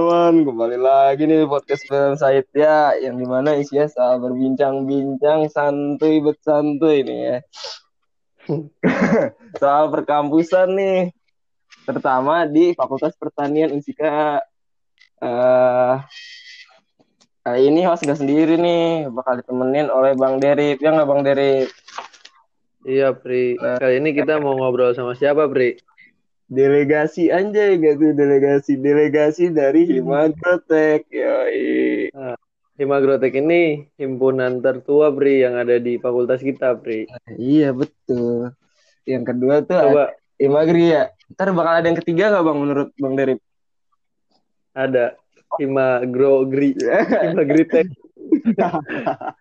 teman 0.00 0.48
kembali 0.48 0.80
lagi 0.80 1.28
nih 1.28 1.44
podcast 1.44 1.84
film 1.84 2.16
Said. 2.16 2.48
Ya 2.56 2.96
yang 2.96 3.20
di 3.20 3.28
mana 3.28 3.52
isinya 3.60 3.84
soal 3.84 4.16
berbincang-bincang 4.16 5.52
santuy 5.52 6.24
bersantuy 6.24 7.04
nih 7.04 7.20
ya. 7.20 7.36
Soal 9.60 9.92
perkampusan 9.92 10.72
nih. 10.72 11.12
Terutama 11.84 12.48
di 12.48 12.72
Fakultas 12.72 13.12
Pertanian 13.12 13.76
Unsika 13.76 14.40
uh, 15.20 15.94
kali 17.44 17.68
ini 17.68 17.84
host 17.84 18.08
gak 18.08 18.24
sendiri 18.24 18.56
nih. 18.56 19.04
Bakal 19.12 19.44
ditemenin 19.44 19.92
oleh 19.92 20.16
Bang 20.16 20.40
Derip 20.40 20.80
ya 20.80 20.96
nggak 20.96 21.08
Bang 21.12 21.28
Derip 21.28 21.68
Iya, 22.88 23.12
Pri. 23.12 23.60
Nah, 23.60 23.76
Kali 23.76 24.00
ini 24.00 24.16
kita 24.16 24.40
mau 24.40 24.56
ngobrol 24.56 24.96
sama 24.96 25.12
siapa, 25.12 25.44
Pri? 25.52 25.76
Delegasi 26.50 27.30
anjay 27.30 27.78
gak 27.78 28.02
tuh 28.02 28.10
delegasi 28.10 28.74
delegasi 28.74 29.54
dari 29.54 29.86
Himagrotek. 29.86 31.06
Yoi. 31.06 32.10
Nah, 32.10 32.34
Himagrotek 32.74 33.38
ini 33.38 33.86
himpunan 33.94 34.58
tertua, 34.58 35.14
Pri, 35.14 35.46
yang 35.46 35.54
ada 35.54 35.78
di 35.78 36.02
fakultas 36.02 36.42
kita. 36.42 36.74
Nah, 36.74 37.06
iya, 37.38 37.70
betul. 37.70 38.50
Yang 39.06 39.24
kedua 39.30 39.62
tuh 39.62 39.78
Coba. 39.78 40.04
Himagri 40.40 40.90
ya. 40.90 41.14
Ntar 41.36 41.54
bakal 41.54 41.74
ada 41.78 41.86
yang 41.86 41.98
ketiga 42.02 42.34
nggak 42.34 42.44
Bang 42.48 42.58
menurut 42.58 42.88
Bang 42.98 43.14
Derip? 43.14 43.38
Ada. 44.74 45.14
Himagro-gri. 45.60 46.74
Himagritek. 47.30 47.86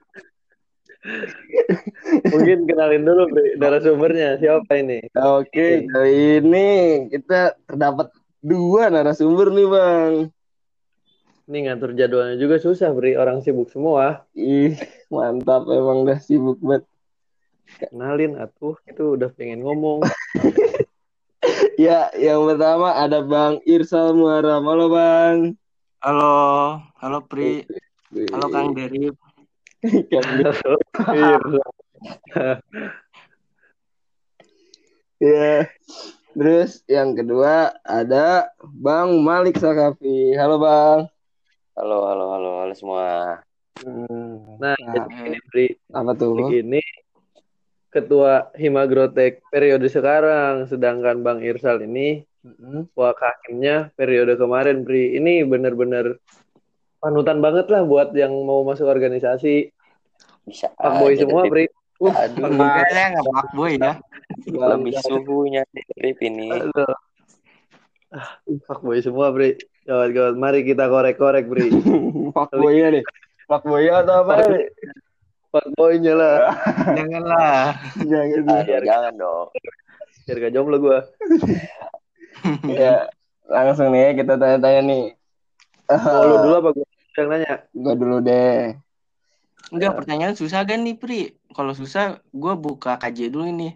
Mungkin 2.34 2.68
kenalin 2.68 3.04
dulu 3.08 3.24
narasumbernya 3.56 4.36
siapa 4.40 4.72
ini? 4.84 5.08
Oke, 5.16 5.88
kali 5.88 6.44
ini 6.44 6.68
kita 7.08 7.56
terdapat 7.64 8.12
dua 8.44 8.92
narasumber 8.92 9.48
nih 9.52 9.68
bang. 9.68 10.14
Ini 11.50 11.58
ngatur 11.66 11.98
jadwalnya 11.98 12.38
juga 12.38 12.62
susah, 12.62 12.94
Bri. 12.94 13.18
Orang 13.18 13.42
sibuk 13.42 13.74
semua. 13.74 14.22
Ih, 14.38 14.78
mantap 15.10 15.66
emang 15.66 16.06
dah 16.06 16.22
sibuk 16.22 16.62
banget. 16.62 16.86
Kenalin 17.82 18.38
atuh, 18.38 18.78
itu 18.86 19.18
udah 19.18 19.34
pengen 19.34 19.66
ngomong. 19.66 20.06
ya, 21.82 22.14
yang 22.14 22.46
pertama 22.46 23.02
ada 23.02 23.26
Bang 23.26 23.66
Irsal 23.66 24.14
Muharam. 24.14 24.62
Halo 24.62 24.94
Bang. 24.94 25.38
Halo, 26.06 26.36
halo 27.02 27.18
Pri. 27.26 27.66
Halo 28.30 28.48
Kang 28.54 28.78
Derip. 28.78 29.18
ya. 35.24 35.72
Terus 36.36 36.84
yang 36.86 37.16
kedua 37.16 37.74
ada 37.88 38.52
Bang 38.60 39.24
Malik 39.24 39.56
Sakafi. 39.56 40.36
Halo 40.36 40.60
Bang. 40.60 41.08
Halo, 41.80 42.12
halo, 42.12 42.26
halo, 42.36 42.52
halo 42.64 42.74
semua. 42.76 43.40
Hmm. 43.80 44.60
Nah, 44.60 44.76
nah 44.76 45.08
ini 45.24 45.40
Bri. 45.48 45.72
Apa 45.96 46.12
tuh? 46.12 46.52
Ini 46.52 46.84
ketua 47.88 48.52
Himagrotek 48.60 49.40
periode 49.48 49.88
sekarang, 49.88 50.68
sedangkan 50.68 51.24
Bang 51.24 51.40
Irsal 51.40 51.88
ini 51.88 52.28
mm-hmm. 52.44 52.92
wakilnya 53.00 53.96
periode 53.96 54.36
kemarin, 54.36 54.84
Bri. 54.84 55.16
Ini 55.16 55.48
bener-bener 55.48 56.20
panutan 57.00 57.40
banget 57.40 57.68
lah 57.72 57.82
buat 57.84 58.12
yang 58.16 58.32
mau 58.46 58.64
masuk 58.68 58.88
organisasi. 58.88 59.72
Bisa. 60.46 60.72
Pak 60.76 60.94
boy 61.00 61.14
semua, 61.16 61.48
Bri. 61.48 61.66
Uh, 62.00 62.16
Aduh, 62.16 62.48
makanya 62.56 63.20
nggak 63.20 63.26
pak 63.28 63.50
boy 63.52 63.72
ya. 63.76 63.94
Lebih 64.48 64.94
suhunya 65.04 65.68
dari 65.68 66.12
ini. 66.24 66.48
Ah, 68.12 68.40
pak 68.44 68.80
boy 68.80 69.00
semua, 69.04 69.32
Bri. 69.36 69.60
Gawat, 69.84 70.10
gawat. 70.16 70.36
Mari 70.40 70.64
kita 70.64 70.88
korek-korek, 70.88 71.48
Bri. 71.48 71.68
pak 72.36 72.52
boy 72.56 72.76
nih. 72.78 73.04
Pak 73.50 73.66
boy 73.66 73.84
atau 73.90 74.24
apa 74.24 74.46
nih? 74.46 74.70
Pak 75.50 75.66
boynya 75.74 76.14
lah. 76.14 76.38
Janganlah. 76.98 77.74
Jangan. 78.06 78.42
Ah, 78.54 78.64
ya, 78.70 78.80
jangan 78.86 79.14
dong. 79.18 79.48
Biar 80.30 80.38
gak 80.46 80.54
jomblo 80.54 80.78
gue. 80.78 81.00
ya, 82.78 83.10
langsung 83.50 83.90
nih 83.90 84.14
kita 84.14 84.38
tanya-tanya 84.38 84.82
nih. 84.86 85.06
Oh, 85.90 86.22
lu 86.22 86.36
dulu 86.46 86.56
apa 86.62 86.70
gue 86.78 86.89
yang 87.18 87.28
nanya? 87.32 87.54
Gue 87.74 87.94
dulu 87.98 88.18
deh. 88.22 88.78
Enggak, 89.70 90.02
pertanyaan 90.02 90.34
susah 90.34 90.66
kan 90.66 90.82
nih, 90.82 90.98
Pri? 90.98 91.38
Kalau 91.54 91.74
susah, 91.78 92.22
gue 92.34 92.54
buka 92.58 92.98
KJ 92.98 93.30
dulu 93.30 93.46
ini. 93.50 93.70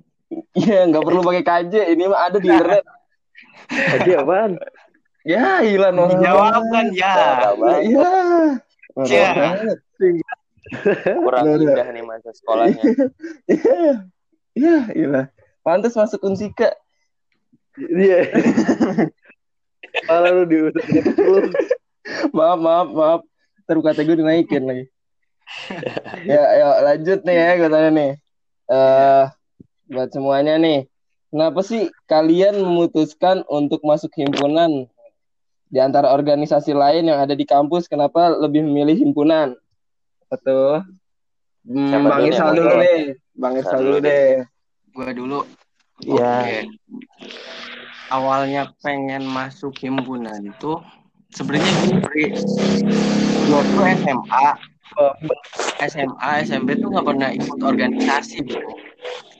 Iya, 0.57 0.89
nggak 0.89 1.05
perlu 1.05 1.21
pakai 1.21 1.43
KJ. 1.45 1.73
Ini 1.93 2.03
mah 2.09 2.21
ada 2.29 2.37
di 2.41 2.49
internet. 2.49 2.83
KJ 3.69 4.07
apaan? 4.17 4.51
Ya, 5.23 5.61
hilang 5.63 5.95
kan, 5.95 6.87
ya. 6.93 7.15
Iya. 7.79 8.09
Iya. 8.97 10.33
Kurang 11.21 11.43
indah 11.61 11.87
nih 11.93 12.03
masa 12.03 12.29
sekolahnya. 12.33 12.83
Iya. 13.45 13.81
Iya, 14.53 14.77
iya. 14.93 15.21
Pantas 15.65 15.97
masuk 15.97 16.21
Unsika. 16.25 16.73
Iya. 17.77 18.29
Malah 20.09 20.31
lu 20.33 20.43
diusir 20.49 20.83
maaf, 22.35 22.59
maaf, 22.59 22.87
maaf. 22.91 23.21
Ntar 23.63 23.77
kata 23.79 24.01
gue 24.03 24.19
dinaikin 24.19 24.63
lagi. 24.67 24.85
ya, 26.29 26.43
ya 26.55 26.67
lanjut 26.81 27.19
nih 27.23 27.35
ya 27.35 27.51
gue 27.59 27.69
tanya 27.71 27.91
nih. 27.91 28.11
Eh 28.67 28.75
uh, 28.75 29.23
buat 29.91 30.09
semuanya 30.11 30.55
nih. 30.59 30.87
Kenapa 31.33 31.65
sih 31.65 31.89
kalian 32.05 32.61
memutuskan 32.61 33.41
untuk 33.49 33.81
masuk 33.81 34.13
himpunan 34.13 34.85
di 35.73 35.81
antara 35.81 36.13
organisasi 36.13 36.77
lain 36.77 37.09
yang 37.09 37.17
ada 37.17 37.33
di 37.33 37.41
kampus? 37.41 37.89
Kenapa 37.89 38.29
lebih 38.37 38.61
memilih 38.61 38.93
himpunan? 38.93 39.57
Betul. 40.29 40.85
Hmm, 41.65 42.05
Bang 42.05 42.27
Irsal 42.27 42.53
dulu 42.53 42.71
deh. 42.77 43.17
Bang 43.33 43.53
Irsal 43.57 43.79
dulu 43.81 43.97
deh. 44.03 44.45
Gue 44.93 45.09
dulu. 45.15 45.39
Iya. 46.05 46.33
Okay. 46.43 46.61
Awalnya 48.13 48.69
pengen 48.85 49.25
masuk 49.25 49.73
himpunan 49.81 50.37
itu 50.45 50.77
sebenarnya 51.33 51.71
gini, 51.81 51.97
gue 53.43 53.61
tuh 53.73 53.83
SMA 53.97 54.47
SMA 55.89 56.31
SMP 56.45 56.77
tuh 56.77 56.93
nggak 56.93 57.07
pernah 57.07 57.29
ikut 57.33 57.59
organisasi 57.59 58.45
bro. 58.45 58.61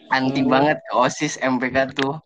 Anti 0.10 0.42
hmm. 0.46 0.50
banget 0.50 0.78
ke 0.82 0.94
osis 0.98 1.38
MPK 1.42 1.94
tuh. 1.94 2.18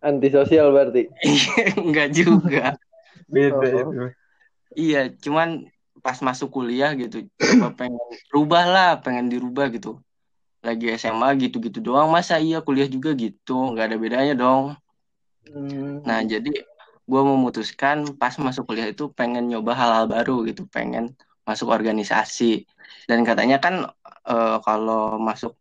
Anti 0.00 0.32
sosial 0.32 0.72
berarti 0.72 1.10
Enggak 1.82 2.08
juga. 2.14 2.78
Beda 3.30 3.86
oh. 3.86 4.10
iya 4.74 5.10
cuman 5.10 5.66
pas 6.00 6.16
masuk 6.24 6.48
kuliah 6.50 6.96
gitu 6.96 7.28
coba 7.36 7.76
pengen 7.76 8.00
rubah 8.32 8.64
lah 8.66 8.90
pengen 9.02 9.28
dirubah 9.28 9.70
gitu. 9.74 9.98
Lagi 10.60 10.92
SMA 10.96 11.34
gitu-gitu 11.40 11.80
doang 11.80 12.12
masa 12.12 12.38
iya 12.38 12.62
kuliah 12.62 12.86
juga 12.86 13.14
gitu? 13.16 13.74
Nggak 13.74 13.86
ada 13.90 13.96
bedanya 13.98 14.34
dong. 14.38 14.78
Hmm. 15.40 16.04
nah 16.04 16.20
jadi 16.20 16.52
gue 17.06 17.22
memutuskan 17.22 18.16
pas 18.20 18.34
masuk 18.36 18.70
kuliah 18.70 18.90
itu 18.90 19.10
pengen 19.12 19.50
nyoba 19.50 19.72
hal-hal 19.74 20.06
baru 20.06 20.46
gitu 20.46 20.66
pengen 20.68 21.16
masuk 21.48 21.72
organisasi. 21.72 22.64
Dan 23.08 23.26
katanya 23.26 23.58
kan 23.58 23.90
e, 24.26 24.36
kalau 24.62 25.18
masuk 25.18 25.58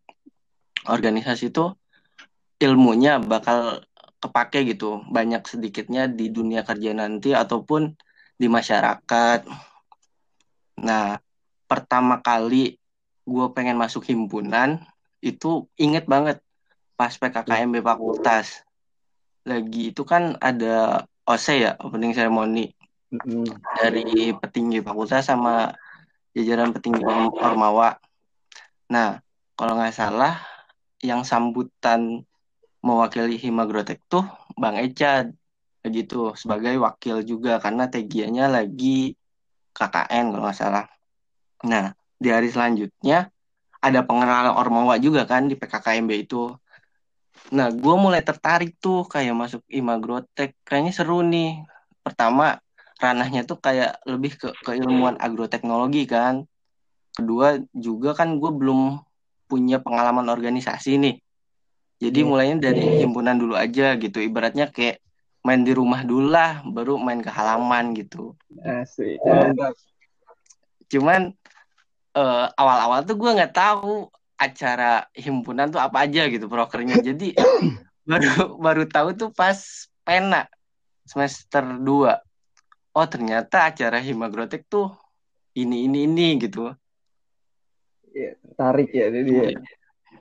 organisasi 0.85 1.49
itu 1.49 1.73
ilmunya 2.59 3.17
bakal 3.23 3.81
kepake 4.19 4.67
gitu 4.75 5.01
banyak 5.07 5.41
sedikitnya 5.47 6.11
di 6.11 6.27
dunia 6.29 6.67
kerja 6.67 6.91
nanti 6.91 7.31
ataupun 7.31 7.95
di 8.35 8.47
masyarakat. 8.51 9.47
Nah 10.83 11.17
pertama 11.65 12.19
kali 12.19 12.75
gue 13.23 13.45
pengen 13.55 13.77
masuk 13.79 14.05
himpunan 14.09 14.81
itu 15.23 15.67
inget 15.79 16.05
banget 16.09 16.43
pas 16.99 17.15
PKKMB 17.15 17.79
fakultas. 17.79 18.63
Lagi 19.47 19.95
itu 19.95 20.03
kan 20.03 20.35
ada 20.43 21.07
OC 21.29 21.47
ya 21.61 21.71
opening 21.77 22.17
ceremony 22.17 22.73
mm-hmm. 23.13 23.45
dari 23.77 24.33
petinggi 24.33 24.81
fakultas 24.81 25.29
sama 25.29 25.69
jajaran 26.33 26.73
petinggi 26.73 27.05
ormawa. 27.37 28.01
Nah, 28.89 29.21
kalau 29.53 29.77
nggak 29.77 29.93
salah 29.93 30.41
yang 31.05 31.21
sambutan 31.21 32.25
mewakili 32.81 33.37
Himagrotek 33.37 34.01
tuh 34.09 34.25
Bang 34.57 34.79
Eca 34.81 35.29
begitu 35.79 36.35
sebagai 36.35 36.75
wakil 36.81 37.23
juga 37.23 37.61
karena 37.61 37.87
tegianya 37.87 38.51
lagi 38.51 39.15
KKN 39.77 40.33
kalau 40.33 40.43
nggak 40.49 40.57
salah. 40.57 40.85
Nah, 41.63 41.93
di 42.19 42.27
hari 42.31 42.51
selanjutnya 42.51 43.31
ada 43.79 44.03
pengenalan 44.03 44.55
Ormawa 44.59 44.99
juga 44.99 45.23
kan 45.23 45.47
di 45.47 45.55
PKKMB 45.55 46.11
itu. 46.27 46.51
Nah, 47.49 47.73
gue 47.73 47.95
mulai 47.97 48.21
tertarik 48.21 48.77
tuh 48.77 49.07
kayak 49.07 49.33
masuk 49.33 49.61
Imagrotek. 49.71 50.53
Kayaknya 50.67 50.93
seru 50.93 51.25
nih. 51.25 51.63
Pertama, 52.05 52.59
ranahnya 52.99 53.47
tuh 53.47 53.57
kayak 53.57 54.03
lebih 54.05 54.37
ke 54.37 54.49
keilmuan 54.63 55.17
agroteknologi 55.17 56.05
kan. 56.05 56.45
Kedua, 57.15 57.57
juga 57.73 58.13
kan 58.13 58.37
gue 58.37 58.51
belum 58.53 59.01
punya 59.49 59.81
pengalaman 59.81 60.29
organisasi 60.29 61.01
nih. 61.01 61.15
Jadi 61.99 62.19
iya. 62.23 62.27
mulainya 62.27 62.57
dari 62.71 63.01
himpunan 63.01 63.35
dulu 63.35 63.57
aja 63.57 63.97
gitu. 63.97 64.23
Ibaratnya 64.23 64.71
kayak 64.71 65.03
main 65.43 65.63
di 65.63 65.71
rumah 65.71 66.03
dulu 66.03 66.27
lah 66.27 66.61
baru 66.67 66.99
main 66.99 67.23
ke 67.23 67.31
halaman 67.31 67.95
gitu 67.95 68.35
Asik. 68.59 69.17
Mantap. 69.23 69.73
cuman 70.89 71.31
eh, 72.17 72.45
awal-awal 72.59 73.05
tuh 73.07 73.15
gue 73.15 73.31
nggak 73.39 73.55
tahu 73.55 74.11
acara 74.39 75.11
himpunan 75.11 75.67
tuh 75.67 75.83
apa 75.83 76.07
aja 76.07 76.31
gitu 76.31 76.47
prokernya 76.47 77.03
jadi 77.03 77.35
baru 78.09 78.55
baru 78.55 78.83
tahu 78.87 79.13
tuh 79.19 79.29
pas 79.35 79.59
pena 80.07 80.47
semester 81.03 81.61
2 81.61 81.83
oh 82.95 83.07
ternyata 83.07 83.67
acara 83.69 83.99
himagrotek 83.99 84.65
tuh 84.71 84.95
ini 85.57 85.89
ini 85.89 86.07
ini 86.07 86.27
gitu. 86.39 86.71
Tarik 88.55 88.89
ya 88.91 89.07
jadi 89.11 89.31
ya. 89.31 89.49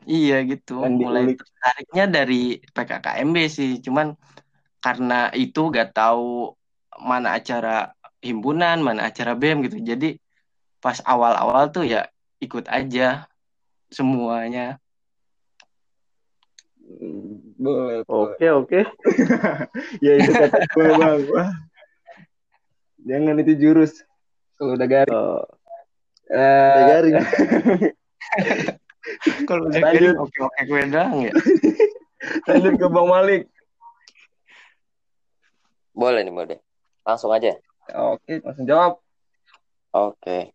iya 0.08 0.36
gitu. 0.46 0.82
Kan 0.82 0.98
mulai 0.98 1.32
diulik. 1.32 1.38
tertariknya 1.42 2.04
dari 2.10 2.42
PKKMB 2.72 3.36
sih. 3.48 3.70
Cuman 3.82 4.14
karena 4.78 5.30
itu 5.34 5.68
gak 5.70 5.94
tahu 5.94 6.54
mana 6.98 7.38
acara 7.38 7.92
himpunan 8.18 8.82
mana 8.82 9.10
acara 9.10 9.38
BEM 9.38 9.66
gitu. 9.68 9.78
Jadi 9.82 10.18
pas 10.78 10.98
awal-awal 11.02 11.70
tuh 11.74 11.86
ya 11.86 12.06
ikut 12.38 12.70
aja 12.70 13.26
semuanya 13.88 14.76
Boleh. 17.58 18.00
boleh. 18.08 18.08
Oke, 18.08 18.46
oke. 18.48 18.80
Ya 20.04 20.16
itu 20.16 20.32
kata 20.32 20.64
gue 20.72 20.88
bang. 20.96 21.20
Jangan 23.04 23.36
itu 23.44 23.52
jurus. 23.60 23.92
Kalau 24.56 24.72
udah 24.72 24.88
garing. 24.88 25.12
Oh, 25.12 25.44
Eh, 26.32 26.72
udah 26.72 26.84
garing. 26.88 27.14
kalau 29.48 29.68
udah 29.68 29.80
garing 29.80 30.16
oke 30.20 30.36
oke 30.36 30.60
gue 30.68 30.80
doang 30.92 31.16
ya 31.24 31.32
lanjut 32.48 32.74
ke 32.76 32.86
Bang 32.92 33.08
Malik. 33.08 33.42
Boleh 35.94 36.22
nih, 36.22 36.34
boleh. 36.34 36.58
Langsung 37.02 37.34
aja. 37.34 37.58
Oke, 37.90 38.38
langsung 38.44 38.66
jawab. 38.68 39.02
Oke. 39.90 40.54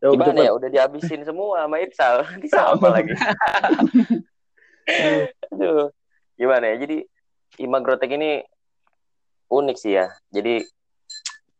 Jawab 0.00 0.16
Gimana 0.16 0.38
ya? 0.40 0.52
Udah 0.56 0.68
dihabisin 0.72 1.22
semua 1.28 1.64
sama 1.64 1.76
Irsal. 1.80 2.24
Nanti 2.32 2.48
sama 2.48 2.88
lagi. 2.96 3.12
Aduh. 5.52 5.92
Gimana 6.40 6.64
ya? 6.72 6.76
Jadi 6.80 7.04
Imagrotek 7.60 8.16
ini 8.16 8.40
unik 9.52 9.76
sih 9.76 9.92
ya. 10.00 10.08
Jadi 10.32 10.64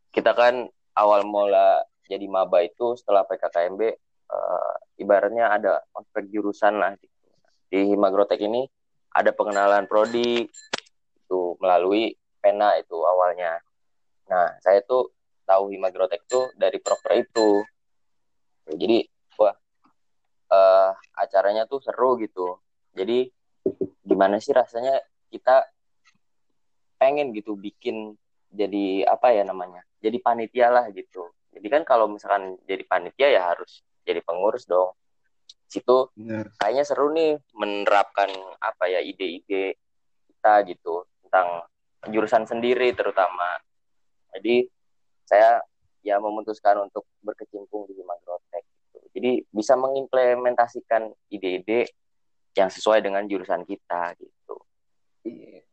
kita 0.09 0.33
kan 0.33 0.65
awal 0.97 1.21
mula 1.23 1.85
jadi 2.09 2.25
maba 2.27 2.65
itu 2.65 2.97
setelah 2.97 3.23
PKKMB 3.23 3.81
eh, 3.85 4.73
ibaratnya 4.99 5.53
ada 5.53 5.85
ospek 5.93 6.27
jurusan 6.33 6.81
lah 6.81 6.97
gitu. 6.97 7.29
Di 7.71 7.87
Himagrotek 7.93 8.41
ini 8.41 8.65
ada 9.13 9.31
pengenalan 9.35 9.85
prodi 9.85 10.47
itu 11.15 11.41
melalui 11.61 12.15
pena 12.41 12.73
itu 12.79 12.95
awalnya. 12.95 13.61
Nah, 14.27 14.55
saya 14.63 14.81
tuh 14.83 15.11
tahu 15.45 15.71
Himagrotek 15.71 16.25
itu 16.25 16.49
dari 16.55 16.79
proker 16.79 17.13
itu. 17.21 17.61
Jadi, 18.75 19.03
wah, 19.39 19.55
eh, 20.51 20.91
acaranya 21.15 21.67
tuh 21.67 21.83
seru 21.83 22.15
gitu. 22.19 22.59
Jadi, 22.95 23.27
gimana 24.03 24.41
sih 24.41 24.51
rasanya 24.51 24.99
kita 25.31 25.63
pengen 26.99 27.33
gitu 27.33 27.57
bikin 27.57 28.13
jadi 28.51 29.07
apa 29.07 29.33
ya 29.33 29.47
namanya? 29.47 29.81
Jadi 30.03 30.19
panitia 30.19 30.69
lah 30.69 30.85
gitu. 30.91 31.31
Jadi 31.51 31.67
kan 31.71 31.81
kalau 31.87 32.11
misalkan 32.11 32.59
jadi 32.67 32.83
panitia 32.85 33.27
ya 33.31 33.41
harus 33.55 33.81
jadi 34.03 34.19
pengurus 34.21 34.67
dong. 34.67 34.93
Situ 35.71 36.11
Benar. 36.13 36.51
kayaknya 36.59 36.83
seru 36.83 37.15
nih 37.15 37.39
menerapkan 37.55 38.27
apa 38.59 38.91
ya 38.91 38.99
ide-ide 38.99 39.79
kita 40.27 40.67
gitu 40.67 41.07
tentang 41.25 41.63
jurusan 42.11 42.43
sendiri 42.43 42.91
terutama. 42.91 43.61
Jadi 44.35 44.67
saya 45.23 45.63
ya 46.03 46.19
memutuskan 46.19 46.81
untuk 46.81 47.07
berkecimpung 47.23 47.87
di 47.87 47.95
gitu. 47.95 48.33
Jadi 49.11 49.43
bisa 49.51 49.75
mengimplementasikan 49.75 51.11
ide-ide 51.27 51.91
yang 52.55 52.71
sesuai 52.71 53.03
dengan 53.03 53.23
jurusan 53.27 53.63
kita 53.67 54.15
gitu. 54.19 54.55
Iya. 55.27 55.63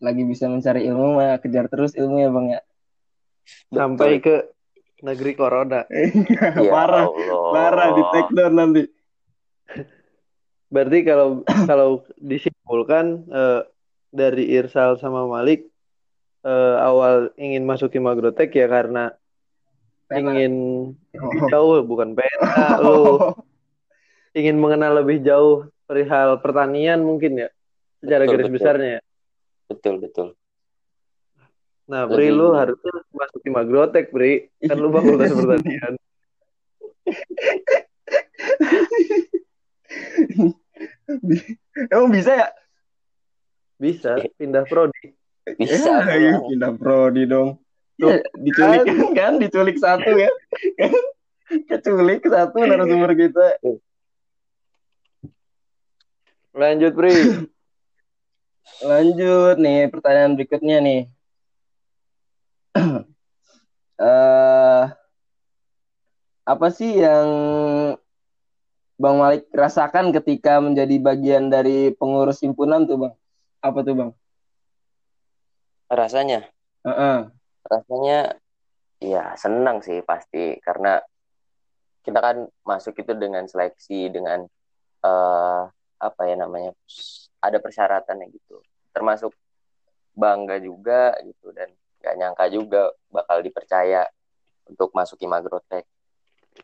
Lagi 0.00 0.22
bisa 0.24 0.48
mencari 0.48 0.86
ilmu 0.88 1.18
mah 1.18 1.38
kejar 1.42 1.68
terus 1.68 1.92
ilmu 1.94 2.16
ya 2.22 2.30
Bang 2.30 2.46
ya. 2.54 2.60
Sampai 3.74 4.22
ke 4.22 4.54
negeri 5.02 5.32
corona. 5.34 5.84
Ya 6.60 6.70
parah, 6.70 7.06
Allah. 7.08 7.52
parah 7.52 7.88
di 7.94 8.02
take 8.14 8.32
down 8.32 8.54
nanti. 8.56 8.82
Berarti 10.72 10.98
kalau 11.02 11.42
kalau 11.66 11.90
disimpulkan 12.16 13.26
eh, 13.26 13.60
dari 14.14 14.50
Irsal 14.54 14.98
sama 15.02 15.26
Malik 15.26 15.66
eh, 16.46 16.76
awal 16.78 17.34
ingin 17.34 17.66
masuk 17.66 17.94
Magrotek 17.98 18.54
ya 18.54 18.70
karena. 18.70 19.14
Ingin 20.10 20.54
lebih 21.14 21.40
jauh 21.48 21.78
bukan 21.86 22.18
pena 22.18 22.78
lu 22.84 23.34
ingin 24.34 24.56
mengenal 24.58 24.98
lebih 25.02 25.22
jauh 25.22 25.66
perihal 25.86 26.38
pertanian 26.38 27.02
mungkin 27.02 27.46
ya 27.46 27.48
secara 27.98 28.24
Betul, 28.26 28.32
garis 28.34 28.46
betul. 28.46 28.56
besarnya 28.58 28.90
ya. 28.90 29.00
Betul 29.70 29.94
betul. 30.02 30.28
Nah, 31.90 32.06
Pri 32.06 32.30
Lebih- 32.30 32.38
lu 32.38 32.46
harusnya 32.54 32.92
masuk 33.10 33.42
Magrotek, 33.50 34.14
Pri. 34.14 34.46
Kan 34.62 34.78
lu 34.78 34.94
fakultas 34.94 35.34
pertanian. 35.38 35.92
Emang 41.90 42.10
bisa 42.10 42.30
ya? 42.34 42.48
Bisa 43.80 44.12
pindah 44.36 44.64
prodi. 44.68 45.16
Bisa. 45.56 46.04
Ya, 46.14 46.38
pindah 46.38 46.72
prodi 46.76 47.24
dong. 47.26 47.58
Ya, 48.00 48.16
diculik 48.32 48.84
kan, 49.18 49.32
diculik 49.36 49.76
satu 49.76 50.08
ya. 50.16 50.30
Kan? 50.80 50.92
Keculik 51.68 52.24
satu 52.24 52.64
narasumber 52.64 53.12
kita. 53.12 53.60
Lanjut, 56.56 56.92
Pri. 56.96 57.14
Lanjut 58.80 59.56
nih 59.60 59.92
pertanyaan 59.92 60.32
berikutnya 60.38 60.78
nih. 60.80 61.00
eh 64.00 64.84
apa 66.48 66.66
sih 66.72 66.98
yang 67.04 67.28
Bang 69.00 69.16
Malik 69.20 69.48
rasakan 69.52 70.12
ketika 70.12 70.60
menjadi 70.60 70.96
bagian 71.00 71.52
dari 71.52 71.92
pengurus 71.92 72.40
himpunan 72.40 72.88
tuh 72.88 72.96
Bang? 72.96 73.14
Apa 73.60 73.84
tuh 73.84 73.94
Bang? 73.96 74.10
Rasanya 75.90 76.48
Heeh. 76.86 77.39
Rasanya 77.66 78.36
ya 79.00 79.34
senang 79.36 79.80
sih 79.84 80.00
pasti. 80.04 80.60
Karena 80.60 81.00
kita 82.00 82.18
kan 82.20 82.36
masuk 82.64 82.96
itu 83.00 83.12
dengan 83.16 83.44
seleksi 83.44 84.08
dengan 84.08 84.44
eh 85.00 85.62
apa 86.00 86.22
ya 86.24 86.36
namanya 86.36 86.72
ada 87.44 87.58
persyaratannya 87.60 88.26
gitu. 88.32 88.60
Termasuk 88.92 89.32
bangga 90.16 90.60
juga 90.60 91.16
gitu 91.24 91.52
dan 91.52 91.72
nggak 92.00 92.14
nyangka 92.16 92.44
juga 92.48 92.82
bakal 93.12 93.44
dipercaya 93.44 94.08
untuk 94.68 94.92
masuk 94.96 95.20
Magrotek. 95.28 95.84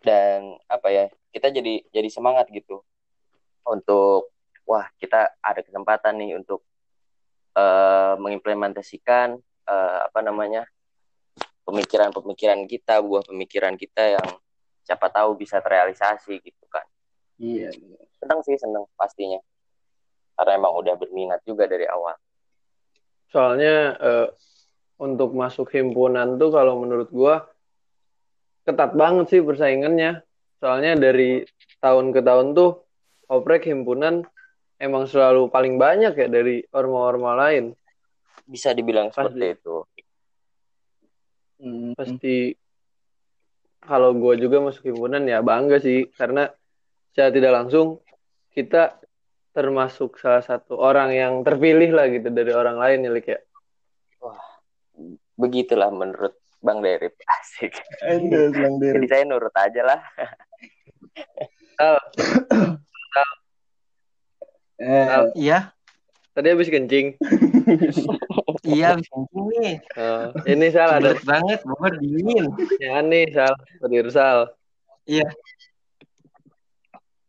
Dan 0.00 0.56
apa 0.68 0.88
ya 0.92 1.04
kita 1.32 1.52
jadi 1.52 1.84
jadi 1.92 2.08
semangat 2.08 2.48
gitu. 2.52 2.80
Untuk 3.66 4.32
wah 4.66 4.88
kita 4.98 5.36
ada 5.42 5.60
kesempatan 5.60 6.16
nih 6.20 6.38
untuk 6.38 6.64
eh, 7.56 8.14
mengimplementasikan 8.18 9.36
eh, 9.68 9.98
apa 10.06 10.20
namanya 10.24 10.64
pemikiran-pemikiran 11.66 12.64
kita, 12.70 13.02
buah 13.02 13.26
pemikiran 13.26 13.74
kita 13.74 14.16
yang 14.16 14.28
siapa 14.86 15.10
tahu 15.10 15.34
bisa 15.34 15.58
terrealisasi 15.58 16.38
gitu 16.38 16.64
kan. 16.70 16.86
Iya. 17.42 17.74
Senang 18.22 18.40
sih, 18.46 18.54
senang 18.54 18.86
pastinya. 18.94 19.42
Karena 20.38 20.62
emang 20.62 20.78
udah 20.78 20.94
berminat 20.94 21.42
juga 21.42 21.66
dari 21.66 21.84
awal. 21.90 22.14
Soalnya 23.34 23.98
eh, 23.98 24.28
untuk 25.02 25.34
masuk 25.34 25.74
himpunan 25.74 26.38
tuh 26.38 26.54
kalau 26.54 26.78
menurut 26.80 27.10
gua 27.10 27.50
ketat 28.62 28.94
banget 28.94 29.26
sih 29.34 29.42
persaingannya. 29.42 30.22
Soalnya 30.62 30.96
dari 30.96 31.44
tahun 31.82 32.14
ke 32.14 32.20
tahun 32.22 32.56
tuh 32.56 32.86
oprek 33.28 33.68
himpunan 33.68 34.22
emang 34.78 35.04
selalu 35.10 35.50
paling 35.50 35.76
banyak 35.76 36.14
ya 36.14 36.28
dari 36.30 36.62
orma-orma 36.72 37.36
lain. 37.36 37.74
Bisa 38.46 38.70
dibilang 38.70 39.10
Pasti. 39.10 39.34
seperti 39.34 39.46
itu. 39.58 39.76
Hmm. 41.56 41.96
Pasti 41.96 42.52
kalau 43.80 44.12
gua 44.18 44.34
juga 44.34 44.60
masuk 44.60 44.92
himpunan 44.92 45.22
ya 45.24 45.40
bangga 45.40 45.78
sih 45.78 46.10
karena 46.12 46.50
secara 47.12 47.30
tidak 47.32 47.52
langsung 47.54 48.02
kita 48.52 48.98
termasuk 49.56 50.20
salah 50.20 50.44
satu 50.44 50.76
orang 50.76 51.16
yang 51.16 51.32
terpilih 51.40 51.96
lah 51.96 52.12
gitu 52.12 52.28
dari 52.28 52.52
orang 52.52 52.76
lain 52.76 53.08
ya 53.08 53.10
Lik 53.12 53.26
ya. 53.30 53.40
Begitulah 55.36 55.88
menurut 55.92 56.36
Bang 56.60 56.84
Derip. 56.84 57.16
Asik. 57.40 57.72
Aduh, 58.04 58.52
Bang 58.52 58.76
Dery. 58.80 59.00
Jadi 59.00 59.06
saya 59.08 59.22
nurut 59.24 59.54
aja 59.56 59.82
lah. 59.84 60.00
Eh, 64.76 65.06
Al, 65.08 65.32
iya 65.32 65.72
tadi 66.36 66.52
habis 66.52 66.68
kencing. 66.68 67.16
Iya, 68.66 68.98
kencing 68.98 69.46
nih. 69.62 69.74
Oh, 69.94 70.34
ini 70.42 70.66
Sal 70.74 70.98
ada 70.98 71.14
Berat 71.14 71.22
banget, 71.22 71.58
Bogor 71.62 71.94
dingin. 72.02 72.50
ya 72.82 72.98
nih 72.98 73.30
Sal, 73.30 73.54
dari 73.78 73.94
Irsal. 74.02 74.38
Iya. 75.06 75.28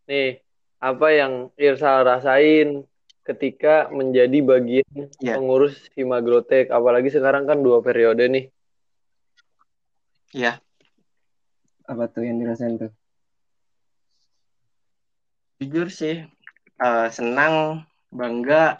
Nih, 0.09 0.41
apa 0.81 1.07
yang 1.13 1.33
Irsal 1.53 2.03
rasain 2.03 2.83
ketika 3.21 3.91
menjadi 3.93 4.39
bagian 4.41 4.89
Iya. 5.21 5.37
pengurus 5.37 5.77
Himagrotek? 5.93 6.73
Apalagi 6.73 7.13
sekarang 7.13 7.45
kan 7.45 7.61
dua 7.61 7.85
periode 7.85 8.25
nih. 8.25 8.45
Iya. 10.33 10.57
Apa 11.85 12.09
tuh 12.09 12.25
yang 12.25 12.41
dirasain 12.41 12.81
tuh? 12.81 12.91
Jujur 15.57 15.89
sih, 15.89 16.21
eh, 16.77 17.07
senang, 17.09 17.81
bangga, 18.13 18.77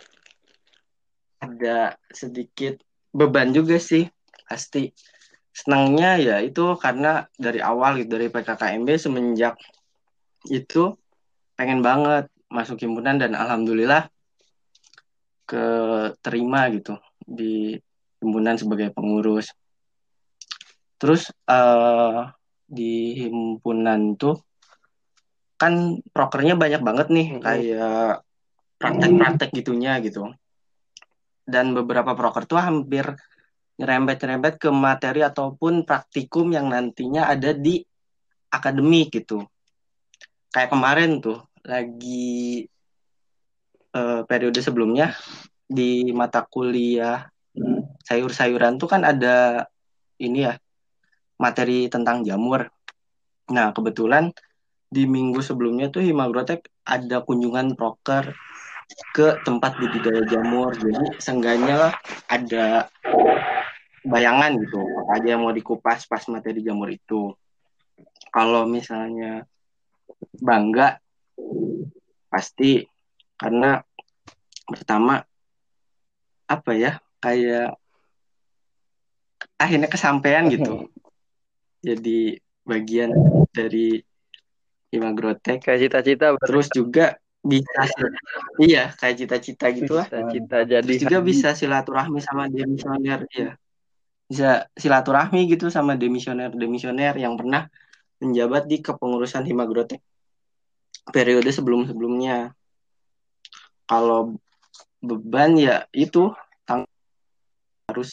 ada 1.38 1.96
sedikit 2.10 2.82
beban 3.14 3.54
juga 3.54 3.78
sih, 3.78 4.10
pasti. 4.46 4.92
Senangnya 5.54 6.22
ya 6.22 6.38
itu 6.42 6.78
karena 6.78 7.26
dari 7.34 7.58
awal 7.62 7.98
gitu, 8.02 8.14
dari 8.14 8.30
PKKMB 8.30 8.90
semenjak 9.02 9.58
itu 10.54 10.94
pengen 11.58 11.82
banget 11.82 12.30
masuk 12.48 12.78
himpunan 12.80 13.18
dan 13.18 13.34
alhamdulillah 13.34 14.08
keterima 15.50 16.70
gitu 16.76 17.00
di 17.26 17.74
himpunan 18.22 18.56
sebagai 18.60 18.94
pengurus. 18.94 19.50
Terus 21.02 21.34
eh, 21.50 22.22
di 22.68 23.16
himpunan 23.26 24.20
tuh 24.20 24.44
kan 25.58 25.98
prokernya 26.14 26.54
banyak 26.54 26.82
banget 26.86 27.08
nih 27.10 27.28
kayak 27.42 28.22
praktek-praktek 28.78 29.50
gitunya 29.58 29.98
gitu. 30.06 30.30
Dan 31.48 31.72
beberapa 31.72 32.12
proker 32.12 32.44
tuh 32.44 32.60
hampir 32.60 33.08
nyerempet-nyerempet 33.80 34.60
ke 34.60 34.70
materi 34.74 35.24
ataupun 35.24 35.88
praktikum 35.88 36.52
yang 36.52 36.68
nantinya 36.68 37.32
ada 37.32 37.56
di 37.56 37.80
akademik 38.52 39.16
gitu. 39.16 39.48
Kayak 40.52 40.76
kemarin 40.76 41.24
tuh 41.24 41.40
lagi 41.64 42.68
eh, 43.96 44.22
periode 44.28 44.60
sebelumnya 44.60 45.16
di 45.68 46.10
mata 46.12 46.44
kuliah 46.44 47.28
sayur-sayuran 48.08 48.80
tuh 48.80 48.88
kan 48.88 49.04
ada 49.04 49.68
ini 50.22 50.48
ya 50.48 50.56
materi 51.38 51.92
tentang 51.92 52.26
jamur. 52.26 52.66
Nah, 53.54 53.72
kebetulan 53.72 54.34
di 54.88 55.04
minggu 55.04 55.44
sebelumnya 55.44 55.92
tuh 55.92 56.04
Himagrotek 56.04 56.72
ada 56.88 57.22
kunjungan 57.22 57.76
proker 57.76 58.34
ke 59.12 59.40
tempat 59.44 59.76
budidaya 59.78 60.24
jamur. 60.28 60.72
Jadi 60.76 61.20
seenggaknya 61.20 61.76
lah 61.88 61.94
ada 62.32 62.88
bayangan 64.08 64.56
gitu 64.64 64.80
apa 65.04 65.12
aja 65.20 65.28
yang 65.36 65.44
mau 65.44 65.52
dikupas 65.52 66.08
pas 66.08 66.24
materi 66.32 66.64
jamur 66.64 66.88
itu. 66.88 67.36
Kalau 68.32 68.64
misalnya 68.68 69.44
bangga 70.40 71.02
pasti 72.32 72.84
karena 73.38 73.80
pertama 74.68 75.24
apa 76.48 76.72
ya 76.76 77.00
kayak 77.20 77.76
akhirnya 79.60 79.90
kesampaian 79.92 80.48
gitu. 80.48 80.88
Jadi 81.88 82.36
bagian 82.68 83.14
dari 83.54 84.02
Himagrotek 84.88 85.68
Kayak 85.68 85.80
cita-cita 85.88 86.36
terus 86.40 86.68
juga 86.72 87.20
bisa 87.48 87.82
iya 88.60 88.92
kayak 89.00 89.16
cita-cita 89.24 89.66
gitu 89.72 89.96
lah 89.96 90.06
cita-cita 90.06 90.58
jadi 90.68 90.84
terus 90.84 91.02
juga 91.08 91.18
bisa 91.24 91.50
silaturahmi 91.56 92.20
sama 92.20 92.52
demisioner 92.52 93.24
ya 93.32 93.56
bisa 94.28 94.68
silaturahmi 94.76 95.48
gitu 95.48 95.72
sama 95.72 95.96
demisioner 95.96 96.52
demisioner 96.52 97.16
yang 97.16 97.40
pernah 97.40 97.72
menjabat 98.22 98.66
di 98.66 98.82
kepengurusan 98.82 99.46
Himagrotek 99.46 100.02
periode 101.12 101.48
sebelum-sebelumnya. 101.54 102.52
Kalau 103.88 104.36
beban 105.00 105.56
ya 105.56 105.88
itu 105.96 106.34
tang 106.68 106.84
harus 107.88 108.12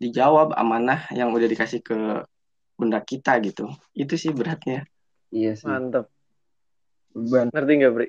dijawab 0.00 0.56
amanah 0.56 1.06
yang 1.14 1.30
udah 1.30 1.46
dikasih 1.46 1.84
ke 1.84 2.26
benda 2.74 2.98
kita 3.04 3.38
gitu. 3.44 3.70
Itu 3.94 4.18
sih 4.18 4.34
beratnya. 4.34 4.88
Iya 5.30 5.54
sih. 5.54 5.68
mantep. 5.68 6.10
Beban. 7.12 7.46
Ngerti 7.50 7.72
nggak, 7.78 7.92
Bri? 7.92 8.06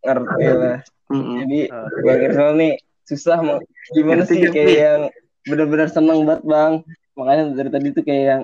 Ngerti 0.00 0.44
lah. 0.48 0.78
Mm-mm. 1.10 1.36
Jadi 1.42 1.60
Oh. 1.74 1.86
Bang 2.06 2.20
Irsal 2.22 2.50
nih 2.54 2.72
susah 3.02 3.38
mau 3.42 3.58
gimana 3.90 4.22
Ngerti, 4.22 4.30
sih 4.30 4.38
ngerti. 4.46 4.54
kayak 4.54 4.74
yang 4.78 5.00
benar-benar 5.42 5.88
seneng 5.90 6.22
banget 6.22 6.42
bang. 6.46 6.72
Makanya 7.18 7.42
dari 7.58 7.70
tadi 7.74 7.88
tuh 7.90 8.04
kayak 8.06 8.24
yang 8.24 8.42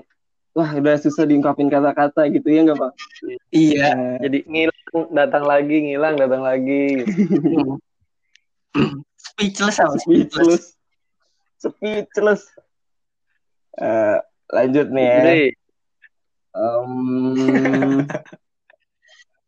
wah 0.50 0.70
udah 0.72 0.96
susah 0.98 1.22
diungkapin 1.22 1.70
kata-kata 1.70 2.26
gitu 2.32 2.48
ya 2.50 2.66
nggak 2.66 2.80
bang? 2.80 2.94
iya 3.54 3.88
Nah, 3.94 4.16
Jadi 4.24 4.38
ngilang, 4.50 5.06
datang 5.14 5.44
lagi, 5.46 5.76
ngilang, 5.86 6.14
datang 6.18 6.42
lagi. 6.42 7.04
speechless 9.16 9.76
sama 9.78 9.96
speechless, 10.00 10.74
speechless. 11.60 12.42
Eh, 13.76 14.16
lanjut 14.50 14.86
nih 14.90 15.04
ya. 15.06 15.20
Bri, 15.22 15.44
Em, 16.56 16.90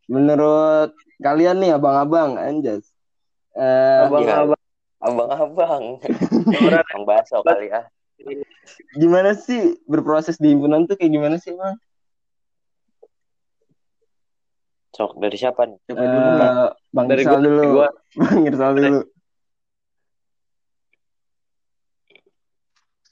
menurut 0.08 0.96
kalian 1.20 1.60
nih 1.60 1.76
abang-abang 1.76 2.34
anjas. 2.40 2.88
Eh, 3.54 4.08
abang-abang. 4.08 4.62
Abang-abang. 4.98 5.82
Orang 6.58 6.84
Bang 6.90 7.04
Baso 7.06 7.44
kali 7.44 7.70
ya. 7.70 7.86
gimana 8.98 9.32
sih 9.32 9.80
berproses 9.88 10.36
di 10.36 10.52
himpunan 10.52 10.84
tuh 10.84 10.98
kayak 10.98 11.08
gimana 11.14 11.36
sih 11.40 11.54
bang? 11.56 11.78
Sok 14.92 15.22
dari 15.22 15.38
siapa 15.38 15.62
nih? 15.64 15.78
Siapa 15.86 16.02
dulu, 16.02 16.30
Bang? 16.36 16.54
Bang 16.90 17.06
Dari 17.06 17.22
Irsal 17.22 17.38
gua, 17.38 17.46
dulu. 17.46 17.56
dari 17.62 17.70
gua. 17.78 17.88
Bang 18.18 18.40
Irsal 18.44 18.72
dulu. 18.74 19.00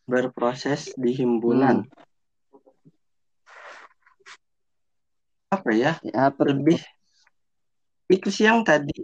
berproses 0.06 0.94
di 0.94 1.10
himpunan 1.18 1.82
apa 5.50 5.70
ya? 5.72 5.92
Ya 6.02 6.30
apa 6.30 6.42
lebih 6.46 6.82
itu 8.06 8.28
sih 8.30 8.46
yang 8.46 8.62
tadi 8.62 8.94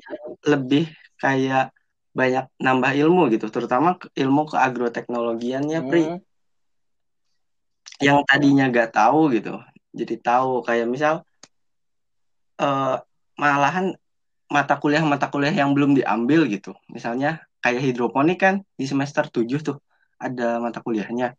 lebih 0.47 0.87
kayak 1.19 1.75
banyak 2.13 2.47
nambah 2.61 2.93
ilmu 2.93 3.33
gitu 3.35 3.49
terutama 3.49 3.99
ke- 3.99 4.13
ilmu 4.15 4.47
keagroteknologiannya 4.53 5.81
Pri. 5.89 6.03
Hmm. 6.07 6.19
yang 8.03 8.19
tadinya 8.27 8.67
gak 8.69 8.95
tahu 8.95 9.33
gitu 9.33 9.59
jadi 9.93 10.17
tahu. 10.19 10.65
Kayak 10.65 10.87
misal 10.89 11.15
eh, 12.59 12.97
malahan 13.37 13.97
mata 14.49 14.77
kuliah 14.77 15.01
mata 15.05 15.29
kuliah 15.33 15.53
yang 15.53 15.73
belum 15.73 15.97
diambil 15.97 16.45
gitu. 16.49 16.77
Misalnya 16.89 17.45
kayak 17.65 17.81
hidroponik 17.81 18.39
kan 18.41 18.55
di 18.77 18.85
semester 18.85 19.29
7 19.29 19.61
tuh 19.61 19.79
ada 20.21 20.61
mata 20.61 20.85
kuliahnya. 20.85 21.37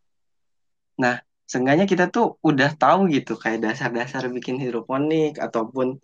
Nah 0.98 1.22
seenggaknya 1.54 1.86
kita 1.86 2.10
tuh 2.10 2.34
udah 2.42 2.74
tahu 2.74 3.06
gitu 3.14 3.38
kayak 3.38 3.62
dasar-dasar 3.62 4.26
bikin 4.26 4.58
hidroponik 4.58 5.38
ataupun 5.38 6.02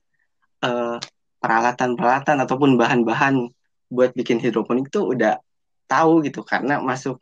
eh, 0.63 0.97
peralatan-peralatan 1.43 2.39
ataupun 2.47 2.79
bahan-bahan 2.79 3.51
buat 3.91 4.15
bikin 4.15 4.39
hidroponik 4.39 4.95
tuh 4.95 5.11
udah 5.11 5.43
tahu 5.91 6.23
gitu 6.23 6.47
karena 6.47 6.79
masuk 6.79 7.19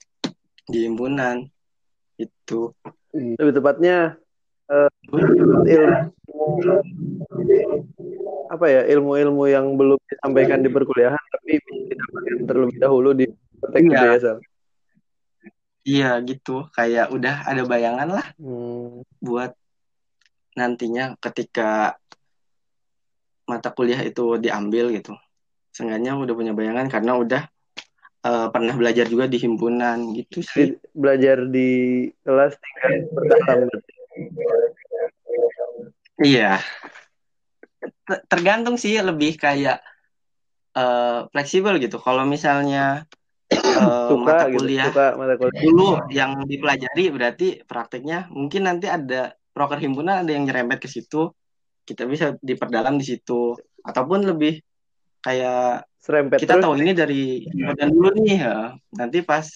di 0.68 0.85
himpunan 0.85 1.49
itu 2.20 2.76
Lebih 3.16 3.56
tepatnya 3.56 4.20
eh, 4.68 4.90
ilmu 5.08 5.64
apa 8.49 8.66
ya 8.68 8.82
ilmu-ilmu 8.85 9.44
yang 9.49 9.76
belum 9.80 9.97
disampaikan 10.08 10.61
di 10.61 10.68
perkuliahan 10.68 11.25
tapi 11.32 11.56
bisa 11.64 11.97
didapatkan 11.97 12.44
terlebih 12.44 12.76
dahulu 12.76 13.11
di 13.16 13.25
praktek 13.61 13.82
Iya. 13.88 14.12
ya? 14.20 14.32
Iya 15.88 16.21
gitu 16.21 16.68
kayak 16.76 17.09
udah 17.16 17.49
ada 17.49 17.62
bayangan 17.64 18.09
lah 18.21 18.26
Hmm, 18.37 19.00
buat 19.25 19.57
nantinya 20.52 21.16
ketika 21.16 21.97
mata 23.49 23.73
kuliah 23.73 24.04
itu 24.04 24.37
diambil 24.37 24.92
gitu. 24.92 25.16
Seenggaknya 25.73 26.18
udah 26.18 26.35
punya 26.37 26.52
bayangan 26.52 26.90
karena 26.92 27.12
udah 27.16 27.42
eh, 28.26 28.49
pernah 28.52 28.75
belajar 28.76 29.09
juga 29.09 29.25
di 29.25 29.38
himpunan 29.40 30.12
gitu 30.12 30.45
sih. 30.45 30.76
belajar 30.92 31.49
di 31.49 31.71
kelas. 32.26 32.59
Iya. 36.18 36.59
Ter- 38.04 38.25
Tergantung 38.28 38.76
sih 38.76 38.99
lebih 39.00 39.38
kayak 39.38 39.80
eh, 40.76 41.18
fleksibel 41.33 41.78
gitu. 41.80 41.97
Kalau 42.02 42.26
misalnya 42.28 43.09
suka 44.11 44.25
mata 44.25 44.44
gitu 44.50 44.58
kuliah. 44.64 44.87
suka 44.90 45.06
mata 45.14 45.35
kuliah. 45.38 45.62
Dulu 45.62 45.88
yang 46.12 46.32
dipelajari 46.44 47.04
berarti 47.11 47.49
prakteknya 47.64 48.28
mungkin 48.32 48.66
nanti 48.66 48.87
ada 48.90 49.35
proker 49.52 49.78
himpunan 49.82 50.23
ada 50.23 50.30
yang 50.30 50.44
nyerempet 50.47 50.78
ke 50.82 50.88
situ. 50.90 51.32
Kita 51.82 52.04
bisa 52.04 52.37
diperdalam 52.38 53.00
di 53.00 53.06
situ. 53.06 53.56
Ataupun 53.80 54.28
lebih 54.28 54.61
kayak 55.25 55.88
serempet 55.99 56.38
kita 56.38 56.56
terus 56.56 56.64
tahu 56.68 56.75
ini 56.78 56.92
dari 56.94 57.47
himpunan 57.49 57.88
dulu 57.90 58.08
nih 58.20 58.38
ya. 58.38 58.56
Nanti 58.94 59.18
pas 59.25 59.47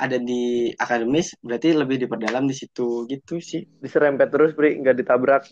ada 0.00 0.16
di 0.16 0.72
akademis 0.76 1.36
berarti 1.44 1.76
lebih 1.76 1.96
diperdalam 2.02 2.44
di 2.48 2.54
situ. 2.56 3.06
Gitu 3.06 3.38
sih. 3.38 3.62
Diserempet 3.80 4.28
terus 4.28 4.52
Pri. 4.52 4.80
Nggak 4.80 4.96
ditabrak. 5.04 5.42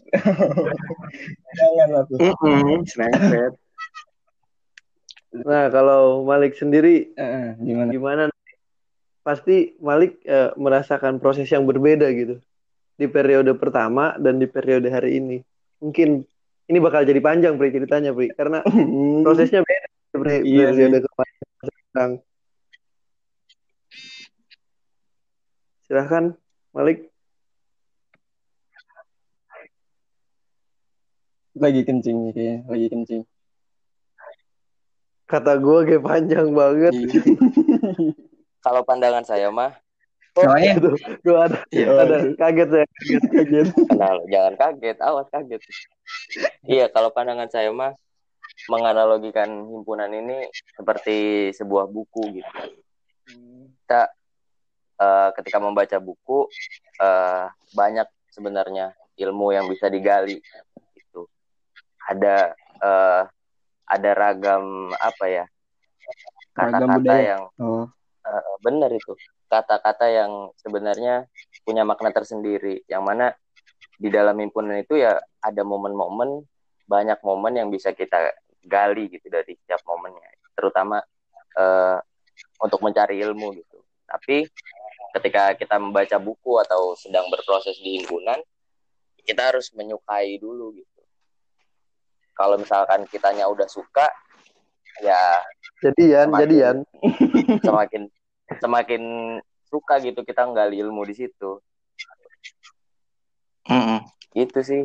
Jangan 1.57 1.88
aku. 2.03 2.15
serempet 2.85 3.68
nah 5.29 5.69
kalau 5.69 6.25
Malik 6.25 6.57
sendiri 6.57 7.13
Eh, 7.15 7.53
gimana? 7.61 7.91
gimana 7.93 8.23
pasti 9.21 9.77
Malik 9.79 10.25
eh, 10.25 10.57
merasakan 10.57 11.21
proses 11.21 11.45
yang 11.53 11.69
berbeda 11.69 12.09
gitu. 12.17 12.41
Di 12.99 13.07
periode 13.07 13.53
pertama 13.55 14.17
dan 14.17 14.41
di 14.41 14.49
periode 14.49 14.89
hari 14.89 15.21
ini. 15.21 15.39
Mungkin 15.85 16.25
ini 16.69 16.79
bakal 16.81 17.05
jadi 17.05 17.21
panjang 17.21 17.61
Pri 17.61 17.71
ceritanya 17.71 18.17
Pri. 18.17 18.33
Karena 18.33 18.65
prosesnya 19.27 19.61
beda 19.61 19.89
Pri 20.17 20.43
Iya 20.49 20.73
periode 20.73 20.99
kemarin 21.05 21.35
sekarang. 21.69 22.13
Silahkan 25.85 26.25
Malik. 26.73 27.09
Lagi 31.59 31.83
kencing 31.83 32.31
kayaknya, 32.31 32.57
lagi 32.71 32.87
kencing. 32.87 33.23
Kata 35.29 35.61
gue 35.61 35.79
kayak 35.87 36.03
panjang 36.03 36.49
banget 36.51 36.93
Iya. 36.97 37.21
Kalau 38.65 38.83
pandangan 38.83 39.23
saya 39.23 39.49
mah, 39.49 39.71
soalnya 40.35 40.83
Tuh, 40.83 40.97
tuh 41.23 41.37
ada, 41.39 41.63
Iya. 41.71 41.89
ada 41.95 42.17
kaget 42.35 42.69
ya 42.75 42.85
Kaget. 43.31 43.67
kenal, 43.87 44.17
jangan 44.27 44.55
kaget, 44.57 44.97
awas 44.99 45.29
kaget. 45.31 45.63
iya, 46.67 46.91
kalau 46.91 47.09
pandangan 47.09 47.47
saya 47.49 47.71
mah 47.71 47.95
menganalogikan 48.67 49.47
himpunan 49.47 50.11
ini 50.11 50.51
seperti 50.75 51.49
sebuah 51.55 51.87
buku 51.87 52.43
gitu. 52.43 52.51
Kita 53.87 54.11
eh, 54.99 55.29
ketika 55.39 55.59
membaca 55.63 55.97
buku 56.03 56.51
eh, 56.99 57.47
banyak 57.73 58.09
sebenarnya 58.35 58.93
ilmu 59.17 59.55
yang 59.55 59.71
bisa 59.71 59.87
digali 59.87 60.43
gitu. 60.93 61.31
Ada 62.05 62.53
eh, 62.83 63.23
ada 63.88 64.11
ragam 64.12 64.92
apa 65.00 65.25
ya 65.26 65.45
kata-kata 66.52 67.14
yang 67.21 67.42
Oh, 67.59 67.87
Eh, 68.28 68.54
benar 68.61 68.90
itu. 68.92 69.16
Kata-kata 69.49 70.07
yang 70.12 70.52
sebenarnya 70.61 71.25
punya 71.64 71.83
makna 71.88 72.12
tersendiri. 72.12 72.85
Yang 72.85 73.02
mana 73.02 73.26
di 73.97 74.09
dalam 74.12 74.37
himpunan 74.37 74.76
itu 74.78 75.00
ya 75.00 75.16
ada 75.40 75.62
momen-momen 75.64 76.45
banyak 76.88 77.18
momen 77.25 77.57
yang 77.57 77.68
bisa 77.73 77.92
kita 77.97 78.37
gali 78.68 79.09
gitu 79.09 79.33
dari 79.33 79.57
setiap 79.57 79.80
momennya. 79.88 80.28
Terutama 80.52 81.00
eh, 81.57 81.99
untuk 82.61 82.85
mencari 82.85 83.16
ilmu 83.25 83.57
gitu. 83.57 83.78
Tapi 84.04 84.45
ketika 85.16 85.57
kita 85.57 85.80
membaca 85.80 86.21
buku 86.21 86.61
atau 86.61 86.92
sedang 87.00 87.33
berproses 87.33 87.80
di 87.80 88.00
himpunan 88.00 88.37
kita 89.25 89.52
harus 89.52 89.73
menyukai 89.73 90.37
dulu 90.37 90.73
gitu 90.76 90.98
kalau 92.38 92.54
misalkan 92.54 93.02
kitanya 93.11 93.50
udah 93.50 93.66
suka 93.66 94.07
ya 95.02 95.18
jadian 95.83 96.30
Semakin- 96.30 96.40
jadian 96.47 96.76
semakin 97.66 98.02
semakin 98.62 99.02
suka 99.66 99.99
gitu 100.00 100.23
kita 100.23 100.47
nggali 100.47 100.78
ilmu 100.80 101.02
di 101.04 101.14
situ 101.18 101.59
Mm-mm. 103.68 104.00
gitu 104.33 104.59
sih 104.62 104.83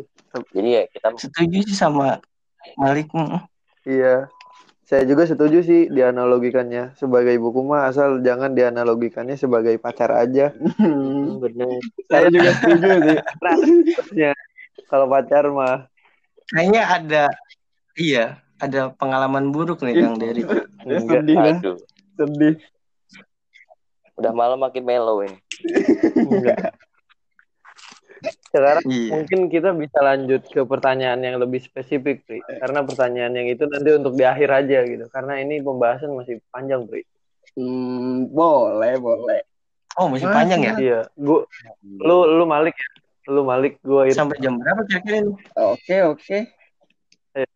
jadi 0.51 0.69
ya 0.81 0.83
kita 0.89 1.07
setuju 1.15 1.61
sih 1.63 1.77
sama 1.77 2.17
Malik 2.75 3.13
mm. 3.13 3.53
Iya. 3.83 4.31
Saya 4.83 5.03
juga 5.03 5.27
setuju 5.27 5.59
sih 5.63 5.91
dianalogikannya 5.91 6.95
sebagai 6.95 7.35
buku 7.39 7.63
mah 7.67 7.91
asal 7.91 8.23
jangan 8.23 8.55
dianalogikannya 8.55 9.35
sebagai 9.35 9.75
pacar 9.79 10.11
aja. 10.11 10.55
bener 11.43 11.83
saya 12.07 12.27
juga 12.31 12.51
setuju 12.55 12.89
sih. 13.03 13.17
Ya, 14.15 14.31
kalau 14.87 15.07
pacar 15.11 15.47
mah 15.51 15.87
kayaknya 16.53 16.83
ada 16.85 17.23
iya 17.97 18.25
ada 18.61 18.93
pengalaman 18.93 19.49
buruk 19.49 19.81
nih 19.81 19.97
Kang 19.97 20.21
Dery 20.21 20.45
enggak. 20.85 21.25
Sedih 21.25 21.37
lah, 21.37 21.57
aduh 21.57 21.77
sedih. 22.15 22.55
udah 24.13 24.31
malam 24.31 24.61
makin 24.61 24.85
mellow 24.85 25.25
ini 25.25 25.37
enggak. 26.21 26.77
Sekarang 28.53 28.85
iya 28.85 29.11
mungkin 29.17 29.49
kita 29.49 29.73
bisa 29.73 29.99
lanjut 29.99 30.45
ke 30.47 30.61
pertanyaan 30.63 31.19
yang 31.25 31.41
lebih 31.41 31.59
spesifik, 31.59 32.23
Pri. 32.23 32.39
Karena 32.39 32.85
pertanyaan 32.85 33.33
yang 33.35 33.47
itu 33.49 33.65
nanti 33.67 33.89
untuk 33.97 34.13
di 34.15 34.23
akhir 34.23 34.49
aja 34.63 34.79
gitu. 34.85 35.05
Karena 35.09 35.41
ini 35.41 35.59
pembahasan 35.59 36.13
masih 36.13 36.39
panjang, 36.53 36.85
Pri. 36.87 37.03
Hmm, 37.57 38.29
boleh, 38.29 38.97
boleh. 39.01 39.41
oh 39.93 40.09
masih 40.09 40.25
panjang 40.25 40.57
ya 40.65 40.73
Iya, 40.81 40.99
gua 41.13 41.45
lu 42.01 42.25
lu 42.25 42.45
Malik 42.49 42.73
ya. 42.73 42.89
Lu 43.23 43.41
Malik, 43.43 43.79
gua 43.79 44.03
Ir. 44.03 44.11
sampai 44.11 44.35
jam 44.37 44.57
berapa 44.57 44.83
kira-kira 44.83 45.23
ini 45.23 45.31
Oke, 45.55 45.95
oke. 46.03 46.37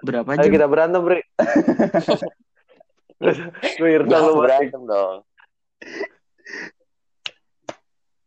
berapa 0.01 0.25
Ayo 0.31 0.39
jam 0.41 0.49
kita 0.49 0.65
berantem, 0.65 1.01
Pri. 1.03 1.19
Gue 3.77 3.89
Irsal 3.91 4.07
jangan 4.07 4.23
lu 4.23 4.33
Malik. 4.35 4.41
berantem 4.45 4.81
dong 4.85 5.15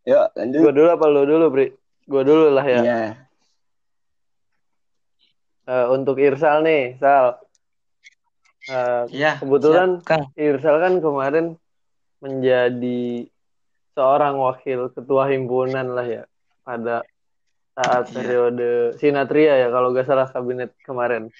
Yuk, 0.03 0.27
lanjut. 0.35 0.61
Gua 0.61 0.73
dulu 0.73 0.89
apa 0.91 1.05
lu 1.07 1.21
dulu, 1.25 1.45
Pri? 1.49 1.67
Gua 2.05 2.23
dulu 2.23 2.45
lah 2.51 2.65
ya. 2.65 2.81
Iya. 2.83 2.99
Eh, 5.65 5.87
untuk 5.89 6.19
Irsal 6.19 6.61
nih, 6.61 6.99
Sal. 6.99 7.39
Eh, 8.67 9.03
ya 9.15 9.39
Kebetulan- 9.39 10.03
siap, 10.03 10.09
Kang 10.09 10.25
Irsal 10.35 10.77
kan 10.79 10.93
kemarin 10.99 11.47
menjadi 12.21 13.27
seorang 13.95 14.35
wakil 14.37 14.91
ketua 14.91 15.29
himpunan 15.29 15.87
lah 15.91 16.05
ya 16.05 16.23
pada 16.61 17.01
saat 17.81 18.05
Iya. 18.07 18.13
periode 18.13 18.69
Sinatria 19.01 19.55
ya 19.57 19.69
kalau 19.73 19.97
gak 19.97 20.05
salah 20.05 20.29
kabinet 20.29 20.71
kemarin. 20.85 21.33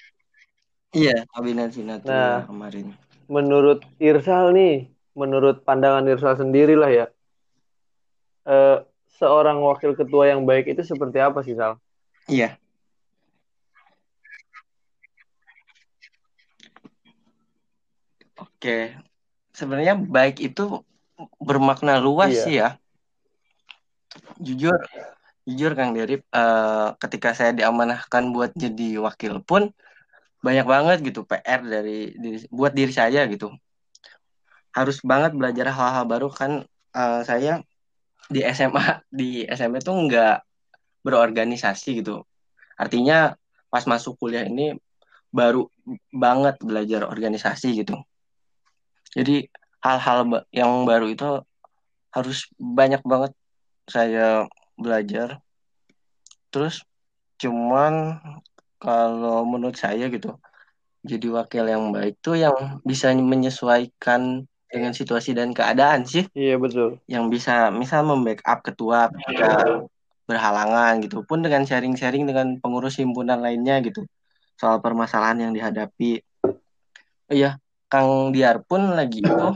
iya 0.91 1.21
kabinet 1.29 1.69
sinatria 1.71 2.09
Nah. 2.09 2.49
kemarin 2.49 2.87
Menurut 3.29 3.79
Irsal 4.01 4.51
nih, 4.51 4.91
menurut 5.15 5.63
pandangan 5.63 6.03
Irsal 6.03 6.35
sendiri 6.35 6.75
lah 6.75 6.91
ya, 6.91 7.05
eh, 8.43 8.77
seorang 9.15 9.61
wakil 9.63 9.95
ketua 9.95 10.27
yang 10.27 10.43
baik 10.43 10.67
itu 10.67 10.83
seperti 10.83 11.21
apa 11.21 11.39
sih 11.39 11.55
Sal? 11.55 11.79
iya 12.27 12.57
Oke, 18.35 18.97
sebenarnya 19.53 19.93
baik 19.95 20.41
itu 20.41 20.81
bermakna 21.37 22.01
luas 22.01 22.33
Iya. 22.33 22.43
sih 22.43 22.53
ya. 22.57 22.69
Jujur, 24.41 24.75
jujur 25.47 25.71
Kang 25.77 25.91
Derip, 25.97 26.21
eh, 26.29 26.89
ketika 27.01 27.33
saya 27.37 27.51
diamanahkan 27.55 28.29
buat 28.35 28.51
jadi 28.53 29.01
wakil 29.01 29.41
pun 29.43 29.73
banyak 30.41 30.65
banget 30.65 30.97
gitu 31.05 31.21
PR 31.25 31.61
dari, 31.61 32.13
diri- 32.17 32.49
buat 32.49 32.73
diri 32.73 32.93
saya 32.93 33.25
gitu. 33.29 33.53
Harus 34.71 34.97
banget 35.03 35.31
belajar 35.35 35.69
hal-hal 35.71 36.05
baru 36.07 36.29
kan. 36.31 36.65
eh, 36.91 37.21
saya 37.23 37.63
di 38.27 38.43
SMA 38.43 38.99
di 39.07 39.47
SMA 39.47 39.79
tuh 39.79 39.95
nggak 39.95 40.43
berorganisasi 41.07 42.03
gitu. 42.03 42.27
Artinya 42.75 43.31
pas 43.71 43.87
masuk 43.87 44.19
kuliah 44.19 44.43
ini 44.43 44.75
baru 45.31 45.71
banget 46.11 46.59
belajar 46.59 47.07
organisasi 47.07 47.79
gitu. 47.79 47.95
Jadi 49.15 49.47
hal-hal 49.79 50.43
yang 50.51 50.83
baru 50.83 51.07
itu 51.07 51.27
harus 52.11 52.51
banyak 52.59 52.99
banget 53.07 53.31
saya 53.87 54.45
belajar. 54.81 55.39
Terus 56.51 56.83
cuman 57.39 58.19
kalau 58.81 59.45
menurut 59.47 59.77
saya 59.77 60.09
gitu, 60.09 60.35
jadi 61.01 61.27
wakil 61.33 61.65
yang 61.69 61.89
baik 61.93 62.17
tuh 62.21 62.37
yang 62.37 62.81
bisa 62.85 63.13
menyesuaikan 63.13 64.45
dengan 64.71 64.93
situasi 64.95 65.35
dan 65.35 65.51
keadaan 65.51 66.05
sih, 66.07 66.25
Iya 66.33 66.55
betul. 66.57 67.01
yang 67.05 67.27
bisa 67.27 67.69
misal 67.73 68.07
membackup 68.07 68.63
ketua 68.63 69.11
ketika 69.11 69.83
berhalangan 70.25 71.03
gitu, 71.03 71.25
pun 71.27 71.43
dengan 71.43 71.67
sharing-sharing 71.67 72.23
dengan 72.23 72.55
pengurus 72.61 72.97
himpunan 73.01 73.41
lainnya 73.43 73.83
gitu, 73.83 74.07
soal 74.55 74.79
permasalahan 74.79 75.49
yang 75.49 75.53
dihadapi. 75.53 76.23
Oh 77.27 77.35
iya, 77.35 77.59
Kang 77.91 78.31
Diar 78.31 78.63
pun 78.63 78.95
lagi 78.95 79.19
itu 79.19 79.47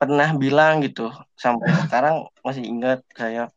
pernah 0.00 0.34
bilang 0.34 0.82
gitu 0.82 1.12
sampai 1.38 1.70
sekarang 1.86 2.26
masih 2.42 2.64
ingat 2.66 3.06
saya 3.14 3.52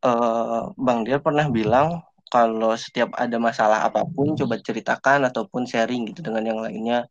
eh 0.00 0.62
Bang 0.80 1.04
Diar 1.04 1.20
pernah 1.20 1.46
bilang 1.48 2.00
kalau 2.30 2.72
setiap 2.78 3.10
ada 3.18 3.36
masalah 3.42 3.84
apa 3.84 4.06
pun 4.06 4.38
coba 4.38 4.56
ceritakan 4.62 5.26
ataupun 5.28 5.66
sharing 5.66 6.08
gitu 6.14 6.22
dengan 6.22 6.46
yang 6.46 6.60
lainnya. 6.62 7.10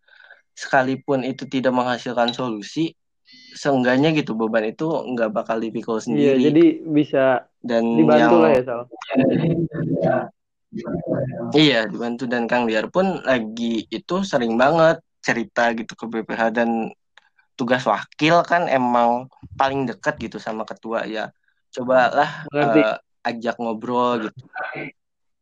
Sekalipun 0.56 1.23
itu 1.23 1.47
tidak 1.47 1.71
menghasilkan 1.71 2.36
solusi 2.36 2.91
seenggaknya 3.54 4.10
gitu 4.17 4.34
beban 4.34 4.65
itu 4.65 4.89
nggak 4.89 5.30
bakal 5.30 5.62
dipikul 5.62 6.02
Iya, 6.02 6.04
sendiri. 6.04 6.41
jadi 6.49 6.65
bisa 6.82 7.25
dan 7.62 7.84
dibantu 7.93 8.36
yang 8.41 8.43
lah 8.43 8.52
ya 8.58 8.62
Sal. 8.65 8.82
Iya, 11.54 11.80
dibantu. 11.89 12.23
Dan 12.30 12.45
Kang 12.45 12.65
Diar 12.69 12.89
pun 12.89 13.21
lagi 13.25 13.86
itu 13.89 14.15
sering 14.25 14.58
banget 14.58 15.02
cerita 15.19 15.73
gitu 15.75 15.93
ke 15.93 16.06
BPH 16.08 16.41
dan 16.56 16.89
tugas 17.60 17.84
wakil 17.84 18.39
kan 18.47 18.71
emang 18.71 19.28
paling 19.60 19.84
dekat 19.84 20.15
gitu 20.21 20.39
sama 20.39 20.63
ketua 20.63 21.04
ya 21.04 21.28
cobalah 21.73 22.45
uh, 22.53 22.97
ajak 23.25 23.55
ngobrol 23.60 24.27
gitu. 24.27 24.43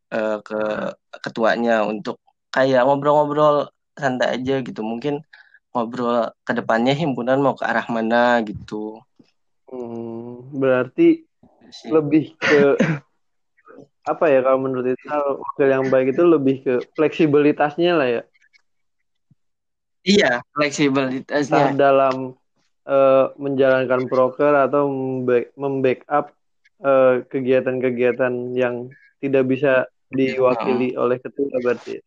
Uh, 0.08 0.40
ke 0.40 0.60
ketuanya 1.20 1.84
untuk 1.84 2.16
kayak 2.48 2.84
ngobrol-ngobrol 2.88 3.68
santai 3.92 4.40
aja 4.40 4.64
gitu. 4.64 4.80
Mungkin 4.80 5.20
ngobrol 5.72 6.32
ke 6.42 6.52
depannya 6.56 6.96
himpunan 6.96 7.40
mau 7.40 7.52
ke 7.52 7.64
arah 7.64 7.84
mana 7.92 8.40
gitu. 8.44 8.98
Hmm, 9.68 10.48
berarti 10.56 11.28
Sih. 11.68 11.92
lebih 11.92 12.32
ke 12.40 12.74
apa 14.10 14.24
ya 14.32 14.40
kalau 14.40 14.64
menurut 14.64 14.96
itu 14.96 15.04
wakil 15.12 15.68
yang 15.68 15.84
baik 15.92 16.16
itu 16.16 16.24
lebih 16.24 16.56
ke 16.64 16.74
fleksibilitasnya 16.96 17.92
lah 17.92 18.08
ya. 18.08 18.22
Iya 20.08 20.40
fleksibilitasnya. 20.56 21.76
Entah 21.76 21.76
dalam 21.76 22.14
uh, 22.88 23.36
menjalankan 23.36 24.08
proker 24.08 24.66
atau 24.66 24.88
membackup 25.54 26.32
uh, 26.80 27.22
kegiatan-kegiatan 27.28 28.56
yang 28.56 28.88
tidak 29.20 29.44
bisa 29.46 29.84
diwakili 30.08 30.96
oh. 30.96 31.04
oleh 31.04 31.20
ketua 31.20 31.52
berarti? 31.60 32.00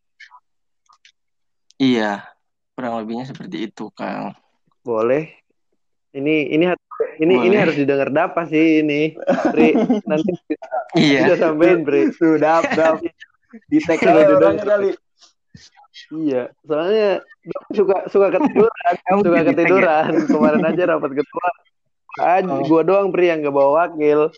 Iya 1.77 2.31
kurang 2.81 2.97
lebihnya 2.97 3.29
seperti 3.29 3.69
itu 3.69 3.93
kang. 3.93 4.33
Boleh. 4.81 5.29
Ini 6.17 6.49
ini 6.49 6.65
ini 7.21 7.35
Boleh. 7.37 7.45
ini 7.45 7.55
harus 7.55 7.75
didengar 7.77 8.09
dapat 8.09 8.49
sih 8.49 8.81
ini. 8.81 9.13
Pri 9.53 9.77
nanti 10.09 10.33
iya. 10.97 11.29
bisa 11.29 11.45
sampein 11.45 11.85
Pri. 11.85 12.09
Tuh 12.17 12.41
dap 12.41 12.65
dap. 12.73 12.97
Di 13.69 13.83
tag 13.83 14.01
orang 14.01 14.57
kali 14.63 14.89
iya 16.11 16.51
soalnya 16.67 17.23
suka 17.71 17.95
suka 18.11 18.27
ketiduran 18.35 18.95
suka 19.25 19.39
ketiduran 19.47 20.11
kemarin 20.27 20.63
aja 20.67 20.83
rapat 20.95 21.11
ketua 21.15 21.49
aja 22.19 22.51
oh. 22.51 22.67
gua 22.67 22.83
doang 22.83 23.15
Pri 23.15 23.31
yang 23.31 23.43
gak 23.43 23.55
bawa 23.55 23.87
wakil 23.87 24.27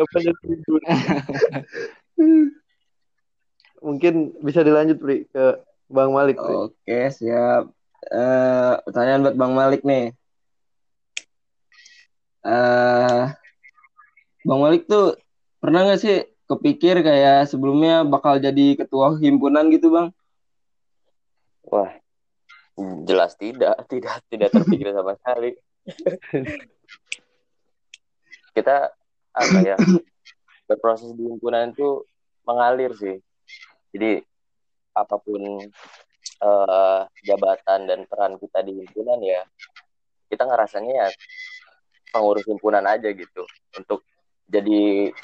mungkin 3.86 4.32
bisa 4.40 4.64
dilanjut 4.64 4.98
Pri 5.00 5.24
ke 5.28 5.60
Bang 5.90 6.14
Malik. 6.14 6.38
Pri. 6.38 6.70
Oke, 6.70 7.00
siap. 7.10 7.66
Uh, 8.06 8.78
pertanyaan 8.86 9.26
buat 9.26 9.36
Bang 9.36 9.52
Malik 9.58 9.82
nih. 9.82 10.14
Uh, 12.46 13.34
Bang 14.46 14.60
Malik 14.62 14.86
tuh 14.86 15.18
pernah 15.60 15.84
nggak 15.84 16.00
sih 16.00 16.24
kepikir 16.46 17.04
kayak 17.04 17.50
sebelumnya 17.50 18.06
bakal 18.06 18.38
jadi 18.38 18.78
ketua 18.78 19.18
himpunan 19.18 19.68
gitu, 19.74 19.90
Bang? 19.90 20.14
Wah, 21.70 21.90
jelas 23.06 23.38
tidak, 23.38 23.78
tidak, 23.92 24.20
tidak 24.26 24.48
terpikir 24.50 24.90
sama 24.90 25.14
sekali. 25.18 25.50
Kita 28.50 28.90
apa 29.30 29.58
ya 29.62 29.78
berproses 30.66 31.14
di 31.14 31.22
himpunan 31.22 31.70
itu 31.70 32.02
mengalir 32.42 32.90
sih. 32.98 33.22
Jadi 33.94 34.18
apa 34.90 35.22
pun 35.22 35.70
uh, 36.42 37.00
jabatan 37.22 37.86
dan 37.86 38.00
peran 38.10 38.34
kita 38.42 38.66
di 38.66 38.82
himpunan 38.82 39.22
ya 39.22 39.46
kita 40.26 40.46
ngerasanya 40.46 40.92
ya 41.06 41.08
pengurus 42.10 42.46
himpunan 42.46 42.82
aja 42.86 43.06
gitu 43.14 43.46
untuk 43.78 44.02
jadi 44.50 45.14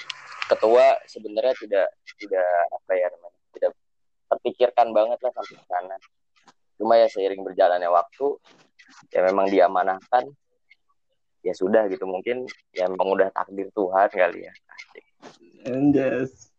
ketua 0.47 1.03
sebenarnya 1.11 1.55
tidak 1.59 1.89
tidak 2.23 2.51
apa 2.71 2.93
ya 2.95 3.07
namanya 3.11 3.41
tidak 3.55 3.73
terpikirkan 4.31 4.89
banget 4.95 5.19
lah 5.19 5.33
sampai 5.35 5.59
sana 5.67 5.97
cuma 6.77 7.01
ya 7.01 7.09
seiring 7.09 7.43
berjalannya 7.43 7.89
waktu 7.89 8.37
ya 9.13 9.21
memang 9.25 9.49
diamanahkan 9.49 10.25
ya 11.45 11.55
sudah 11.55 11.87
gitu 11.87 12.05
mungkin 12.05 12.45
ya 12.75 12.91
memang 12.91 13.09
udah 13.17 13.29
takdir 13.31 13.71
Tuhan 13.71 14.11
kali 14.11 14.51
ya. 14.51 14.53
Anjas. 15.67 16.51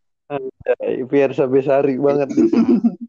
biar 1.07 1.31
sampai 1.31 1.63
sari 1.63 1.95
banget 1.95 2.27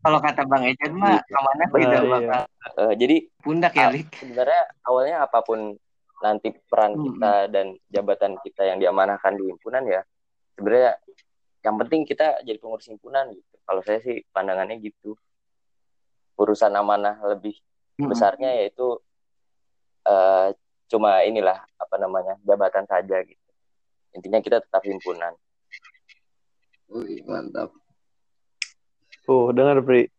kalau 0.00 0.18
kata 0.20 0.42
Bang 0.48 0.64
Ejan 0.64 0.96
mah 0.96 1.20
iya. 1.20 1.24
ke 1.28 1.40
mana 1.44 1.60
nah, 1.60 1.68
tidak 1.68 2.00
iya. 2.00 2.08
bakal 2.08 2.42
uh, 2.80 2.94
jadi 2.96 3.16
pundak 3.44 3.72
ya 3.76 3.88
Lik. 3.92 4.08
sebenarnya 4.16 4.62
awalnya 4.88 5.16
apa 5.28 5.38
pun 5.44 5.76
nanti 6.20 6.48
peran 6.68 6.96
hmm. 6.96 7.02
kita 7.04 7.32
dan 7.52 7.66
jabatan 7.92 8.32
kita 8.40 8.62
yang 8.64 8.78
diamanahkan 8.80 9.36
di 9.36 9.44
himpunan 9.52 9.84
ya 9.84 10.00
sebenarnya 10.56 10.96
yang 11.60 11.76
penting 11.76 12.08
kita 12.08 12.40
jadi 12.44 12.56
pengurus 12.56 12.88
himpunan 12.88 13.28
gitu 13.32 13.54
kalau 13.68 13.80
saya 13.84 14.00
sih 14.00 14.24
pandangannya 14.32 14.80
gitu 14.80 15.16
urusan 16.40 16.72
amanah 16.72 17.20
lebih 17.28 17.52
hmm. 18.00 18.08
besarnya 18.08 18.64
yaitu 18.64 18.96
uh, 20.08 20.48
cuma 20.88 21.20
inilah 21.28 21.60
apa 21.76 21.96
namanya 22.00 22.40
jabatan 22.48 22.88
saja 22.88 23.20
gitu 23.22 23.50
intinya 24.16 24.40
kita 24.40 24.64
tetap 24.64 24.80
himpunan 24.82 25.36
Wih, 26.90 27.22
mantap 27.22 27.70
Tuh, 29.30 29.54
dengar 29.54 29.78
Pri. 29.86 30.10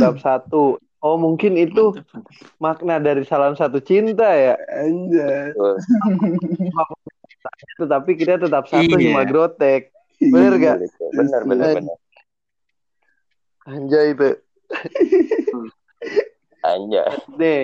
Bab 0.00 0.16
satu. 0.24 0.80
Oh, 1.04 1.20
mungkin 1.20 1.60
itu 1.60 1.92
makna 2.56 2.96
dari 2.96 3.28
salam 3.28 3.52
satu 3.52 3.76
cinta 3.76 4.24
ya. 4.32 4.56
Anjay. 4.72 5.52
Tetapi 7.84 8.10
kita 8.16 8.40
tetap 8.40 8.64
satu 8.72 8.96
iya. 8.96 9.20
Grotek. 9.28 9.92
Bener 10.16 10.56
gak? 10.56 10.80
Bener, 11.12 11.40
bener, 11.44 11.76
bener. 11.76 11.96
Anjay 13.68 14.16
itu. 14.16 14.32
Anjay. 16.64 17.12
Nih, 17.36 17.62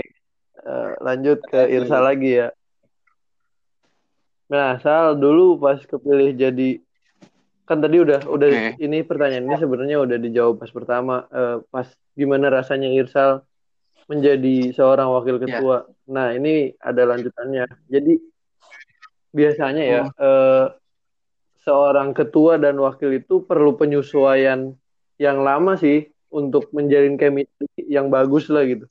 uh, 0.64 0.92
lanjut 1.01 1.40
ke 1.49 1.61
Irsa 1.73 1.99
lagi 2.05 2.40
ya. 2.42 2.49
Nah, 4.51 4.83
Sal 4.83 5.16
dulu 5.16 5.57
pas 5.62 5.79
kepilih 5.79 6.35
jadi 6.35 6.83
kan 7.70 7.79
tadi 7.79 8.03
udah 8.03 8.27
udah 8.27 8.51
okay. 8.51 8.83
ini 8.83 9.07
pertanyaan 9.07 9.46
ini 9.46 9.55
sebenarnya 9.55 10.03
udah 10.03 10.18
dijawab 10.18 10.59
pas 10.59 10.75
pertama 10.75 11.23
uh, 11.31 11.62
pas 11.70 11.87
gimana 12.18 12.51
rasanya 12.51 12.90
Irsal 12.90 13.46
menjadi 14.11 14.75
seorang 14.75 15.07
wakil 15.14 15.38
ya. 15.38 15.42
ketua. 15.46 15.87
Yeah. 15.87 16.11
Nah 16.11 16.27
ini 16.35 16.75
ada 16.83 17.07
lanjutannya. 17.07 17.70
Jadi 17.87 18.18
biasanya 19.31 19.85
ya 19.87 20.03
oh. 20.03 20.11
uh, 20.18 20.66
seorang 21.62 22.11
ketua 22.11 22.59
dan 22.59 22.75
wakil 22.83 23.14
itu 23.14 23.46
perlu 23.46 23.79
penyesuaian 23.79 24.75
yang 25.23 25.38
lama 25.46 25.79
sih 25.79 26.10
untuk 26.31 26.71
menjalin 26.71 27.19
chemistry 27.19 27.66
yang 27.90 28.09
bagus 28.09 28.47
lah 28.49 28.64
gitu. 28.64 28.87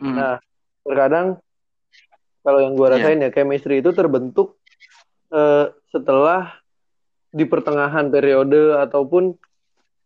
Mm. 0.00 0.16
Nah 0.16 0.36
terkadang 0.84 1.36
kalau 2.40 2.58
yang 2.64 2.74
gue 2.74 2.88
ya. 2.88 2.92
rasain 2.96 3.20
yeah. 3.20 3.28
ya 3.28 3.36
chemistry 3.36 3.84
itu 3.84 3.92
terbentuk 3.92 4.56
uh, 5.30 5.68
setelah 5.92 6.56
di 7.30 7.44
pertengahan 7.46 8.10
periode 8.10 8.74
ataupun 8.80 9.36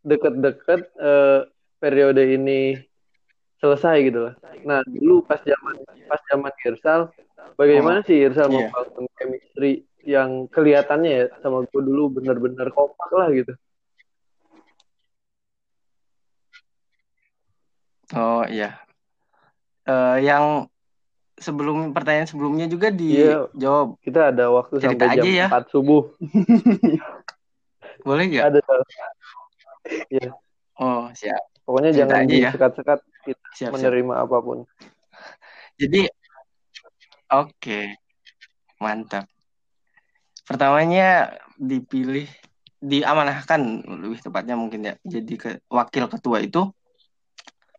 dekat-dekat 0.05 0.92
uh, 1.01 1.49
periode 1.81 2.20
ini 2.20 2.77
selesai 3.62 3.97
gitu 4.05 4.20
lah. 4.29 4.35
Nah 4.66 4.85
dulu 4.85 5.25
pas 5.25 5.40
zaman 5.40 5.81
pas 6.05 6.20
zaman 6.29 6.53
Irsal, 6.68 7.09
bagaimana 7.57 8.03
oh, 8.03 8.05
sih 8.05 8.20
Irsal 8.20 8.53
iya. 8.53 8.68
membangun 8.68 9.05
chemistry 9.16 9.73
yang 10.05 10.44
kelihatannya 10.53 11.11
ya 11.11 11.25
sama 11.40 11.64
gue 11.64 11.81
dulu 11.81 12.20
benar-benar 12.20 12.68
kompak 12.77 13.09
lah 13.14 13.33
gitu. 13.33 13.57
Oh 18.14 18.46
iya. 18.46 18.79
Uh, 19.85 20.16
yang 20.22 20.70
sebelum 21.35 21.90
pertanyaan 21.90 22.31
sebelumnya 22.31 22.66
juga 22.70 22.88
dijawab. 22.94 23.50
Iya, 23.59 23.74
kita 24.07 24.20
ada 24.31 24.44
waktu 24.55 24.74
Cerita 24.79 25.11
sampai 25.11 25.18
jam 25.18 25.24
ya. 25.27 25.46
4 25.50 25.66
subuh. 25.74 26.03
Boleh 28.07 28.24
nggak? 28.31 28.44
Ada. 28.48 28.61
Iya. 30.09 30.31
Oh, 30.79 31.11
siap. 31.12 31.42
Pokoknya 31.66 31.90
Cerita 31.90 32.22
jangan 32.22 32.24
ya. 32.31 32.50
sekat-sekat 32.55 32.98
kita 33.27 33.46
siap, 33.57 33.70
menerima 33.74 34.14
siap. 34.14 34.24
apa 34.29 34.37
pun. 34.40 34.59
Jadi 35.77 36.00
oke. 37.35 37.50
Okay. 37.59 37.87
Mantap. 38.79 39.27
Pertamanya 40.44 41.35
dipilih 41.57 42.29
diamanahkan 42.85 43.81
lebih 44.05 44.20
tepatnya 44.20 44.61
mungkin 44.61 44.85
ya 44.85 44.94
jadi 45.00 45.35
ke, 45.40 45.50
wakil 45.72 46.05
ketua 46.05 46.44
itu 46.44 46.68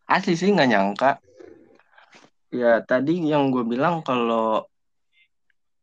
asli 0.06 0.34
sih 0.38 0.50
nggak 0.54 0.70
nyangka. 0.70 1.12
Ya 2.54 2.80
tadi 2.86 3.20
yang 3.26 3.52
gue 3.52 3.66
bilang 3.68 4.06
kalau 4.06 4.64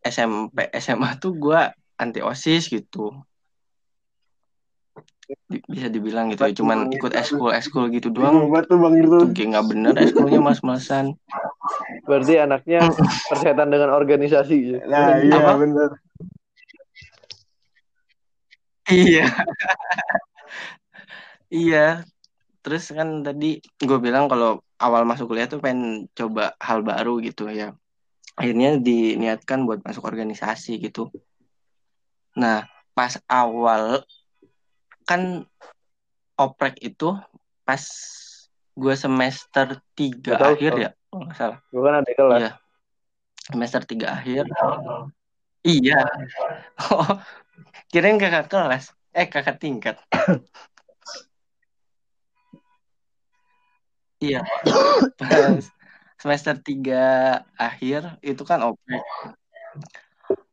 SMP 0.03 0.67
SMA 0.75 1.19
tuh 1.21 1.37
gue 1.39 1.61
anti 2.01 2.21
osis 2.25 2.67
gitu 2.67 3.13
bisa 5.71 5.89
dibilang 5.89 6.29
gitu 6.29 6.45
ya 6.45 6.53
cuman 6.53 6.91
ikut 6.93 7.15
eskul 7.15 7.55
eskul 7.55 7.89
gitu 7.95 8.11
doang. 8.13 8.51
tuh 8.67 8.77
bang 8.77 8.95
itu 9.01 9.17
kayak 9.33 9.49
nggak 9.55 9.67
bener 9.71 9.95
eskulnya 9.97 10.41
mas 10.43 10.61
masan 10.61 11.17
berarti 12.05 12.35
anaknya 12.43 12.91
persetan 13.31 13.71
dengan 13.71 13.95
organisasi 13.95 14.57
ya? 14.77 14.81
Nah, 14.91 15.23
iya 15.23 15.39
Apa? 15.39 15.53
bener. 15.63 15.91
Iya. 18.91 19.27
Iya 21.53 21.87
terus 22.63 22.95
kan 22.95 23.27
tadi 23.27 23.59
gue 23.59 23.99
bilang 23.99 24.31
kalau 24.31 24.63
awal 24.79 25.03
masuk 25.03 25.35
kuliah 25.35 25.51
tuh 25.51 25.59
pengen 25.59 26.07
coba 26.15 26.55
hal 26.63 26.87
baru 26.87 27.19
gitu 27.19 27.51
ya. 27.51 27.75
Akhirnya 28.39 28.79
diniatkan 28.79 29.67
buat 29.67 29.83
masuk 29.83 30.07
organisasi 30.07 30.79
gitu. 30.79 31.11
Nah 32.39 32.65
pas 32.95 33.19
awal 33.27 34.07
kan 35.03 35.43
oprek 36.39 36.79
itu 36.81 37.19
pas 37.67 37.83
gue 38.73 38.95
semester 38.97 39.77
tiga 39.93 40.41
tahu, 40.41 40.57
akhir 40.57 40.73
ya 40.79 40.91
oh, 41.13 41.21
nggak 41.27 41.37
salah. 41.37 41.59
Gue 41.69 41.83
kan 41.83 41.95
ada 42.01 42.11
kelas. 42.15 42.41
Iya. 42.41 42.53
semester 43.43 43.83
tiga 43.85 44.07
akhir. 44.23 44.47
Iya. 45.67 46.01
Oh 46.95 47.21
kirain 47.93 48.17
kakak 48.17 48.49
kelas. 48.49 48.95
Eh 49.13 49.29
kakak 49.29 49.61
tingkat 49.61 50.01
iya 54.23 54.41
pas 55.19 55.59
semester 56.23 56.55
tiga 56.63 57.03
akhir 57.59 58.23
itu 58.23 58.43
kan 58.47 58.63
oprek 58.63 59.03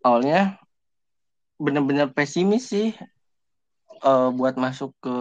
awalnya 0.01 0.57
bener-bener 1.61 2.09
pesimis 2.09 2.71
sih 2.71 2.89
eh, 4.01 4.29
buat 4.33 4.55
masuk 4.57 4.95
ke 5.03 5.17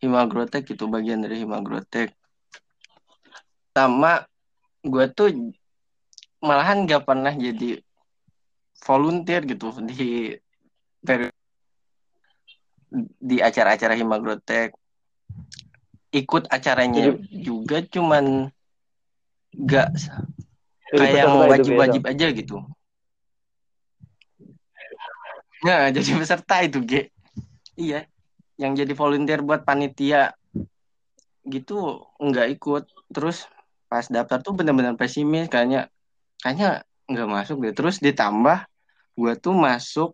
Himagrotek 0.00 0.64
itu 0.72 0.88
bagian 0.88 1.20
dari 1.20 1.44
Himagrotek. 1.44 2.16
Sama 3.76 4.24
gue 4.80 5.06
tuh 5.12 5.52
malahan 6.40 6.88
gak 6.88 7.04
pernah 7.04 7.36
jadi 7.36 7.84
volunteer 8.80 9.44
gitu 9.44 9.76
di 9.84 10.40
di 13.20 13.36
acara-acara 13.44 13.92
Himagrotek 13.92 14.72
ikut 16.10 16.50
acaranya 16.50 17.14
juga 17.30 17.86
cuman 17.86 18.50
gak 19.54 19.94
kayak 20.90 21.22
yang 21.22 21.30
itu 21.30 21.50
wajib-wajib 21.54 22.02
aja 22.06 22.26
gitu. 22.34 22.56
Nah, 25.62 25.88
jadi 25.94 26.10
peserta 26.18 26.56
itu, 26.66 26.82
G. 26.82 26.92
Iya. 27.78 28.06
Yang 28.60 28.84
jadi 28.84 28.92
volunteer 28.92 29.40
buat 29.40 29.64
panitia 29.64 30.34
gitu 31.48 32.04
nggak 32.20 32.48
ikut. 32.60 32.84
Terus 33.08 33.48
pas 33.88 34.04
daftar 34.06 34.38
tuh 34.44 34.52
bener-bener 34.52 34.94
pesimis 34.94 35.48
kayaknya 35.48 35.88
kayaknya 36.44 36.84
nggak 37.08 37.28
masuk 37.30 37.56
deh. 37.64 37.72
Terus 37.72 38.02
ditambah 38.02 38.68
gue 39.16 39.32
tuh 39.40 39.54
masuk 39.56 40.10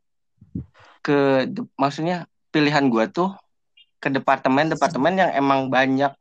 ke 1.02 1.50
maksudnya 1.74 2.30
pilihan 2.54 2.86
gue 2.86 3.04
tuh 3.10 3.34
ke 3.98 4.08
departemen-departemen 4.12 5.14
yang 5.16 5.30
emang 5.32 5.72
banyak 5.72 6.12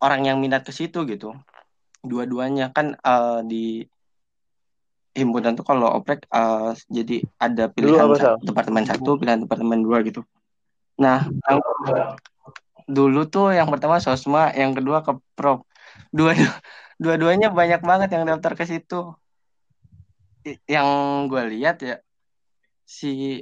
orang 0.00 0.20
yang 0.28 0.36
minat 0.38 0.62
ke 0.62 0.72
situ 0.72 1.08
gitu. 1.08 1.32
Dua-duanya 2.04 2.70
kan 2.76 2.96
eh, 3.00 3.40
di 3.48 3.64
himpunan 5.14 5.54
tuh 5.54 5.64
kalau 5.64 5.88
oprek 5.94 6.26
eh, 6.28 6.70
jadi 6.90 7.22
ada 7.38 7.70
pilihan 7.70 8.04
apa, 8.04 8.14
sa- 8.18 8.24
Sal? 8.34 8.36
departemen 8.42 8.84
satu, 8.84 9.16
pilihan 9.16 9.46
departemen 9.46 9.80
dua 9.80 10.02
gitu. 10.04 10.26
Nah, 11.00 11.26
yang 11.48 11.60
dulu 12.84 13.24
tuh 13.26 13.56
yang 13.56 13.70
pertama 13.72 13.96
sosma, 14.02 14.52
yang 14.52 14.76
kedua 14.76 15.00
ke 15.00 15.16
prop. 15.32 15.64
Dua 16.12 16.36
dua-duanya 17.02 17.50
banyak 17.50 17.80
banget 17.82 18.08
yang 18.12 18.28
daftar 18.28 18.52
ke 18.54 18.64
situ. 18.68 19.16
Yang 20.68 20.88
gue 21.32 21.42
lihat 21.56 21.76
ya 21.80 21.96
si 22.84 23.40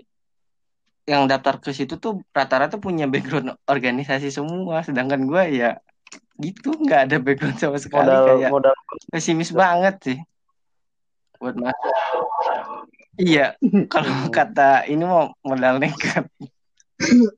yang 1.03 1.27
daftar 1.27 1.59
ke 1.59 1.75
situ 1.75 1.99
tuh 1.99 2.23
rata-rata 2.31 2.79
punya 2.79 3.11
background 3.11 3.59
organisasi 3.67 4.31
semua, 4.31 4.87
sedangkan 4.87 5.27
gue 5.27 5.43
ya 5.59 5.71
gitu 6.41 6.75
nggak 6.75 7.01
ada 7.09 7.17
background 7.23 7.59
sama 7.61 7.79
sekali 7.79 8.09
Modal 8.09 8.27
kayak 8.27 8.51
modal 8.51 8.75
pesimis 9.09 9.51
banget 9.55 9.95
sih 10.03 10.19
buat 11.43 11.59
masuk. 11.59 11.95
Iya, 13.19 13.59
kalau 13.91 14.07
kata 14.37 14.87
ini 14.87 15.03
mau 15.03 15.35
modal 15.43 15.83
nekat. 15.83 16.31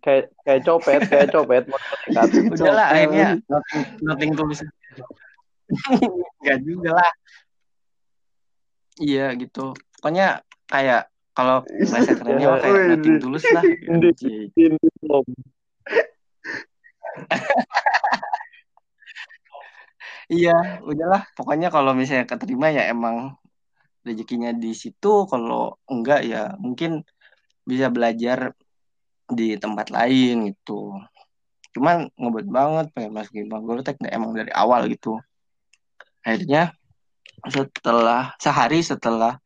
kayak 0.05 0.29
kayak 0.45 0.61
copet, 0.69 1.01
kayak 1.09 1.33
copet 1.33 1.65
modal 1.65 1.95
nekat. 2.05 2.29
Udahlah 2.53 2.87
akhirnya 2.93 3.29
nothing, 3.49 3.83
nothing 4.05 4.31
tulus. 4.37 4.61
Enggak 6.45 6.59
juga 6.69 6.91
lah. 7.01 7.11
Iya 9.01 9.33
gitu. 9.41 9.73
Pokoknya 9.99 10.45
kayak 10.69 11.09
kalau 11.35 11.67
bahasa 11.67 12.15
kerennya 12.15 12.47
mah 12.47 12.59
kayak 12.63 12.79
nothing 12.95 13.15
di- 13.19 13.23
tulus 13.23 13.45
lah. 13.51 13.63
Iya, 20.25 20.81
udahlah. 20.81 21.29
Pokoknya 21.37 21.69
kalau 21.69 21.93
misalnya 21.93 22.25
keterima 22.25 22.73
ya 22.73 22.89
emang 22.89 23.37
rezekinya 24.07 24.57
di 24.57 24.73
situ. 24.73 25.29
Kalau 25.29 25.77
enggak 25.91 26.25
ya 26.25 26.57
mungkin 26.57 27.05
bisa 27.67 27.93
belajar 27.93 28.57
di 29.29 29.59
tempat 29.61 29.93
lain 29.93 30.55
gitu. 30.55 30.97
Cuman 31.75 32.09
ngebet 32.15 32.47
banget 32.49 32.87
pengen 32.95 33.13
masuk 33.13 33.35
Himagorotek 33.37 33.99
emang 34.07 34.33
dari 34.33 34.53
awal 34.55 34.87
gitu. 34.89 35.19
Akhirnya 36.25 36.73
setelah 37.45 38.33
sehari 38.41 38.81
setelah 38.81 39.37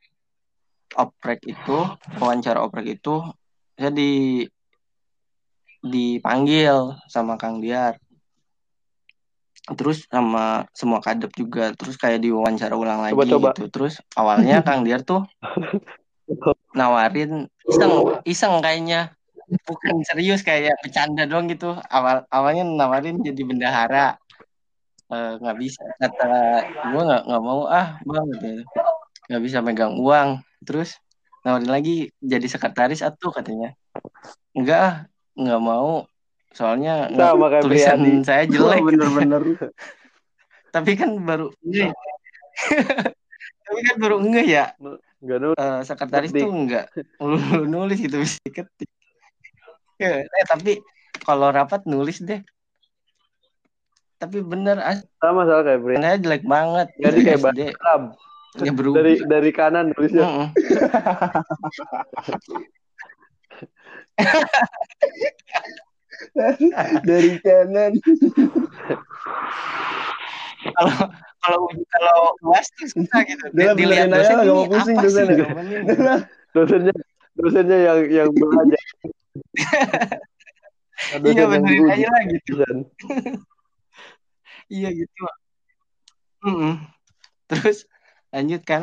oprek 0.97 1.45
itu 1.45 1.79
wawancara 2.17 2.65
oprek 2.65 3.01
itu 3.01 3.21
saya 3.77 3.93
di 3.93 4.45
dipanggil 5.85 6.99
sama 7.07 7.39
Kang 7.39 7.63
Diar. 7.63 7.99
Terus 9.69 10.09
sama 10.09 10.65
semua 10.73 10.99
kadep 11.05 11.29
juga 11.37 11.77
terus 11.77 12.01
kayak 12.01 12.25
diwawancara 12.25 12.73
ulang 12.73 13.05
lagi 13.05 13.15
Coba-coba. 13.15 13.53
gitu. 13.53 13.65
Terus 13.69 13.95
awalnya 14.17 14.61
Kang 14.67 14.83
Diar 14.83 15.05
tuh 15.05 15.29
nawarin 16.73 17.47
iseng 17.69 17.93
iseng 18.25 18.55
kayaknya. 18.65 19.13
Bukan 19.65 20.05
serius 20.05 20.45
kayak 20.45 20.77
bercanda 20.85 21.25
doang 21.25 21.49
gitu. 21.49 21.73
Awal 21.89 22.25
awalnya 22.29 22.65
nawarin 22.69 23.21
jadi 23.25 23.43
bendahara. 23.45 24.17
Eh, 25.09 25.33
nggak 25.41 25.57
bisa 25.57 25.81
kata 25.97 26.69
gue 26.93 27.01
nggak 27.01 27.23
nggak 27.33 27.41
mau 27.41 27.65
ah 27.65 27.97
bang 28.05 28.29
gitu 28.29 28.61
nggak 29.29 29.43
bisa 29.45 29.59
megang 29.61 29.95
uang. 30.01 30.41
Terus 30.65 30.97
nawarin 31.47 31.71
lagi 31.71 32.11
jadi 32.19 32.45
sekretaris 32.49 33.05
atuh 33.05 33.31
katanya. 33.31 33.77
Enggak 34.57 34.79
ah 34.81 34.95
nggak 35.39 35.63
mau. 35.63 36.09
Soalnya 36.57 37.13
Sama 37.13 37.47
kayak 37.53 37.65
tulisan 37.69 37.99
saya 38.25 38.45
jelek. 38.49 38.81
Bener-bener. 38.89 39.43
Tapi 40.75 40.97
kan 40.97 41.17
baru 41.25 41.49
nge 41.65 41.89
tapi 43.69 43.81
kan 43.85 43.97
baru 44.01 44.17
nge 44.21 44.43
ya. 44.45 44.65
Enggak 45.23 45.39
dulu. 45.41 45.55
Eh, 45.55 45.81
sekretaris 45.87 46.31
Ketik. 46.35 46.43
tuh 46.43 46.51
enggak 46.53 46.87
nulis 47.69 47.99
gitu 48.03 48.17
bisa 48.19 48.37
ketik 48.51 48.91
eh, 49.99 50.25
tapi 50.47 50.79
kalau 51.23 51.51
rapat 51.51 51.83
nulis 51.87 52.23
deh. 52.23 52.41
Tapi 54.19 54.43
bener 54.43 54.83
as 54.83 55.07
Sama 55.23 55.47
salah 55.47 55.63
kayak 55.63 56.03
saya 56.03 56.19
jelek 56.19 56.43
banget. 56.43 56.87
Jadi 56.99 57.19
kayak 57.23 57.41
SD. 57.43 57.61
Ya 58.65 58.73
Dari 58.75 59.15
dari 59.27 59.51
kanan 59.55 59.93
nulisnya. 59.95 60.27
Mm-mm. 60.27 60.49
dari 67.09 67.39
kanan 67.43 67.93
kalau 70.75 70.95
kalau 71.39 71.61
kalau 71.71 72.19
uas 72.51 72.67
tuh 72.75 72.87
susah 72.91 73.23
gitu 73.25 73.47
dilihat 73.55 74.11
dosen 74.11 74.37
ini 74.43 74.51
mau 74.51 74.67
pusing 74.67 74.97
apa 74.99 75.05
dosen 75.07 75.25
sih 75.27 75.37
jawabannya? 75.39 75.79
Dosennya 76.57 76.95
dosennya 77.39 77.79
yang 77.79 77.99
yang 78.11 78.29
belajar. 78.35 78.83
iya 81.31 81.45
benerin 81.47 81.87
diuji. 81.87 81.95
aja 81.95 82.09
lah 82.11 82.23
gitu 82.27 82.51
Dosen. 82.59 82.79
iya 84.67 84.89
gitu 84.91 85.23
Mm-mm. 86.43 86.75
terus 87.47 87.87
lanjut 88.29 88.63
kan 88.65 88.83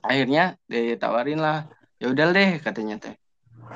akhirnya 0.00 0.56
ditawarin 0.66 1.40
lah. 1.40 1.68
Ya 2.02 2.10
udah 2.10 2.34
deh 2.34 2.58
katanya 2.58 2.98
teh. 2.98 3.14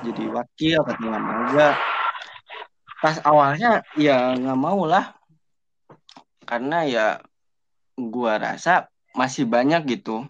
Jadi 0.03 0.29
wakil 0.29 0.83
katanya 0.83 1.19
mau 1.23 1.47
enggak 1.47 1.75
pas 2.97 3.17
awalnya 3.23 3.85
ya 3.95 4.35
nggak 4.35 4.59
mau 4.59 4.83
lah. 4.85 5.15
Karena 6.47 6.83
ya 6.87 7.07
gua 7.97 8.37
rasa 8.37 8.89
masih 9.17 9.49
banyak 9.49 9.83
gitu 9.99 10.29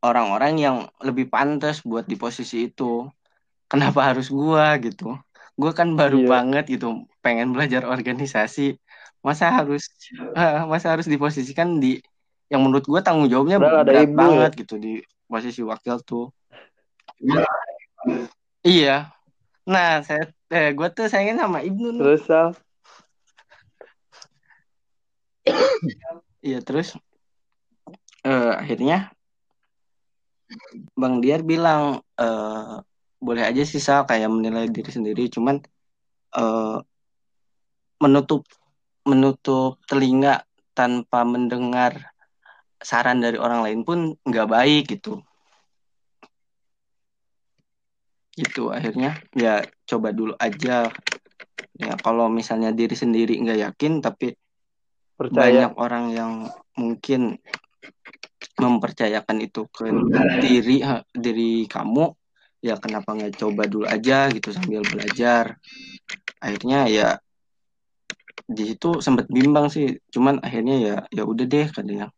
orang-orang 0.00 0.54
yang 0.56 0.76
lebih 1.04 1.28
pantas 1.28 1.84
buat 1.84 2.08
di 2.08 2.16
posisi 2.16 2.68
itu. 2.72 3.08
Kenapa 3.70 4.10
harus 4.10 4.32
gua 4.32 4.74
gitu? 4.82 5.14
Gua 5.54 5.70
kan 5.76 5.94
baru 5.94 6.24
Iya. 6.24 6.28
banget 6.28 6.64
gitu 6.80 7.06
pengen 7.20 7.52
belajar 7.54 7.86
organisasi. 7.86 8.80
Masa 9.20 9.52
harus 9.52 9.86
masa 10.70 10.96
harus 10.96 11.06
diposisikan 11.06 11.78
di 11.78 12.00
yang 12.50 12.60
menurut 12.66 12.84
gua 12.84 13.00
tanggung 13.00 13.30
jawabnya 13.30 13.62
Padahal 13.62 13.86
berat 13.86 14.10
ibu. 14.10 14.18
banget 14.18 14.50
gitu 14.66 14.74
di 14.76 14.92
posisi 15.30 15.62
wakil 15.62 16.02
tuh. 16.02 16.26
Iya. 18.66 19.14
Nah 19.70 20.02
saya 20.02 20.28
eh, 20.50 20.74
gua 20.74 20.90
tuh 20.90 21.06
sayangin 21.06 21.38
sama 21.38 21.62
Ibnu. 21.62 21.96
Terus 22.02 22.26
Sal, 22.26 22.58
iya 26.44 26.58
terus 26.60 26.96
uh, 28.26 28.52
akhirnya 28.58 29.12
Bang 30.98 31.22
Diar 31.22 31.46
bilang 31.46 32.02
uh, 32.18 32.82
boleh 33.22 33.46
aja 33.46 33.62
sih 33.62 33.78
Sal 33.78 34.02
kayak 34.10 34.26
menilai 34.26 34.66
diri 34.66 34.90
sendiri. 34.90 35.30
Cuman 35.30 35.62
uh, 36.34 36.82
menutup 38.02 38.42
menutup 39.06 39.78
telinga 39.86 40.42
tanpa 40.74 41.22
mendengar 41.22 42.10
saran 42.80 43.20
dari 43.20 43.36
orang 43.36 43.60
lain 43.60 43.80
pun 43.84 44.16
nggak 44.24 44.48
baik 44.48 44.84
gitu. 44.96 45.20
Gitu 48.34 48.72
akhirnya 48.72 49.20
ya 49.36 49.62
coba 49.84 50.10
dulu 50.16 50.32
aja. 50.40 50.88
Ya 51.80 51.92
kalau 52.00 52.28
misalnya 52.28 52.72
diri 52.72 52.96
sendiri 52.96 53.36
nggak 53.40 53.60
yakin 53.70 54.00
tapi 54.04 54.36
Percaya. 55.16 55.36
banyak 55.36 55.72
orang 55.76 56.04
yang 56.12 56.32
mungkin 56.76 57.36
mempercayakan 58.56 59.36
itu 59.44 59.68
ke 59.68 59.88
diri 60.40 60.80
diri 61.12 61.64
kamu 61.68 62.12
ya 62.60 62.76
kenapa 62.76 63.16
nggak 63.16 63.40
coba 63.40 63.64
dulu 63.68 63.88
aja 63.88 64.28
gitu 64.32 64.52
sambil 64.52 64.84
belajar. 64.84 65.56
Akhirnya 66.40 66.88
ya 66.88 67.08
di 68.50 68.74
situ 68.74 68.98
sempat 68.98 69.30
bimbang 69.30 69.70
sih 69.70 70.02
cuman 70.10 70.42
akhirnya 70.42 70.76
ya 70.80 70.96
ya 71.14 71.22
udah 71.22 71.46
deh 71.46 71.70
katanya 71.70 72.10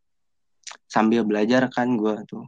sambil 0.92 1.24
belajar 1.24 1.72
kan 1.72 1.96
gue 1.96 2.20
tuh 2.28 2.44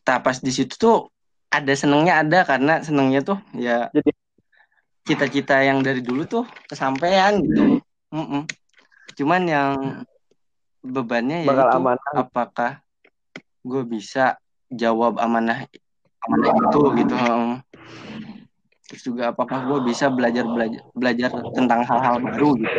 tak 0.00 0.24
pas 0.24 0.40
di 0.40 0.48
situ 0.48 0.72
tuh 0.80 1.12
ada 1.52 1.72
senengnya 1.76 2.24
ada 2.24 2.48
karena 2.48 2.80
senengnya 2.80 3.20
tuh 3.20 3.36
ya 3.52 3.92
jadi 3.92 4.10
cita-cita 5.04 5.60
yang 5.60 5.84
dari 5.84 6.00
dulu 6.00 6.24
tuh 6.24 6.44
kesampaian 6.64 7.44
gitu 7.44 7.84
mm 8.08 8.24
-mm. 8.24 8.42
cuman 9.20 9.42
yang 9.44 9.72
bebannya 10.80 11.44
ya 11.44 11.76
amanah. 11.76 12.12
apakah 12.16 12.80
gue 13.60 13.82
bisa 13.84 14.40
jawab 14.72 15.20
amanah 15.20 15.68
amanah 16.24 16.52
itu 16.56 16.80
gitu 17.04 17.14
terus 18.94 19.10
juga 19.10 19.34
apakah 19.34 19.66
gue 19.66 19.90
bisa 19.90 20.06
belajar 20.06 20.46
belajar 20.46 20.82
belajar 20.94 21.28
tentang 21.50 21.82
hal-hal 21.82 22.22
baru 22.22 22.50
gitu. 22.62 22.78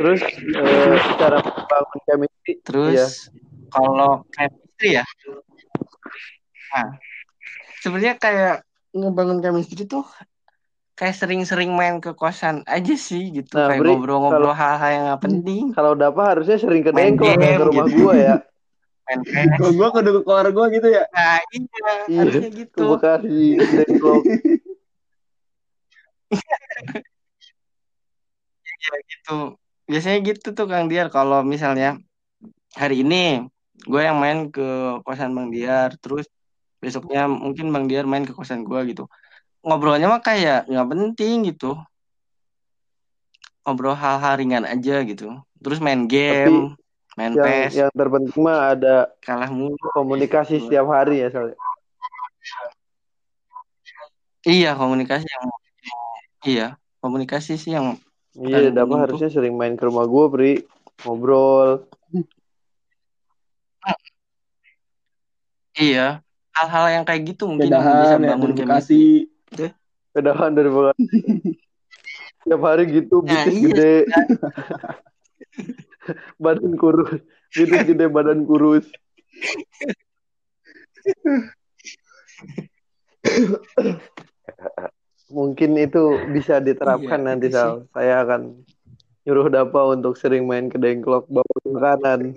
Terus 0.00 0.20
uh, 0.56 0.96
cara 1.20 1.38
membangun 1.44 1.98
chemistry? 2.08 2.52
Terus 2.64 2.96
ya. 2.96 3.08
kalau 3.68 4.24
chemistry 4.32 4.88
ya? 4.96 5.04
Nah 6.72 6.88
sebenarnya 7.86 8.16
kayak 8.16 8.56
ngebangun 8.96 9.38
chemistry 9.44 9.84
tuh 9.86 10.02
kayak 10.96 11.14
sering-sering 11.14 11.70
main 11.76 12.00
ke 12.00 12.16
kosan 12.16 12.64
aja 12.64 12.96
sih 12.96 13.30
gitu. 13.30 13.54
Nah, 13.54 13.70
kayak 13.70 13.84
ngobrol-ngobrol 13.84 14.56
hal-hal 14.56 14.90
yang 14.90 15.04
gak 15.12 15.22
penting. 15.22 15.62
kalau 15.76 15.92
dapat 15.92 16.24
harusnya 16.34 16.56
sering 16.58 16.82
ke 16.82 16.90
Dengklo 16.90 17.36
ke 17.36 17.62
rumah 17.62 17.86
gitu. 17.86 18.00
gua 18.02 18.14
ya. 18.16 18.34
Main 19.06 19.20
PS 19.28 19.76
gua 19.76 19.88
ke 19.92 20.00
keluar 20.24 20.46
gua 20.50 20.66
gitu 20.72 20.88
ya? 20.88 21.04
Nah 21.12 21.38
iya, 21.52 21.92
iya 22.08 22.20
harusnya 22.24 22.50
gitu. 22.50 22.96
Bekasi 22.96 23.60
Dengklo 23.60 24.14
iya 28.76 28.96
gitu. 29.06 29.54
Biasanya 29.86 30.18
gitu 30.26 30.48
tuh 30.50 30.66
Kang 30.66 30.90
Diar. 30.90 31.08
Kalau 31.10 31.46
misalnya 31.46 31.98
hari 32.74 33.06
ini 33.06 33.46
gue 33.86 34.00
yang 34.02 34.18
main 34.18 34.50
ke 34.50 34.98
kosan 35.06 35.36
Bang 35.36 35.54
Diar 35.54 35.94
terus 36.02 36.26
besoknya 36.82 37.30
mungkin 37.30 37.70
Bang 37.70 37.86
Diar 37.86 38.04
main 38.04 38.26
ke 38.26 38.34
kosan 38.34 38.66
gue 38.66 38.80
gitu. 38.90 39.06
Ngobrolnya 39.62 40.10
mah 40.10 40.22
kayak 40.22 40.66
nggak 40.66 40.88
penting 40.90 41.50
gitu. 41.54 41.78
Ngobrol 43.66 43.98
hal-hal 43.98 44.34
ringan 44.38 44.64
aja 44.66 45.02
gitu. 45.02 45.42
Terus 45.58 45.78
main 45.82 46.06
game 46.06 46.74
Tapi 46.74 46.86
main 47.16 47.32
yang, 47.32 47.46
PES. 47.48 47.72
yang 47.74 47.90
terpenting 47.96 48.42
mah 48.44 48.76
ada 48.76 49.10
kalah 49.24 49.50
mulu. 49.50 49.74
komunikasi 49.96 50.62
setiap 50.62 50.86
hari 50.92 51.24
ya 51.24 51.28
soalnya. 51.32 51.58
Iya 54.46 54.78
komunikasi 54.78 55.26
yang 55.26 55.46
iya 56.46 56.78
komunikasi 57.02 57.58
sih 57.58 57.74
yang 57.74 57.98
iya 58.38 58.70
dapat 58.70 59.10
harusnya 59.10 59.28
sering 59.28 59.58
main 59.58 59.74
ke 59.74 59.82
rumah 59.84 60.06
gue 60.06 60.24
pri 60.30 60.62
ngobrol 61.04 61.84
iya 65.76 66.24
hal-hal 66.56 66.88
yang 66.88 67.04
kayak 67.04 67.36
gitu 67.36 67.52
mungkin 67.52 67.68
Kedahan, 67.68 68.00
bisa 68.00 68.16
bangun 68.16 68.56
chemistry. 68.56 69.28
Kedahan 70.16 70.56
dari 70.56 70.72
Bekasi. 70.72 71.04
Tiap 72.46 72.62
hari 72.62 72.86
gitu, 72.88 73.26
nah, 73.26 73.42
iya, 73.44 73.74
gede. 73.74 74.06
badan 76.42 76.78
kurus. 76.78 77.18
Bitis 77.52 77.82
gede, 77.90 78.06
badan 78.06 78.46
kurus. 78.46 78.86
Mungkin 85.26 85.74
itu 85.74 86.22
bisa 86.30 86.62
diterapkan 86.62 87.20
iya, 87.22 87.26
nanti, 87.26 87.48
Sal. 87.50 87.90
Saya 87.90 88.22
akan 88.22 88.62
nyuruh 89.26 89.50
Dapa 89.50 89.90
untuk 89.90 90.14
sering 90.14 90.46
main 90.46 90.70
ke 90.70 90.78
dengklok 90.78 91.26
bawa 91.26 91.58
makanan. 91.66 92.30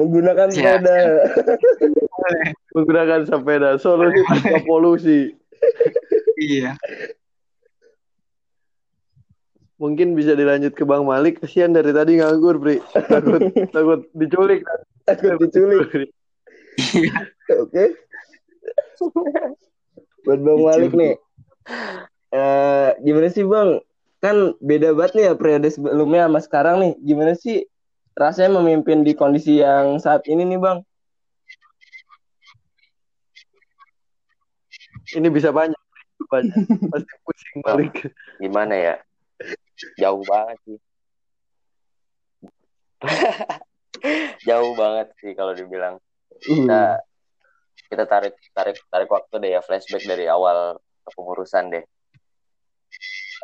Menggunakan 0.00 0.48
sepeda. 0.48 0.96
Menggunakan 2.72 3.20
sepeda. 3.28 3.70
Solusi 3.76 4.24
tanpa 4.24 4.64
polusi. 4.64 5.36
Iya. 6.40 6.80
Mungkin 9.76 10.16
bisa 10.16 10.32
dilanjut 10.32 10.72
ke 10.72 10.88
Bang 10.88 11.04
Malik. 11.04 11.44
Kesian 11.44 11.76
dari 11.76 11.92
tadi 11.92 12.16
nganggur, 12.16 12.56
Bri. 12.56 12.80
Takut 13.12 13.44
takut 13.68 14.00
diculik. 14.16 14.64
Takut 15.04 15.36
diculik. 15.36 15.84
Iya. 16.96 17.28
Oke. 17.60 17.92
Buat 20.24 20.40
Bang 20.40 20.60
Malik 20.64 20.92
nih. 20.96 21.14
Uh, 22.34 22.90
gimana 23.00 23.30
sih 23.30 23.46
Bang 23.46 23.80
kan 24.18 24.56
beda 24.58 24.96
banget 24.96 25.12
nih 25.14 25.24
ya 25.28 25.32
periode 25.36 25.68
sebelumnya 25.68 26.26
sama 26.26 26.40
sekarang 26.40 26.76
nih. 26.80 26.92
Gimana 27.04 27.32
sih 27.36 27.68
rasanya 28.16 28.56
memimpin 28.60 29.04
di 29.04 29.12
kondisi 29.12 29.60
yang 29.60 30.00
saat 30.00 30.24
ini 30.24 30.48
nih, 30.48 30.60
Bang? 30.60 30.80
Ini 35.12 35.28
bisa 35.28 35.52
banyak. 35.52 35.76
banyak. 36.32 36.56
Pasti 36.88 37.14
pusing 37.22 37.58
balik. 37.60 37.94
Gimana 38.40 38.74
ya? 38.74 38.94
Jauh 40.00 40.24
banget 40.24 40.58
sih. 40.64 40.78
Jauh 44.48 44.72
banget 44.72 45.12
sih 45.20 45.36
kalau 45.36 45.52
dibilang. 45.52 46.00
Kita 46.40 46.96
uh. 46.96 47.04
kita 47.92 48.04
tarik 48.08 48.34
tarik 48.56 48.80
tarik 48.88 49.10
waktu 49.12 49.34
deh 49.38 49.50
ya 49.54 49.60
flashback 49.60 50.02
dari 50.08 50.26
awal 50.26 50.80
kepengurusan 51.04 51.64
deh. 51.70 51.84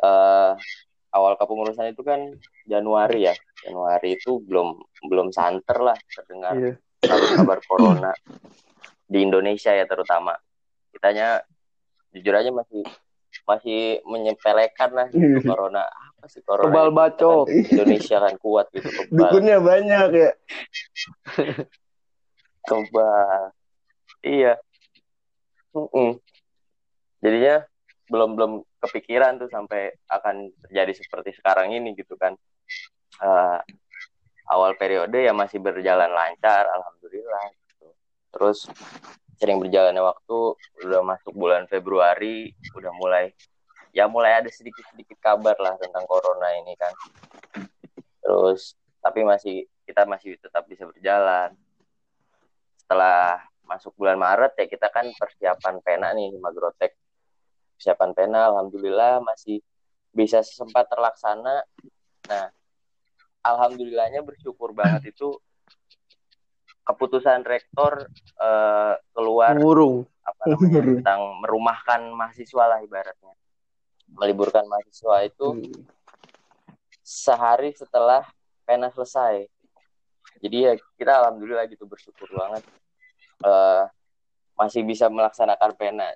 Uh, 0.01 0.57
awal 1.13 1.37
kepengurusan 1.37 1.93
itu 1.93 2.01
kan 2.01 2.33
Januari 2.65 3.29
ya. 3.29 3.35
Januari 3.61 4.17
itu 4.17 4.41
belum 4.41 4.81
belum 5.05 5.29
santer 5.29 5.77
lah 5.77 5.97
terdengar 6.09 6.57
yeah. 6.57 6.75
kabar 7.37 7.61
corona 7.61 8.11
di 9.05 9.19
Indonesia 9.21 9.69
ya 9.75 9.85
terutama. 9.85 10.33
Kitanya 10.89 11.45
jujur 12.11 12.33
aja 12.33 12.49
masih 12.49 12.83
masih 13.45 14.01
menyepelekan 14.09 14.89
lah 14.91 15.07
gitu 15.13 15.39
yeah. 15.39 15.45
corona. 15.45 15.83
Apa 15.85 16.25
sih 16.31 16.41
corona 16.41 16.69
kebal 16.69 16.89
bacok. 16.89 17.45
Kan 17.45 17.69
Indonesia 17.69 18.17
kan 18.17 18.33
kuat 18.41 18.65
gitu 18.73 18.89
kebal. 18.89 19.17
Dukunnya 19.17 19.57
banyak 19.61 20.09
ya. 20.17 20.31
Kebal. 22.65 23.41
Iya. 24.25 24.53
Mm 25.71 25.87
-mm. 25.87 26.11
Jadinya 27.21 27.63
belum 28.11 28.35
belum 28.35 28.51
kepikiran 28.81 29.39
tuh 29.39 29.47
sampai 29.47 29.95
akan 30.11 30.51
terjadi 30.67 30.91
seperti 30.97 31.37
sekarang 31.37 31.71
ini 31.71 31.95
gitu 31.95 32.17
kan. 32.19 32.35
Uh, 33.21 33.61
awal 34.51 34.75
periode 34.75 35.15
ya 35.15 35.31
masih 35.31 35.63
berjalan 35.63 36.11
lancar 36.11 36.67
alhamdulillah 36.67 37.45
gitu. 37.55 37.87
terus 38.35 38.67
sering 39.39 39.61
berjalannya 39.61 40.03
waktu 40.03 40.37
udah 40.83 41.01
masuk 41.05 41.33
bulan 41.33 41.69
Februari 41.71 42.51
udah 42.75 42.91
mulai 42.99 43.31
ya 43.95 44.07
mulai 44.11 44.43
ada 44.43 44.49
sedikit 44.51 44.83
sedikit 44.91 45.19
kabar 45.23 45.55
lah 45.59 45.79
tentang 45.79 46.03
corona 46.07 46.47
ini 46.63 46.75
kan. 46.75 46.93
Terus 48.21 48.75
tapi 49.01 49.23
masih 49.25 49.67
kita 49.87 50.05
masih 50.07 50.37
tetap 50.39 50.67
bisa 50.67 50.87
berjalan. 50.87 51.55
Setelah 52.79 53.39
masuk 53.67 53.95
bulan 53.95 54.19
Maret 54.19 54.55
ya 54.59 54.67
kita 54.67 54.91
kan 54.91 55.07
persiapan 55.15 55.79
pena 55.79 56.11
nih 56.11 56.35
Magrotek 56.39 56.95
persiapan 57.81 58.13
pena 58.13 58.53
alhamdulillah 58.53 59.25
masih 59.25 59.57
bisa 60.13 60.45
sempat 60.45 60.85
terlaksana. 60.85 61.65
Nah 62.29 62.53
alhamdulillahnya 63.41 64.21
bersyukur 64.21 64.69
banget 64.77 65.17
itu 65.17 65.33
keputusan 66.85 67.41
rektor 67.41 68.05
uh, 68.37 68.93
keluar 69.17 69.57
Murung. 69.57 70.05
apa 70.21 70.53
namanya 70.53 71.01
tentang 71.01 71.21
merumahkan 71.41 72.01
mahasiswa 72.13 72.63
lah 72.69 72.85
ibaratnya. 72.85 73.33
Meliburkan 74.13 74.69
mahasiswa 74.69 75.25
itu 75.25 75.57
hmm. 75.57 75.81
sehari 77.01 77.73
setelah 77.73 78.29
pena 78.61 78.93
selesai. 78.93 79.49
Jadi 80.37 80.57
ya 80.69 80.77
kita 81.01 81.17
alhamdulillah 81.25 81.65
gitu 81.65 81.89
bersyukur 81.89 82.29
banget 82.29 82.61
uh, 83.41 83.89
masih 84.53 84.85
bisa 84.85 85.09
melaksanakan 85.09 85.73
pena 85.73 86.13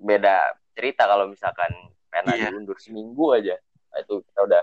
beda 0.00 0.59
cerita 0.80 1.04
kalau 1.04 1.28
misalkan 1.28 1.68
pena 2.08 2.32
yeah. 2.32 2.48
diundur 2.48 2.80
seminggu 2.80 3.36
aja. 3.36 3.60
Nah, 3.92 4.00
itu 4.00 4.24
kita 4.24 4.40
udah 4.48 4.62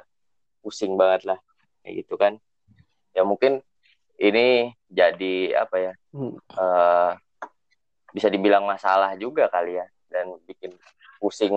pusing 0.66 0.98
banget 0.98 1.30
lah. 1.30 1.40
Kayak 1.86 1.94
gitu 2.02 2.18
kan. 2.18 2.34
Ya 3.14 3.22
mungkin 3.22 3.62
ini 4.18 4.74
jadi 4.90 5.62
apa 5.62 5.78
ya 5.78 5.94
hmm. 6.18 6.34
uh, 6.58 7.14
bisa 8.10 8.34
dibilang 8.34 8.66
masalah 8.66 9.14
juga 9.14 9.46
kali 9.54 9.78
ya. 9.78 9.86
Dan 10.10 10.42
bikin 10.50 10.74
pusing 11.22 11.54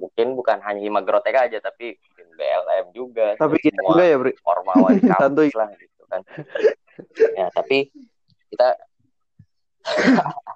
mungkin 0.00 0.32
bukan 0.32 0.64
hanya 0.64 0.80
Himagrotek 0.80 1.36
aja 1.36 1.60
tapi 1.60 2.00
bikin 2.00 2.26
BLM 2.40 2.86
juga. 2.96 3.36
Tapi 3.36 3.60
kita 3.60 3.84
enggak 3.84 4.08
ya 4.08 4.16
Bri. 4.16 4.32
ormawa 4.48 4.96
di 4.96 5.04
kampus 5.12 5.52
lah 5.52 5.68
gitu 5.76 6.02
kan. 6.08 6.24
Ya 7.36 7.52
tapi 7.52 7.92
kita 8.48 8.80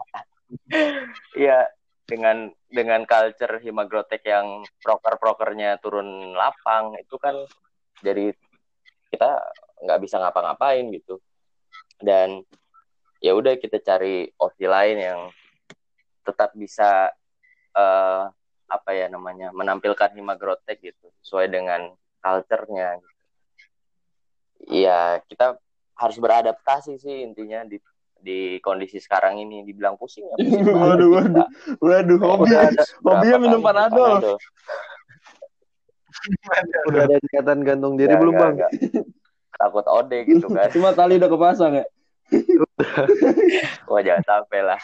ya 1.45 1.69
dengan 2.05 2.53
dengan 2.69 3.09
culture 3.09 3.61
Himagrotek 3.65 4.23
yang 4.29 4.63
proker-prokernya 4.85 5.81
turun 5.81 6.37
lapang 6.37 6.97
itu 7.01 7.17
kan 7.17 7.33
jadi 8.05 8.37
kita 9.09 9.31
nggak 9.85 10.01
bisa 10.05 10.21
ngapa-ngapain 10.21 10.85
gitu 10.93 11.17
dan 12.05 12.45
ya 13.25 13.33
udah 13.33 13.57
kita 13.57 13.81
cari 13.81 14.29
opsi 14.37 14.69
lain 14.69 14.99
yang 15.01 15.21
tetap 16.29 16.53
bisa 16.53 17.09
uh, 17.77 18.29
apa 18.69 18.91
ya 18.93 19.07
namanya 19.09 19.53
menampilkan 19.53 20.13
Himagrotek 20.13 20.81
gitu 20.81 21.09
sesuai 21.25 21.53
dengan 21.53 21.93
culture-nya. 22.21 23.01
Ya 24.65 25.21
kita 25.29 25.61
harus 25.95 26.17
beradaptasi 26.19 26.97
sih 27.01 27.23
intinya 27.23 27.63
di 27.69 27.79
di 28.25 28.57
kondisi 28.65 28.97
sekarang 28.97 29.37
ini 29.37 29.61
dibilang 29.69 30.01
pusing 30.01 30.25
ya. 30.25 30.37
Pusing 30.41 30.65
waduh 30.81 31.09
waduh. 31.13 31.47
Waduh 31.85 32.19
hobi 32.25 32.57
hobinya 33.05 33.37
minum 33.37 33.61
panadol, 33.61 34.25
panadol. 34.25 34.37
udah 36.89 37.01
ada 37.05 37.17
ikatan 37.21 37.59
gantung 37.69 38.01
diri 38.01 38.17
belum 38.17 38.33
bang? 38.33 38.57
takut 39.55 39.85
ode 39.87 40.25
gitu 40.25 40.49
kan. 40.49 40.73
Cuma 40.73 40.97
tali 40.97 41.21
udah 41.21 41.31
kepasang 41.31 41.73
ya? 41.79 41.87
Wah 43.87 44.01
jangan 44.01 44.25
sampai 44.25 44.61
lah. 44.65 44.81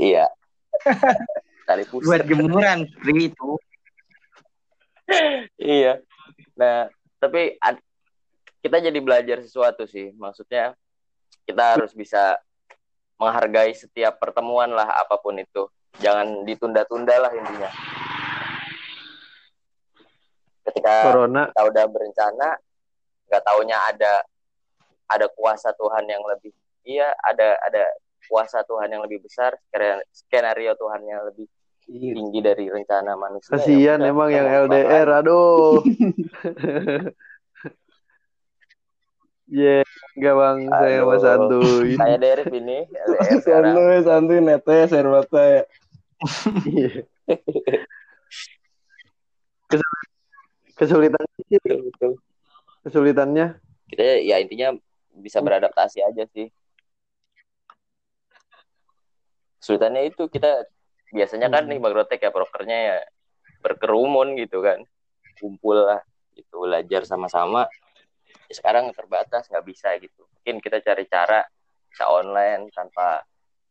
Iya. 0.00 0.26
Tali 1.68 1.84
pusing. 1.86 2.08
Buat 2.08 2.24
jemuran 2.24 2.88
free 3.04 3.28
itu. 3.30 3.50
Iya. 5.60 6.00
Nah 6.56 6.88
tapi 7.20 7.60
kita 8.60 8.76
jadi 8.80 8.98
belajar 9.00 9.40
sesuatu 9.40 9.88
sih. 9.88 10.12
Maksudnya 10.16 10.76
kita 11.48 11.76
harus 11.76 11.92
bisa 11.96 12.36
menghargai 13.20 13.72
setiap 13.76 14.16
pertemuan 14.20 14.72
lah 14.72 14.88
apa 15.00 15.20
pun 15.20 15.36
itu. 15.36 15.68
Jangan 16.00 16.46
ditunda-tunda 16.46 17.16
lah 17.20 17.32
intinya. 17.34 17.70
Ketika 20.64 20.94
Corona. 21.10 21.42
kita 21.50 21.62
udah 21.66 21.84
berencana, 21.90 22.48
nggak 23.26 23.42
taunya 23.42 23.76
ada 23.90 24.12
ada 25.10 25.26
kuasa 25.34 25.74
Tuhan 25.74 26.06
yang 26.06 26.22
lebih 26.22 26.54
iya 26.86 27.10
ada 27.18 27.58
ada 27.66 27.82
kuasa 28.30 28.62
Tuhan 28.62 28.94
yang 28.94 29.02
lebih 29.02 29.26
besar 29.26 29.58
skenario 30.14 30.78
Tuhan 30.78 31.02
yang 31.02 31.26
lebih 31.26 31.50
iya. 31.90 32.14
tinggi 32.14 32.38
dari 32.38 32.70
rencana 32.70 33.18
manusia. 33.18 33.50
Kasihan 33.50 33.98
ya, 33.98 34.14
emang 34.14 34.30
yang 34.30 34.46
LDR, 34.46 35.08
aduh. 35.22 35.82
Iya, 39.50 39.82
yeah, 39.82 40.14
enggak 40.14 40.34
bang, 40.38 40.58
Aduh, 40.62 40.78
saya 40.78 40.98
mas 41.02 41.22
santuy. 41.26 41.90
Saya 41.98 42.16
Derek 42.22 42.54
ini. 42.54 42.86
santuy, 43.46 43.98
santuy, 44.06 44.38
netes, 44.38 44.94
air 44.94 45.08
mata 45.10 45.42
ya. 45.42 45.62
Kesulitan 50.78 51.24
Kesulitannya? 52.86 53.58
Kita 53.90 54.22
ya 54.22 54.38
intinya 54.38 54.78
bisa 55.18 55.42
beradaptasi 55.42 55.98
aja 56.06 56.30
sih. 56.30 56.46
Kesulitannya 59.58 60.14
itu 60.14 60.30
kita 60.30 60.62
biasanya 61.10 61.50
kan 61.50 61.66
hmm. 61.66 61.74
nih 61.74 61.78
Bagrotek 61.82 62.22
ya 62.22 62.30
prokernya 62.30 62.78
ya 62.78 62.98
berkerumun 63.66 64.38
gitu 64.38 64.62
kan. 64.62 64.86
Kumpul 65.42 65.90
lah 65.90 66.06
gitu 66.38 66.62
belajar 66.62 67.02
sama-sama 67.02 67.66
sekarang 68.50 68.90
terbatas 68.92 69.46
nggak 69.46 69.66
bisa 69.66 69.94
gitu. 70.02 70.26
Mungkin 70.26 70.58
kita 70.58 70.82
cari 70.82 71.06
cara 71.06 71.46
bisa 71.90 72.04
online 72.10 72.70
tanpa 72.74 73.22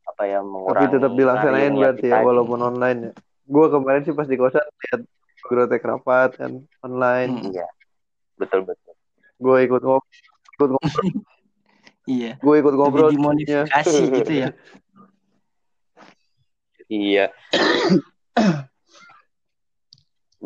apa 0.04 0.24
ya 0.26 0.42
mengurangi 0.42 0.90
tapi 0.90 0.96
tetap 0.98 1.12
dilaksanain 1.14 1.74
berarti 1.76 2.08
ya 2.10 2.20
walaupun 2.24 2.60
online 2.64 3.00
ya. 3.00 3.14
Gue 3.50 3.66
kemarin 3.70 4.02
sih 4.06 4.14
pas 4.16 4.28
di 4.30 4.38
kosan 4.40 4.64
lihat 4.64 5.02
grotek 5.46 5.84
rapat 5.84 6.36
kan 6.40 6.52
online. 6.84 7.32
Hmm, 7.32 7.52
iya. 7.54 7.68
Betul 8.40 8.64
betul. 8.64 8.96
Gue 9.40 9.68
ikut 9.68 9.82
ngobrol 9.84 10.08
ikut 10.60 10.70
ngobrol 10.76 11.04
iya. 12.20 12.32
gue 12.36 12.56
ikut 12.60 12.74
ngobrol 12.76 13.10
dimodifikasi 13.12 13.98
gitu 14.16 14.34
ya. 14.34 14.50
Iya. 16.90 17.26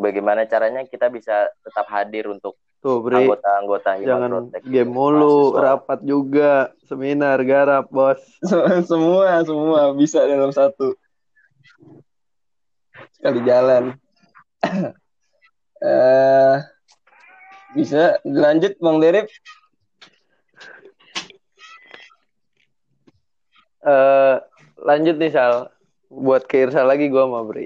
Bagaimana 0.04 0.44
caranya 0.44 0.82
kita 0.84 1.06
bisa 1.08 1.48
tetap 1.62 1.86
hadir 1.88 2.26
untuk 2.26 2.58
Tuh, 2.84 3.00
Bri. 3.00 3.16
Anggota-anggota 3.16 3.96
Jangan 4.04 4.52
game 4.60 4.92
mulu, 4.92 5.56
rapat 5.56 6.04
juga, 6.04 6.68
seminar, 6.84 7.40
garap, 7.40 7.88
bos. 7.88 8.20
semua, 8.92 9.40
semua 9.40 9.96
bisa 9.96 10.20
dalam 10.28 10.52
satu. 10.52 10.92
Sekali 13.16 13.40
jalan. 13.48 13.96
uh, 15.80 16.60
bisa 17.76 18.20
lanjut 18.20 18.76
Bang 18.76 19.00
Derip? 19.00 19.32
Uh, 23.80 24.44
lanjut 24.84 25.16
nih 25.16 25.32
Sal. 25.32 25.72
Buat 26.12 26.44
ke 26.52 26.68
Irsa 26.68 26.84
lagi 26.84 27.08
gue 27.08 27.24
mau 27.24 27.48
Bri. 27.48 27.64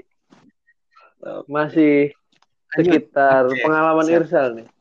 Masih 1.51 2.15
sekitar 2.71 3.51
okay. 3.51 3.67
pengalaman. 3.67 4.07
Irsal 4.07 4.55
nih 4.55 4.78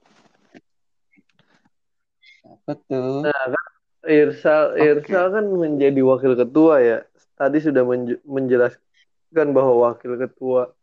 Betul. 2.69 3.25
Nah, 3.25 3.33
kan 3.33 3.67
Irsal 4.05 4.77
okay. 4.77 5.01
Irsal 5.01 5.27
kan 5.33 5.45
menjadi 5.49 6.01
wakil 6.05 6.37
ketua 6.37 6.75
ya. 6.85 6.99
Tadi 7.41 7.59
sudah 7.65 7.83
menjelaskan 8.29 9.47
bahwa 9.57 9.89
wakil 9.89 10.21
ketua 10.21 10.77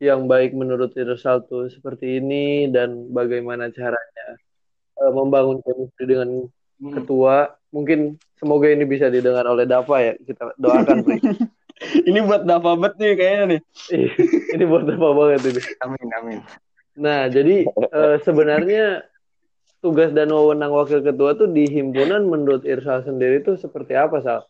yang 0.00 0.24
baik 0.24 0.56
menurut 0.56 0.96
Irsal 0.96 1.44
tuh 1.44 1.68
seperti 1.68 2.22
ini 2.22 2.72
dan 2.72 3.12
bagaimana 3.12 3.68
caranya 3.68 4.26
uh, 5.04 5.12
membangun 5.12 5.60
chemistry 5.60 6.04
dengan 6.08 6.48
hmm. 6.80 6.92
ketua. 6.96 7.52
Mungkin 7.68 8.16
semoga 8.40 8.72
ini 8.72 8.88
bisa 8.88 9.12
didengar 9.12 9.44
oleh 9.44 9.68
Dava 9.68 10.00
ya. 10.00 10.14
Kita 10.16 10.56
doakan, 10.56 11.04
ini 12.08 12.18
buat 12.24 12.48
Dava 12.48 12.72
bet 12.80 12.96
nih 12.96 13.12
kayaknya 13.12 13.44
nih. 13.52 13.60
Ini 14.56 14.64
buat 14.64 14.88
Dava 14.88 15.08
banget 15.12 15.52
ini. 15.52 15.62
Amin, 15.84 16.08
amin. 16.16 16.40
Nah, 16.98 17.30
jadi 17.30 17.68
uh, 17.68 18.16
sebenarnya 18.26 19.06
tugas 19.78 20.10
dan 20.10 20.30
wewenang 20.34 20.74
wakil 20.74 20.98
ketua 21.02 21.38
tuh 21.38 21.46
di 21.46 21.66
himpunan 21.70 22.26
menurut 22.26 22.66
Irsal 22.66 23.06
sendiri 23.06 23.42
tuh 23.46 23.54
seperti 23.54 23.94
apa 23.94 24.18
Sal? 24.22 24.42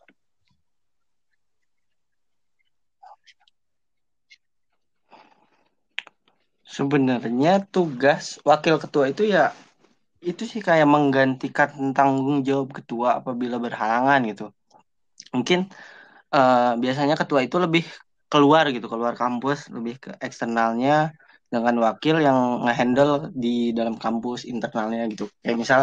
Sebenarnya 6.69 7.65
tugas 7.69 8.37
wakil 8.45 8.77
ketua 8.77 9.09
itu 9.09 9.25
ya 9.25 9.51
itu 10.19 10.43
sih 10.43 10.59
kayak 10.59 10.85
menggantikan 10.85 11.95
tanggung 11.95 12.43
jawab 12.43 12.75
ketua 12.75 13.23
apabila 13.23 13.55
berhalangan 13.57 14.19
gitu. 14.27 14.51
Mungkin 15.31 15.69
uh, 16.33 16.73
biasanya 16.77 17.15
ketua 17.15 17.45
itu 17.45 17.55
lebih 17.57 17.85
keluar 18.29 18.69
gitu, 18.69 18.85
keluar 18.85 19.17
kampus, 19.17 19.71
lebih 19.73 19.97
ke 19.97 20.11
eksternalnya 20.21 21.15
dengan 21.49 21.75
wakil 21.81 22.21
yang 22.21 22.63
ngehandle 22.65 23.33
di 23.33 23.73
dalam 23.73 23.97
kampus 23.97 24.45
internalnya 24.45 25.09
gitu. 25.09 25.25
Kayak 25.41 25.57
misal 25.57 25.81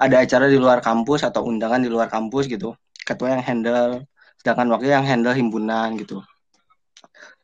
ada 0.00 0.16
acara 0.24 0.48
di 0.48 0.56
luar 0.56 0.80
kampus 0.80 1.24
atau 1.24 1.44
undangan 1.44 1.80
di 1.84 1.92
luar 1.92 2.08
kampus 2.08 2.48
gitu. 2.48 2.72
Ketua 3.04 3.36
yang 3.38 3.44
handle, 3.44 4.08
sedangkan 4.40 4.72
wakil 4.72 4.90
yang 4.90 5.04
handle 5.04 5.36
himpunan 5.36 6.00
gitu. 6.00 6.24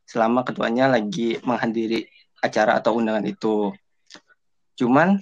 Selama 0.09 0.43
ketuanya 0.49 0.89
lagi 0.89 1.39
menghadiri 1.45 2.09
acara 2.41 2.81
atau 2.81 2.97
undangan 2.97 3.23
itu. 3.29 3.71
Cuman 4.81 5.21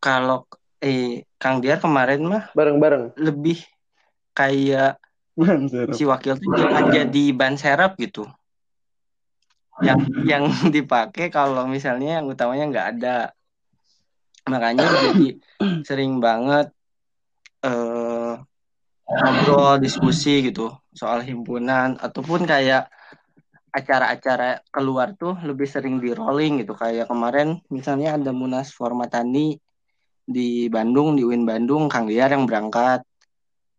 kalau 0.00 0.48
eh 0.80 1.26
Kang 1.36 1.58
Diar 1.58 1.82
kemarin 1.82 2.22
mah 2.22 2.50
bareng-bareng 2.54 3.18
lebih 3.18 3.62
kayak 4.34 4.98
si 5.94 6.02
wakil 6.06 6.38
tuh 6.38 6.54
jadi 6.90 7.24
ban 7.34 7.58
serap 7.58 7.98
gitu 7.98 8.26
yang 9.82 10.00
yang 10.26 10.44
dipakai 10.76 11.30
kalau 11.30 11.66
misalnya 11.70 12.20
yang 12.20 12.26
utamanya 12.26 12.64
nggak 12.70 12.88
ada 12.98 13.16
makanya 14.48 14.84
jadi 14.88 15.28
sering 15.84 16.18
banget 16.18 16.72
eh, 17.62 18.32
ngobrol 19.08 19.80
diskusi 19.80 20.44
gitu 20.44 20.72
soal 20.92 21.22
himpunan 21.24 21.96
ataupun 22.00 22.44
kayak 22.48 22.90
acara-acara 23.68 24.64
keluar 24.72 25.12
tuh 25.14 25.36
lebih 25.44 25.68
sering 25.68 26.00
di 26.00 26.16
rolling 26.16 26.64
gitu 26.64 26.72
kayak 26.72 27.06
kemarin 27.06 27.60
misalnya 27.68 28.16
ada 28.16 28.32
munas 28.32 28.72
formatani 28.72 29.60
di 30.28 30.68
Bandung 30.68 31.16
di 31.16 31.24
UIN 31.24 31.44
Bandung 31.44 31.88
Kang 31.88 32.08
Liar 32.08 32.32
yang 32.32 32.48
berangkat 32.48 33.04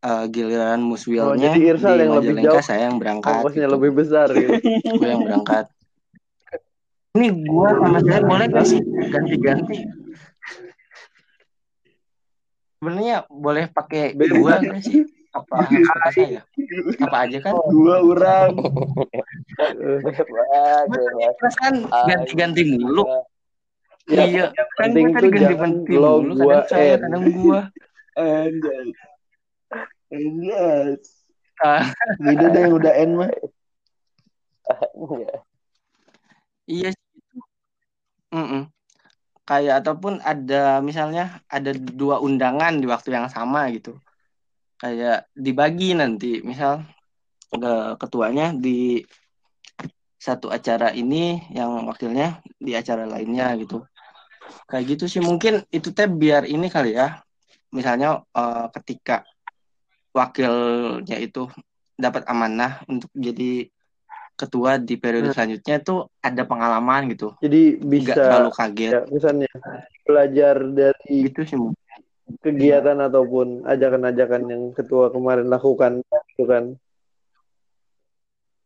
uh, 0.05 0.25
giliran 0.29 0.81
muswilnya 0.81 1.29
oh, 1.29 1.37
jadi 1.37 1.59
Irsal 1.75 1.97
di 1.97 2.01
yang 2.05 2.13
lebih 2.17 2.35
jauh 2.41 2.63
saya 2.63 2.89
yang 2.89 2.97
berangkat 3.01 3.41
gitu. 3.53 3.69
lebih 3.69 3.91
besar 3.93 4.27
gitu. 4.33 4.57
gue 5.01 5.09
yang 5.09 5.25
berangkat 5.25 5.69
ini 7.17 7.27
gua 7.49 7.73
sama 7.73 7.99
saya 8.05 8.21
boleh 8.21 8.45
gak 8.53 8.65
sih? 8.69 8.81
ganti-ganti. 9.09 9.77
Sebenarnya 12.79 13.25
boleh 13.27 13.65
pakai 13.73 14.13
dua 14.13 14.61
gak 14.61 14.81
sih? 14.85 15.03
Apa 15.29 15.61
apa 15.65 16.09
saya 16.13 16.41
apa 17.01 17.17
aja 17.25 17.37
kan? 17.41 17.53
Dua 17.69 17.95
orang. 18.01 18.49
Kan 21.57 21.75
ganti-ganti 21.89 22.61
mulu. 22.77 23.05
Ya, 24.09 24.25
iya 24.25 24.45
kan 24.73 24.89
gue 24.89 25.13
tadi 25.13 25.29
ganti-ganti 25.29 25.93
mulu 25.97 26.33
kadang 26.37 26.65
saya 26.69 26.93
kadang 27.01 27.25
gua. 27.33 27.69
Anjay. 28.17 28.89
Yes. 30.09 31.25
Ah. 31.61 31.93
Beda 32.17 32.49
deh 32.49 32.61
yang 32.65 32.73
udah 32.73 32.93
N 32.95 33.11
mah. 33.17 33.29
iya. 36.69 36.89
Kayak 39.49 39.81
ataupun 39.81 40.21
ada 40.21 40.77
misalnya 40.85 41.41
ada 41.49 41.73
dua 41.73 42.21
undangan 42.21 42.77
di 42.77 42.85
waktu 42.85 43.17
yang 43.17 43.25
sama 43.33 43.65
gitu. 43.73 43.97
Kayak 44.77 45.25
dibagi 45.33 45.97
nanti, 45.97 46.45
misal 46.45 46.85
ketuanya 47.97 48.53
di 48.53 49.01
satu 50.21 50.53
acara 50.53 50.93
ini 50.93 51.41
yang 51.49 51.89
wakilnya 51.89 52.45
di 52.61 52.77
acara 52.77 53.09
lainnya 53.09 53.57
gitu. 53.57 53.81
Kayak 54.69 54.85
gitu 54.93 55.05
sih 55.09 55.21
mungkin 55.25 55.65
itu 55.73 55.89
teh 55.89 56.05
biar 56.05 56.45
ini 56.45 56.69
kali 56.69 56.93
ya. 56.93 57.25
Misalnya 57.73 58.21
uh, 58.37 58.69
ketika 58.77 59.25
wakilnya 60.13 61.17
itu 61.17 61.49
dapat 61.97 62.25
amanah 62.29 62.85
untuk 62.85 63.09
jadi 63.17 63.65
ketua 64.39 64.79
di 64.79 64.95
periode 64.95 65.29
hmm. 65.29 65.35
selanjutnya 65.35 65.75
itu 65.83 65.95
ada 66.23 66.43
pengalaman 66.47 67.11
gitu. 67.11 67.35
Jadi 67.43 67.75
bisa 67.83 68.15
Gak 68.15 68.17
terlalu 68.23 68.51
kaget. 68.55 68.91
Ya, 68.95 69.01
misalnya 69.11 69.51
belajar 70.07 70.55
dari 70.63 71.15
itu 71.27 71.41
sih 71.43 71.59
kegiatan 72.39 72.97
ataupun 73.03 73.67
ajakan-ajakan 73.67 74.41
yang 74.47 74.63
ketua 74.71 75.11
kemarin 75.11 75.51
lakukan 75.51 75.99
gitu 76.31 76.47
kan. 76.47 76.79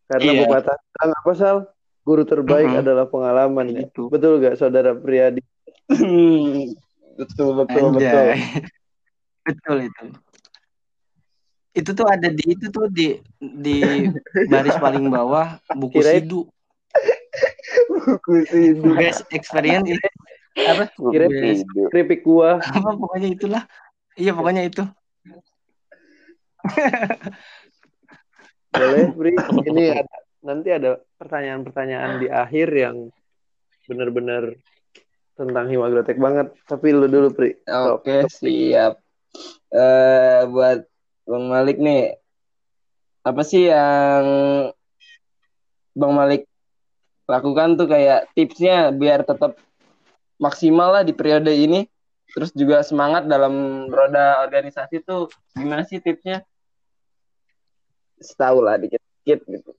Karena 0.05 0.29
iya. 0.29 0.41
pepatah 0.45 0.77
apa 1.01 1.33
sal? 1.33 1.57
Guru 2.03 2.27
terbaik 2.27 2.67
mm 2.67 2.73
-hmm. 2.77 2.83
adalah 2.83 3.05
pengalaman 3.09 3.65
ya. 3.73 3.87
Gitu. 3.87 4.13
Betul 4.13 4.43
gak 4.43 4.61
saudara 4.61 4.93
Priyadi? 4.93 5.41
betul 7.17 7.49
betul 7.63 7.81
Anjay. 7.97 7.97
betul. 7.97 8.27
betul 9.47 9.77
itu 9.89 10.05
itu 11.73 11.89
tuh 11.97 12.05
ada 12.05 12.29
di 12.29 12.53
itu 12.53 12.69
tuh 12.69 12.85
di 12.85 13.17
di 13.41 14.05
baris 14.45 14.77
paling 14.77 15.09
bawah 15.09 15.57
buku 15.73 16.05
Kira 16.05 16.21
sidu. 16.21 16.45
Buku 17.89 18.45
sidu. 18.45 18.93
Best 18.93 19.25
experience 19.33 19.89
itu. 19.89 20.07
Apa? 20.69 20.93
Kira 20.93 21.25
keripik 21.89 22.21
gua 22.21 22.61
apa 22.61 22.93
pokoknya 22.93 23.29
itulah. 23.33 23.63
Iya 24.13 24.37
pokoknya 24.37 24.69
itu. 24.69 24.85
Boleh 28.69 29.09
Bri. 29.17 29.33
Ini 29.65 29.83
ada 29.97 30.15
nanti 30.45 30.69
ada 30.69 31.01
pertanyaan-pertanyaan 31.17 32.21
di 32.21 32.27
akhir 32.29 32.69
yang 32.69 33.09
benar-benar 33.89 34.53
tentang 35.33 35.65
Himagrotek 35.73 36.21
banget. 36.21 36.53
Tapi 36.69 36.93
lu 36.93 37.09
dulu 37.09 37.33
Pri 37.33 37.57
oke 37.65 38.05
okay, 38.05 38.21
siap. 38.29 39.01
Uh, 39.73 40.45
buat 40.53 40.85
Bang 41.23 41.45
Malik 41.47 41.77
nih 41.79 42.19
apa 43.23 43.41
sih 43.47 43.71
yang 43.71 44.25
Bang 45.95 46.13
Malik 46.17 46.43
lakukan 47.23 47.79
tuh 47.79 47.87
kayak 47.87 48.27
tipsnya 48.35 48.91
biar 48.91 49.23
tetap 49.23 49.55
maksimal 50.35 50.91
lah 50.91 51.03
di 51.07 51.15
periode 51.15 51.55
ini 51.55 51.87
terus 52.33 52.51
juga 52.51 52.81
semangat 52.81 53.29
dalam 53.29 53.85
roda 53.87 54.41
organisasi 54.43 55.05
tuh 55.05 55.29
gimana 55.53 55.85
sih 55.85 56.01
tipsnya? 56.01 56.41
Setahu 58.17 58.59
lah 58.65 58.75
dikit-dikit 58.81 59.39
gitu. 59.47 59.71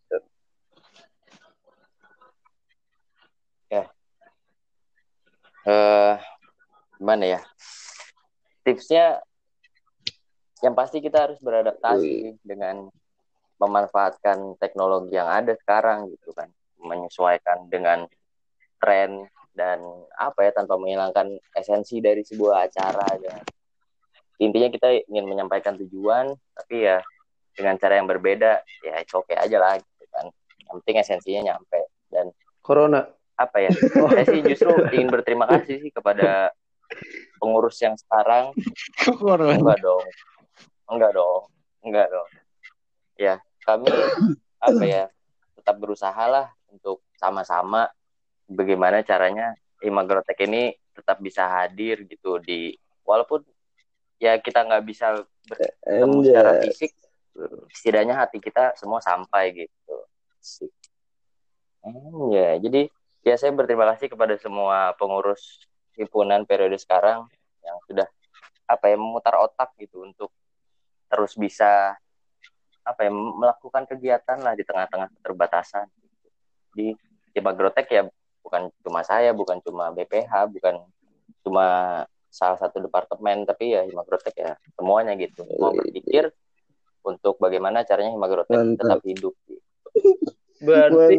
Ya. 3.69 3.91
Uh, 5.67 6.15
gimana 7.01 7.25
ya? 7.27 7.41
Tipsnya 8.63 9.21
yang 10.65 10.73
pasti 10.73 11.05
kita 11.05 11.29
harus 11.29 11.37
beradaptasi 11.45 12.41
dengan 12.41 12.89
memanfaatkan 13.61 14.57
teknologi 14.57 15.12
yang 15.12 15.29
ada 15.29 15.53
sekarang 15.61 16.09
gitu 16.09 16.33
kan. 16.33 16.49
Menyesuaikan 16.81 17.69
dengan 17.69 18.09
tren 18.81 19.29
dan 19.53 19.85
apa 20.17 20.49
ya 20.49 20.51
tanpa 20.57 20.81
menghilangkan 20.81 21.37
esensi 21.53 22.01
dari 22.01 22.25
sebuah 22.25 22.67
acara 22.67 23.07
dan 23.23 23.39
intinya 24.43 24.67
kita 24.73 24.89
ingin 25.07 25.31
menyampaikan 25.31 25.79
tujuan 25.79 26.35
tapi 26.59 26.91
ya 26.91 26.99
dengan 27.55 27.79
cara 27.79 28.03
yang 28.03 28.11
berbeda 28.11 28.67
ya 28.83 28.99
oke 29.15 29.31
okay 29.31 29.37
aja 29.37 29.61
lah 29.61 29.77
gitu 29.77 30.05
kan. 30.09 30.27
Yang 30.65 30.75
penting 30.81 30.97
esensinya 31.05 31.41
nyampe. 31.53 31.81
Dan 32.09 32.33
corona. 32.65 33.05
apa 33.35 33.67
ya 33.67 33.75
saya 34.15 34.31
sih 34.31 34.47
justru 34.47 34.71
ingin 34.95 35.11
berterima 35.11 35.51
kasih 35.51 35.83
sih 35.83 35.91
kepada 35.91 36.55
pengurus 37.43 37.75
yang 37.83 37.99
sekarang. 37.99 38.55
Enggak 39.59 39.83
dong 39.83 40.07
Enggak 40.91 41.16
dong, 41.16 41.49
enggak 41.80 42.07
dong. 42.12 42.28
Ya, 43.16 43.41
kami 43.64 43.89
apa 44.64 44.85
ya 44.85 45.05
tetap 45.57 45.76
berusaha 45.80 46.24
lah 46.28 46.53
untuk 46.68 47.05
sama-sama 47.16 47.89
bagaimana 48.49 49.01
caranya 49.01 49.57
Imagrotek 49.85 50.49
ini 50.49 50.72
tetap 50.97 51.20
bisa 51.20 51.45
hadir 51.45 52.05
gitu 52.09 52.41
di 52.41 52.72
walaupun 53.05 53.45
ya 54.16 54.39
kita 54.41 54.64
nggak 54.64 54.85
bisa 54.87 55.24
bertemu 55.45 56.16
secara 56.24 56.53
fisik 56.64 56.93
setidaknya 57.74 58.14
hati 58.16 58.39
kita 58.39 58.72
semua 58.78 59.03
sampai 59.03 59.66
gitu 59.66 59.97
hmm, 61.85 62.32
ya 62.32 62.57
jadi 62.62 62.89
ya 63.26 63.35
saya 63.37 63.53
berterima 63.53 63.91
kasih 63.93 64.09
kepada 64.12 64.39
semua 64.39 64.95
pengurus 64.97 65.66
himpunan 65.99 66.47
periode 66.47 66.78
sekarang 66.78 67.26
yang 67.61 67.76
sudah 67.85 68.07
apa 68.64 68.89
ya 68.89 68.97
memutar 68.97 69.37
otak 69.37 69.74
gitu 69.76 70.07
untuk 70.07 70.30
terus 71.09 71.37
bisa 71.37 71.95
apa 72.85 73.01
ya 73.01 73.11
melakukan 73.11 73.89
kegiatan 73.89 74.39
lah 74.45 74.53
di 74.53 74.63
tengah-tengah 74.63 75.09
keterbatasan. 75.19 75.89
Di 76.75 76.93
di 77.35 77.41
Magrotek 77.41 77.89
ya 77.91 78.03
bukan 78.45 78.69
cuma 78.85 79.01
saya 79.01 79.33
bukan 79.33 79.59
cuma 79.65 79.89
BPH 79.91 80.53
bukan 80.53 80.85
cuma 81.41 81.67
salah 82.29 82.59
satu 82.59 82.83
departemen 82.83 83.47
tapi 83.47 83.73
ya 83.73 83.87
Himagrotek 83.89 84.35
ya 84.37 84.53
semuanya 84.77 85.17
gitu. 85.17 85.47
Mau 85.57 85.73
berpikir 85.73 86.35
untuk 87.07 87.41
bagaimana 87.41 87.87
caranya 87.89 88.13
Himagrotek 88.13 88.59
tetap 88.77 89.01
hidup 89.07 89.35
gitu. 89.47 89.63
berarti 90.65 91.17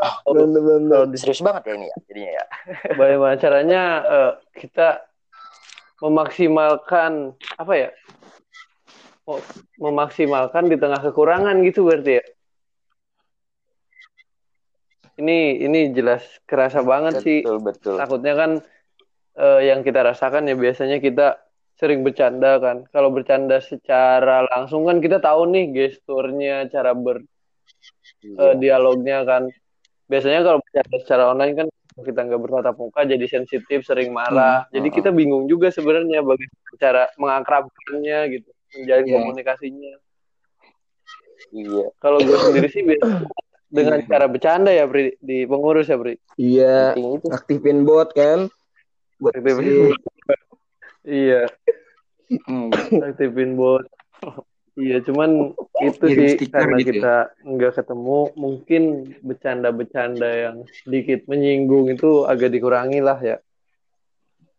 uh, 0.00 1.06
serius 1.14 1.44
banget 1.44 1.70
ya 1.70 1.72
ini 1.78 1.86
ya 1.88 1.96
jadinya 2.08 2.32
ya. 2.34 2.44
Bagaimana 3.00 3.34
caranya 3.38 3.82
uh, 4.02 4.32
kita 4.56 5.06
memaksimalkan 6.02 7.32
apa 7.56 7.72
ya 7.76 7.88
memaksimalkan 9.82 10.70
di 10.70 10.76
tengah 10.78 11.02
kekurangan 11.02 11.58
gitu 11.66 11.86
berarti 11.86 12.22
ya? 12.22 12.24
Ini 15.16 15.64
ini 15.64 15.80
jelas 15.96 16.22
kerasa 16.44 16.84
banget 16.84 17.20
betul, 17.20 17.26
sih. 17.26 17.40
betul 17.42 17.94
takutnya 17.96 18.34
kan 18.36 18.50
uh, 19.40 19.60
yang 19.64 19.80
kita 19.80 20.04
rasakan 20.04 20.44
ya 20.46 20.54
biasanya 20.54 21.00
kita 21.00 21.40
sering 21.76 22.04
bercanda 22.04 22.60
kan. 22.60 22.84
Kalau 22.92 23.12
bercanda 23.12 23.60
secara 23.60 24.44
langsung 24.48 24.84
kan 24.84 25.00
kita 25.00 25.20
tahu 25.20 25.48
nih 25.50 25.72
gesturnya 25.72 26.68
cara 26.68 26.92
ber 26.92 27.24
uh, 28.36 28.54
dialognya 28.56 29.24
kan. 29.24 29.48
Biasanya 30.06 30.44
kalau 30.46 30.58
bercanda 30.62 30.96
secara 31.02 31.24
online 31.32 31.54
kan 31.64 31.68
kita 31.96 32.20
nggak 32.28 32.40
bertatap 32.44 32.76
muka 32.76 33.08
jadi 33.08 33.24
sensitif 33.24 33.88
sering 33.88 34.12
marah. 34.12 34.68
Hmm. 34.68 34.72
jadi 34.76 34.88
kita 34.92 35.10
bingung 35.16 35.48
juga 35.48 35.72
sebenarnya 35.72 36.20
bagaimana 36.20 36.76
cara 36.76 37.02
mengakrabkannya 37.16 38.18
gitu 38.36 38.50
menjalin 38.76 39.04
yeah. 39.04 39.16
komunikasinya. 39.18 39.92
Iya. 41.50 41.84
Kalau 41.96 42.18
gue 42.18 42.36
sendiri 42.38 42.68
sih 42.68 42.82
biasa 42.82 43.06
dengan 43.66 43.98
Iya. 43.98 44.08
cara 44.08 44.26
bercanda 44.26 44.70
ya 44.70 44.84
Bri 44.84 45.14
di 45.18 45.44
pengurus 45.44 45.86
ya 45.86 45.96
Bri 45.96 46.16
Iya, 46.36 46.94
itu. 46.94 47.26
aktifin 47.28 47.82
bot 47.82 48.12
kan. 48.12 48.48
Buat 49.16 49.32
Aktifin 49.34 49.64
si- 49.64 49.96
iya 51.06 51.46
Hmm. 52.44 52.74
aktifin 52.98 53.54
bot 53.54 53.86
iya 54.74 54.98
cuman 55.00 55.54
itu 55.78 56.04
Kirim 56.04 56.34
sih 56.34 56.50
karena 56.50 56.76
gitu 56.76 56.82
ya? 56.82 56.92
kita 56.98 57.16
nggak 57.46 57.72
ketemu 57.78 58.18
mungkin 58.34 58.82
bercanda-bercanda 59.22 60.26
yang 60.28 60.56
sedikit 60.74 61.24
menyinggung 61.24 61.86
itu 61.88 62.26
agak 62.26 62.50
dikurangi 62.50 62.98
lah 62.98 63.16
ya 63.22 63.38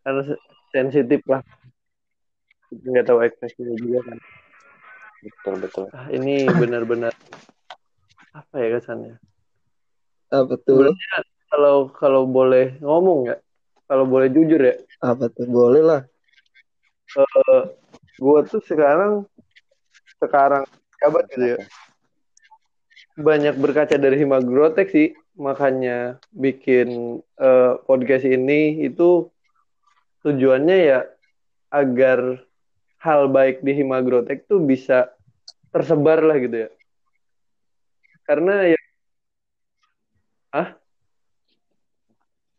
karena 0.00 0.24
se- 0.24 0.40
sensitif 0.72 1.20
lah 1.28 1.44
nggak 2.70 3.06
tahu 3.06 3.18
ekspresinya 3.24 3.74
juga 3.76 4.00
kan 4.04 4.18
Betul 5.18 5.54
betul. 5.58 5.84
ah, 5.90 6.06
ini 6.14 6.46
benar-benar 6.46 7.10
apa 8.30 8.54
ya 8.54 8.78
kesannya 8.78 9.18
apa 10.30 10.54
tuh? 10.62 10.94
kalau 11.48 11.88
kalau 11.90 12.22
boleh 12.22 12.76
ngomong 12.78 13.26
ya 13.26 13.36
kalau 13.88 14.04
boleh 14.04 14.28
jujur 14.28 14.60
ya 14.60 14.76
Apa 15.00 15.32
tuh? 15.32 15.48
Boleh 15.48 15.80
lah. 15.80 16.02
eh 17.16 17.62
gue 18.14 18.40
tuh 18.46 18.60
sekarang 18.62 19.24
sekarang 20.20 20.62
jabat 21.00 21.24
gitu 21.32 21.56
ya 21.56 21.60
banyak 23.16 23.54
berkaca 23.58 23.96
dari 23.96 24.20
Himagrotek 24.20 24.86
sih 24.92 25.08
makanya 25.34 26.20
bikin 26.30 27.18
eh, 27.40 27.72
podcast 27.86 28.22
ini 28.22 28.84
itu 28.84 29.26
tujuannya 30.20 30.76
ya 30.84 31.00
agar 31.70 32.42
hal 32.98 33.28
baik 33.28 33.60
di 33.60 33.72
Himagrotek 33.72 34.44
tuh 34.44 34.60
bisa 34.60 35.08
tersebar 35.68 36.20
lah 36.20 36.36
gitu 36.36 36.66
ya 36.66 36.68
karena 38.24 38.68
ya 38.68 38.76
Ah, 40.48 40.72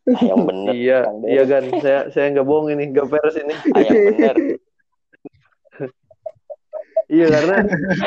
yang 0.06 0.46
bener. 0.46 0.70
iya 0.72 0.98
iya 1.26 1.42
kan 1.42 1.62
saya 1.78 2.00
saya 2.08 2.30
nggak 2.30 2.46
bohong 2.46 2.70
ini 2.70 2.88
nggak 2.88 3.04
peres 3.04 3.34
ini 3.34 3.52
Ah, 3.68 3.78
yang 3.82 3.98
bener. 4.08 4.34
iya 7.10 7.26
karena 7.28 7.54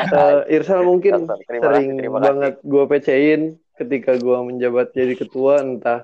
eh, 0.08 0.40
Irsal 0.50 0.80
mungkin. 0.82 1.28
Terima 1.44 1.62
sering 1.62 1.86
terima 1.96 2.14
kasih. 2.14 2.24
banget 2.24 2.52
gue 2.60 2.82
PC-in 2.88 3.40
ketika 3.76 4.10
gue 4.16 4.36
menjabat 4.42 4.86
jadi 4.92 5.12
ketua 5.14 5.60
entah 5.60 6.00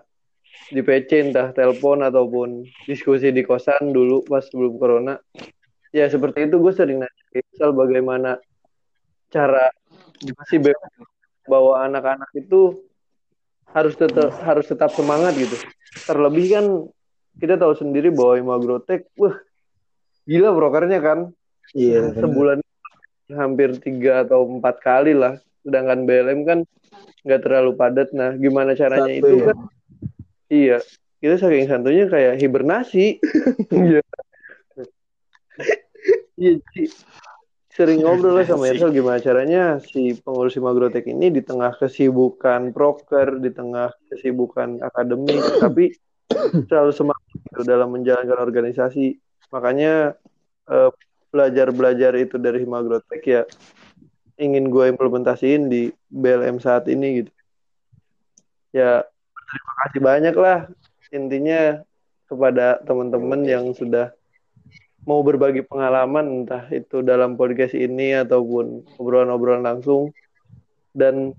di 0.68 0.80
PC 0.80 1.32
entah 1.32 1.50
telepon 1.50 2.02
ataupun 2.02 2.62
diskusi 2.84 3.32
di 3.32 3.40
kosan 3.40 3.90
dulu 3.90 4.20
pas 4.22 4.44
sebelum 4.44 4.76
corona 4.76 5.16
ya 5.90 6.06
seperti 6.06 6.46
itu 6.46 6.56
gue 6.58 6.72
sering 6.74 7.02
nanya 7.02 7.22
ke 7.30 7.42
Irsal 7.42 7.74
bagaimana 7.74 8.38
cara 9.30 9.70
si 10.46 10.58
bawa 11.46 11.86
anak-anak 11.86 12.30
itu 12.38 12.78
harus 13.70 13.94
tetap 13.94 14.34
harus 14.42 14.66
tetap 14.66 14.90
semangat 14.94 15.34
gitu. 15.38 15.54
Terlebih 16.06 16.46
kan 16.50 16.66
kita 17.38 17.54
tahu 17.58 17.74
sendiri 17.78 18.10
bahwa 18.10 18.38
Imagrotek 18.38 19.06
wah 19.14 19.38
gila 20.26 20.50
brokernya 20.54 20.98
kan? 20.98 21.18
Iya. 21.70 22.10
bener. 22.10 22.22
sebulan 22.26 22.58
hampir 23.30 23.78
tiga 23.78 24.26
atau 24.26 24.46
empat 24.46 24.82
kali 24.82 25.14
lah. 25.14 25.38
Sedangkan 25.62 26.02
BLM 26.02 26.40
kan 26.42 26.58
nggak 27.22 27.40
terlalu 27.46 27.72
padat. 27.78 28.10
Nah 28.10 28.34
gimana 28.34 28.74
caranya 28.74 29.10
Satu 29.10 29.20
itu 29.22 29.34
ya? 29.38 29.46
kan? 29.46 29.58
Iya 30.50 30.78
kita 31.20 31.34
saking 31.36 31.66
santunya 31.70 32.06
kayak 32.10 32.38
hibernasi. 32.42 33.18
Iya 33.70 34.02
iya 36.40 36.56
sering 37.70 38.02
ngobrol 38.02 38.34
lah 38.34 38.44
sama 38.48 38.66
Irsal 38.66 38.90
gimana 38.90 39.22
caranya 39.22 39.78
si 39.78 40.18
pengurus 40.18 40.58
Magrotek 40.58 41.06
ini 41.06 41.30
di 41.30 41.38
tengah 41.38 41.70
kesibukan 41.78 42.74
proker 42.74 43.38
di 43.38 43.54
tengah 43.54 43.94
kesibukan 44.10 44.82
akademik 44.82 45.38
tapi 45.62 45.94
selalu 46.66 46.92
semangat 46.92 47.30
gitu 47.46 47.62
dalam 47.62 47.94
menjalankan 47.94 48.38
organisasi. 48.42 49.18
Makanya 49.54 50.18
eh, 50.66 50.90
belajar-belajar 51.30 52.12
itu 52.18 52.36
dari 52.42 52.66
Himagrotek 52.66 53.22
ya 53.22 53.42
ingin 54.40 54.66
gue 54.72 54.90
implementasiin 54.90 55.70
di 55.70 55.94
BLM 56.10 56.58
saat 56.58 56.90
ini 56.90 57.22
gitu. 57.22 57.32
Ya 58.74 59.06
terima 59.46 59.72
kasih 59.86 60.00
banyak 60.02 60.34
lah 60.34 60.58
intinya 61.10 61.82
kepada 62.26 62.78
teman-teman 62.86 63.42
yang 63.46 63.74
sudah 63.74 64.14
mau 65.08 65.24
berbagi 65.24 65.64
pengalaman 65.64 66.44
entah 66.44 66.68
itu 66.68 67.00
dalam 67.00 67.36
podcast 67.36 67.72
ini 67.72 68.16
ataupun 68.20 68.84
obrolan-obrolan 69.00 69.64
langsung. 69.64 70.12
Dan 70.90 71.32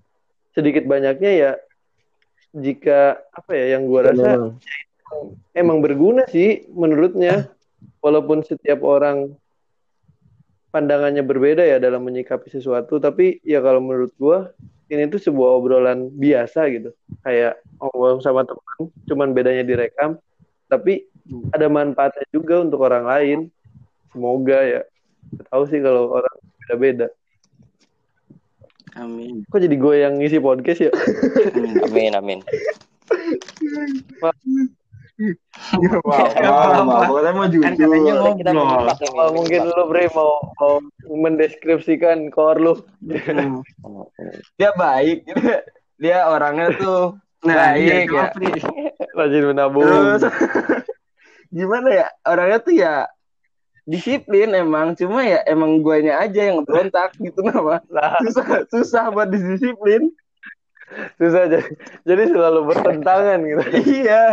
sedikit 0.56 0.88
banyaknya 0.88 1.32
ya 1.32 1.52
jika 2.52 3.20
apa 3.32 3.52
ya 3.56 3.80
yang 3.80 3.88
gue 3.88 4.02
rasa 4.04 4.52
emang 5.56 5.80
berguna 5.84 6.26
sih 6.30 6.66
menurutnya. 6.72 7.52
Walaupun 8.02 8.46
setiap 8.46 8.82
orang 8.86 9.34
pandangannya 10.70 11.22
berbeda 11.22 11.66
ya 11.66 11.78
dalam 11.78 12.06
menyikapi 12.06 12.50
sesuatu 12.50 12.98
tapi 12.98 13.42
ya 13.44 13.60
kalau 13.60 13.82
menurut 13.84 14.14
gua 14.16 14.54
ini 14.88 15.10
tuh 15.10 15.20
sebuah 15.20 15.50
obrolan 15.60 16.10
biasa 16.14 16.70
gitu. 16.72 16.94
Kayak 17.22 17.62
ngobrol 17.78 18.22
sama 18.22 18.46
teman 18.46 18.90
cuman 19.06 19.34
bedanya 19.34 19.66
direkam 19.66 20.18
tapi 20.72 21.04
ada 21.52 21.68
manfaatnya 21.68 22.24
juga 22.32 22.64
untuk 22.64 22.88
orang 22.88 23.04
lain 23.04 23.40
semoga 24.16 24.64
ya 24.64 24.82
tahu 25.52 25.68
sih 25.68 25.84
kalau 25.84 26.16
orang 26.16 26.36
beda-beda 26.64 27.08
Amin. 28.96 29.44
kok 29.52 29.60
jadi 29.60 29.76
gue 29.76 29.96
yang 30.00 30.16
ngisi 30.20 30.40
podcast 30.40 30.88
ya 30.88 30.92
Amin. 31.92 32.16
Amin 32.16 32.16
amin. 32.16 32.40
Wow, 34.22 34.34
wow, 36.02 37.06
Pokoknya 37.06 37.32
mau 37.38 37.46
Kan 37.46 37.74
katanya 37.78 38.12
ngobrol. 38.18 38.90
Oh, 39.22 39.30
mungkin 39.30 39.60
lu 39.70 39.84
Bre 39.86 40.10
mau 40.18 40.42
mau 40.58 40.82
mendeskripsikan 41.06 42.34
core 42.34 42.58
lu 42.58 42.74
Hmm. 43.06 43.62
Dia 44.58 44.74
baik. 44.74 45.30
Dia 46.02 46.26
orangnya 46.26 46.74
tuh 46.74 47.22
Nah, 47.42 47.74
baik 47.74 47.82
iya, 47.82 47.96
ya. 48.06 48.26
Pri. 48.34 48.52
rajin 49.18 49.44
menabung 49.50 49.84
Terus 49.84 50.24
gimana 51.58 51.90
ya? 51.90 52.08
Orangnya 52.24 52.60
tuh 52.62 52.74
ya 52.78 52.94
disiplin 53.82 54.54
emang, 54.54 54.94
cuma 54.94 55.26
ya 55.26 55.42
emang 55.50 55.82
guanya 55.82 56.22
aja 56.22 56.54
yang 56.54 56.62
berontak 56.64 57.18
gitu 57.18 57.42
nama. 57.48 57.82
Lah. 57.90 58.22
Susah 58.22 58.64
susah 58.70 59.04
buat 59.10 59.30
disiplin. 59.34 60.14
susah 61.16 61.48
jadi 61.48 61.72
jadi 62.04 62.24
selalu 62.36 62.68
bertentangan 62.68 63.40
gitu 63.48 63.64
iya. 64.04 64.24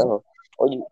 Oh, 0.00 0.24
oh, 0.56 0.66
ju- 0.66 0.88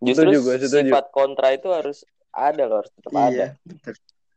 justru 0.00 0.30
Setuju 0.32 0.38
gue, 0.46 0.54
setuju. 0.62 0.90
sifat 0.94 1.06
kontra 1.10 1.50
itu 1.50 1.66
harus 1.74 2.06
ada 2.30 2.62
loh, 2.62 2.82
harus 2.82 2.92
tetap 2.94 3.10
ada. 3.10 3.30
Iya. 3.30 3.46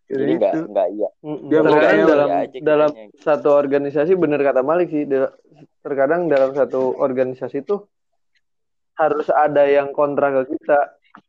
Jadi 0.08 0.32
nggak 0.34 0.53
Itu. 0.53 0.66
nggak 0.68 0.88
iya. 0.89 1.10
Dia 1.22 1.60
terkadang 1.62 1.99
dalam 2.05 2.28
iya 2.28 2.38
aja 2.41 2.58
dalam 2.62 2.89
kitanya. 2.89 3.20
satu 3.20 3.49
organisasi 3.53 4.12
benar 4.14 4.39
kata 4.41 4.62
Malik 4.62 4.88
sih 4.88 5.03
da- 5.03 5.36
terkadang 5.80 6.26
dalam 6.26 6.51
satu 6.51 6.95
organisasi 6.95 7.60
itu 7.60 7.84
harus 8.93 9.28
ada 9.30 9.64
yang 9.64 9.91
kontra 9.91 10.32
ke 10.34 10.49
kita 10.49 10.80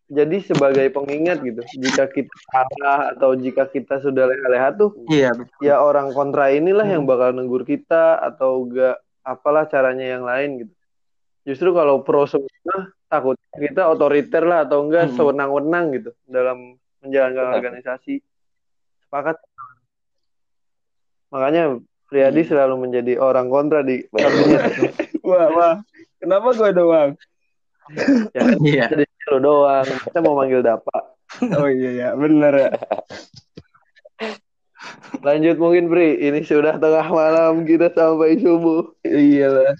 jadi 0.06 0.36
sebagai 0.40 0.88
pengingat 0.90 1.42
gitu 1.42 1.60
jika 1.76 2.06
kita 2.06 2.32
salah 2.46 3.12
atau 3.12 3.34
jika 3.34 3.66
kita 3.66 3.98
sudah 3.98 4.24
leha-leha 4.24 4.72
tuh 4.74 4.90
Iya, 5.06 5.32
ya 5.60 5.76
orang 5.78 6.12
kontra 6.12 6.48
inilah 6.50 6.84
yang 6.84 7.04
bakal 7.04 7.30
negur 7.30 7.62
kita 7.62 8.16
atau 8.16 8.62
enggak 8.62 8.96
apalah 9.20 9.64
caranya 9.64 10.06
yang 10.08 10.22
lain 10.22 10.64
gitu 10.64 10.72
justru 11.44 11.72
kalau 11.72 12.00
pro 12.00 12.24
semua 12.24 12.48
takut 13.06 13.36
kita 13.52 13.84
otoriter 13.86 14.44
lah 14.44 14.64
atau 14.64 14.80
enggak 14.82 15.08
Hmm. 15.08 15.16
sewenang-wenang 15.18 15.92
gitu 15.92 16.10
dalam 16.24 16.76
menjalankan 16.98 17.42
Betul. 17.42 17.56
organisasi 17.58 18.14
sepakat 19.08 19.36
makanya 21.28 21.80
Priyadi 22.04 22.40
Hmm. 22.40 22.48
selalu 22.48 22.74
menjadi 22.78 23.16
orang 23.16 23.48
kontra 23.48 23.80
di 23.80 24.00
kabinet 24.06 24.64
Wah, 25.28 25.48
wah. 25.50 25.74
Kenapa 26.16 26.52
gue 26.52 26.70
doang? 26.72 27.10
ya 28.32 28.42
Iya. 28.64 28.84
jadi 28.86 29.04
lo 29.28 29.38
doang 29.38 29.84
kita 30.04 30.20
mau 30.20 30.36
manggil 30.36 30.60
Dapa 30.60 31.16
Oh 31.56 31.68
iya 31.68 31.90
ya, 31.94 32.08
bener 32.12 32.52
ya. 32.54 32.70
lanjut 35.20 35.56
mungkin 35.56 35.88
Pri 35.88 36.16
ini 36.18 36.40
sudah 36.40 36.76
tengah 36.76 37.04
malam 37.06 37.64
kita 37.64 37.88
sampai 37.90 38.36
subuh 38.36 38.92
Iya 39.02 39.46
lah. 39.50 39.72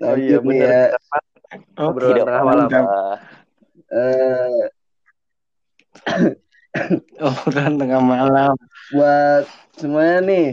oh 0.00 0.16
iya 0.16 0.38
benar 0.38 0.66
ya. 0.66 0.84
Tidak 1.76 2.24
tengah 2.24 2.42
malam 2.42 2.66
apa-apa. 2.66 3.18
Eh, 6.74 6.90
Obrolan 7.22 7.78
tengah 7.78 8.02
malam. 8.02 8.54
buat 8.90 9.46
semuanya 9.78 10.18
nih, 10.26 10.46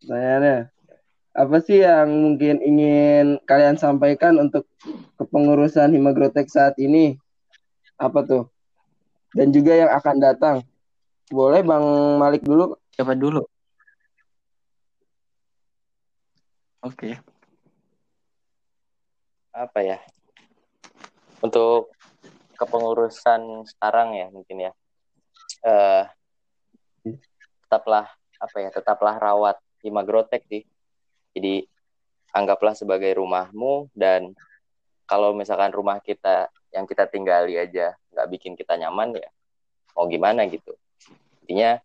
pertanyaannya. 0.00 0.58
Apa 1.34 1.56
sih 1.62 1.82
yang 1.82 2.06
mungkin 2.10 2.62
ingin 2.62 3.38
kalian 3.46 3.74
sampaikan 3.74 4.38
untuk 4.38 4.66
kepengurusan 5.18 5.90
Himagrotek 5.90 6.46
saat 6.46 6.78
ini? 6.78 7.18
Apa 7.98 8.22
tuh? 8.22 8.46
Dan 9.34 9.50
juga 9.50 9.74
yang 9.74 9.90
akan 9.90 10.16
datang. 10.22 10.56
Boleh 11.30 11.62
Bang 11.66 11.82
Malik 12.18 12.42
dulu. 12.46 12.78
Siapa 12.94 13.14
dulu? 13.14 13.42
Oke. 16.80 17.18
apa 19.50 19.82
ya 19.82 19.98
untuk 21.42 21.90
kepengurusan 22.54 23.66
sekarang 23.66 24.14
ya 24.14 24.30
mungkin 24.30 24.70
ya 24.70 24.72
eh 25.60 26.04
tetaplah 27.66 28.08
apa 28.40 28.56
ya 28.58 28.70
tetaplah 28.72 29.16
rawat 29.16 29.56
Himagrotek 29.80 30.44
sih. 30.48 30.62
Jadi 31.32 31.64
anggaplah 32.36 32.76
sebagai 32.76 33.16
rumahmu 33.16 33.88
dan 33.96 34.34
kalau 35.08 35.32
misalkan 35.34 35.72
rumah 35.72 35.98
kita 35.98 36.46
yang 36.70 36.86
kita 36.86 37.08
tinggali 37.10 37.58
aja 37.58 37.96
nggak 38.14 38.26
bikin 38.30 38.54
kita 38.54 38.78
nyaman 38.78 39.18
ya 39.18 39.30
mau 39.96 40.06
gimana 40.06 40.46
gitu. 40.46 40.74
Intinya 41.44 41.80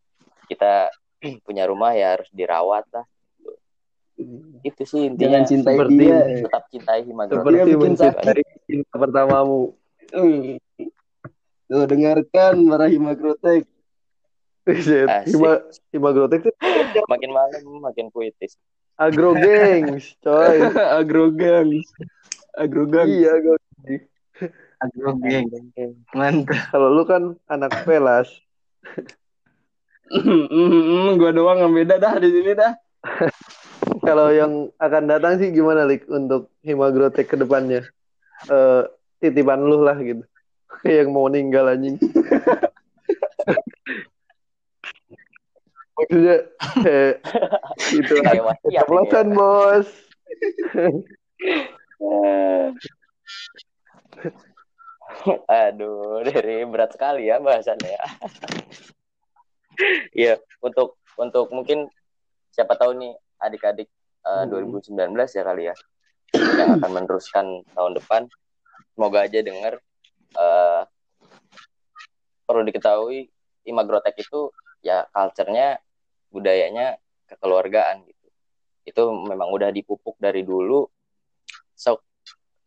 kita 0.46 0.92
punya 1.46 1.66
rumah 1.66 1.96
ya 1.98 2.20
harus 2.20 2.30
dirawat 2.34 2.86
lah. 2.94 3.06
Itu 4.64 4.84
sih 4.88 5.12
intinya. 5.12 5.42
Jangan 5.42 5.44
cintai 5.50 5.76
seperti- 5.76 5.98
dia. 6.00 6.18
tetap 6.46 6.64
cintai 6.72 7.00
Himagrotek 7.04 7.42
Seperti 7.44 7.60
bikin 7.60 7.80
mencintai 7.82 8.44
cinta 8.66 8.96
pertamamu. 8.96 9.62
Tuh 11.66 11.86
dengarkan 11.90 12.56
para 12.70 12.86
Himagrotek. 12.90 13.66
Hima, 14.66 15.62
Himagrotek 15.94 16.50
tuh 16.50 16.54
makin 17.14 17.30
malam 17.30 17.62
makin 17.86 18.10
puitis 18.10 18.58
agro 18.96 19.36
gengs, 19.44 20.16
coy. 20.24 20.58
Agrogang. 21.00 21.70
Agrogang. 22.56 23.08
iya, 23.12 23.36
agro 23.36 23.56
Agro 24.76 25.16
geng. 25.24 25.48
Mantap. 26.12 26.72
Kalau 26.72 26.92
lu 26.92 27.04
kan 27.08 27.36
anak 27.48 27.84
pelas. 27.88 28.28
Gua 31.16 31.32
doang 31.32 31.60
yang 31.64 31.74
beda 31.74 31.96
dah 31.98 32.16
di 32.20 32.30
sini 32.30 32.52
dah. 32.54 32.76
Kalau 34.04 34.30
yang 34.30 34.70
akan 34.78 35.04
datang 35.10 35.42
sih 35.42 35.50
gimana, 35.50 35.88
Lik, 35.88 36.06
untuk 36.12 36.54
Himagrotek 36.62 37.32
ke 37.32 37.36
depannya? 37.40 37.88
Eh, 38.52 38.84
titipan 39.24 39.64
lu 39.66 39.82
lah 39.82 39.98
gitu. 39.98 40.22
Kayak 40.82 40.98
yang 41.06 41.10
mau 41.14 41.28
meninggal 41.30 41.66
anjing. 41.72 41.98
Maksudnya, 45.96 46.38
eh, 46.84 47.16
itu 47.96 48.14
kayak 48.20 48.44
wasiat 48.44 48.68
ini 48.68 48.76
ya. 48.76 48.84
Ceplosan, 48.84 49.28
bos. 49.32 49.88
Aduh, 55.48 56.20
dari 56.28 56.68
berat 56.68 56.92
sekali 56.92 57.32
ya 57.32 57.40
bahasannya 57.40 57.96
ya. 57.96 58.06
Iya, 60.12 60.34
untuk 60.60 61.00
untuk 61.16 61.48
mungkin 61.56 61.88
siapa 62.52 62.76
tahu 62.76 62.96
nih 63.00 63.16
adik-adik 63.40 63.88
eh, 64.28 64.44
Hmm. 64.44 64.52
2019 64.52 65.16
ya 65.32 65.44
kali 65.48 65.64
ya 65.72 65.76
yang 66.36 66.80
akan 66.80 66.92
meneruskan 66.92 67.64
tahun 67.72 67.94
depan. 67.96 68.28
Semoga 68.96 69.28
aja 69.28 69.40
dengar 69.40 69.80
eh, 70.36 70.84
perlu 72.46 72.62
diketahui 72.68 73.32
Imagrotek 73.66 74.22
itu 74.22 74.54
ya 74.86 75.10
culture-nya 75.10 75.82
budayanya 76.30 77.02
kekeluargaan 77.26 78.06
gitu. 78.06 78.28
Itu 78.86 79.02
memang 79.26 79.50
udah 79.50 79.74
dipupuk 79.74 80.22
dari 80.22 80.46
dulu. 80.46 80.86
So 81.74 82.06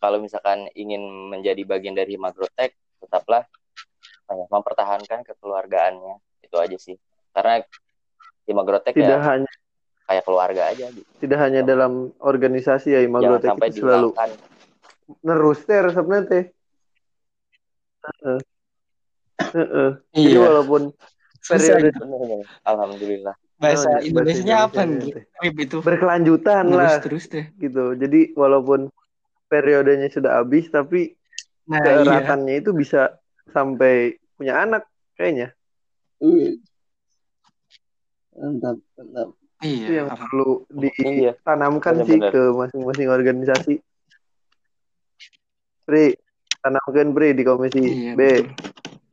kalau 0.02 0.18
misalkan 0.18 0.66
ingin 0.74 1.06
menjadi 1.30 1.62
bagian 1.62 1.94
dari 1.94 2.18
Himagrotek, 2.18 2.74
tetaplah 2.98 3.46
ya, 4.26 4.46
mempertahankan 4.50 5.22
kekeluargaannya. 5.22 6.18
Itu 6.42 6.58
aja 6.58 6.74
sih. 6.74 6.98
Karena 7.30 7.62
Himagrotek 8.50 8.98
Tidak 8.98 9.06
ya 9.06 9.22
hanya 9.22 9.50
kayak 10.08 10.24
keluarga 10.24 10.72
aja 10.72 10.88
gitu. 10.88 11.04
tidak 11.20 11.38
hanya 11.44 11.60
dalam 11.60 12.16
organisasi 12.16 12.96
ya 12.96 13.04
sampai 13.04 13.68
itu 13.68 13.84
selalu 13.84 14.08
dihilangkan. 14.16 14.30
neruster 15.20 15.82
sebenarnya 15.92 16.24
teh. 16.32 16.44
Heeh. 19.48 19.90
Jadi 20.12 20.28
Iya. 20.34 20.40
walaupun 20.42 20.82
Susah. 21.40 21.78
periode 21.78 21.88
Bener-bener. 21.94 22.44
Alhamdulillah. 22.62 23.34
Bahasa 23.58 23.88
Oh, 23.90 23.98
Indonesia 24.00 24.44
bahasa 24.44 24.66
apa 24.68 24.80
Indonesia. 24.82 25.14
nih? 25.18 25.24
Rip 25.42 25.56
itu. 25.58 25.76
berkelanjutan 25.80 26.64
Terus 26.64 26.76
lah 26.76 26.92
terus 27.00 27.24
deh. 27.26 27.46
gitu. 27.56 27.84
Jadi 27.94 28.20
walaupun 28.34 28.80
periodenya 29.46 30.08
sudah 30.08 30.42
habis 30.42 30.68
tapi 30.68 31.14
Nah, 31.64 31.84
iya. 31.84 32.00
keeratannya 32.00 32.54
itu 32.58 32.72
bisa 32.72 33.20
sampai 33.48 34.16
punya 34.34 34.56
anak 34.58 34.88
kayaknya. 35.14 35.52
Mantap, 38.32 38.78
mantap. 38.94 39.28
Itu 39.58 39.90
Iya. 39.90 40.00
yang 40.00 40.08
perlu 40.08 40.64
Iya. 40.70 41.34
ditanamkan 41.34 42.06
sih 42.06 42.16
Benar-benar. 42.16 42.30
ke 42.30 42.42
masing-masing 42.54 43.08
organisasi. 43.10 43.74
Pri, 45.82 46.14
tanamkan 46.68 47.16
Pri 47.16 47.32
di 47.32 47.42
komisi 47.48 47.80
Iya, 47.80 48.12
B. 48.12 48.20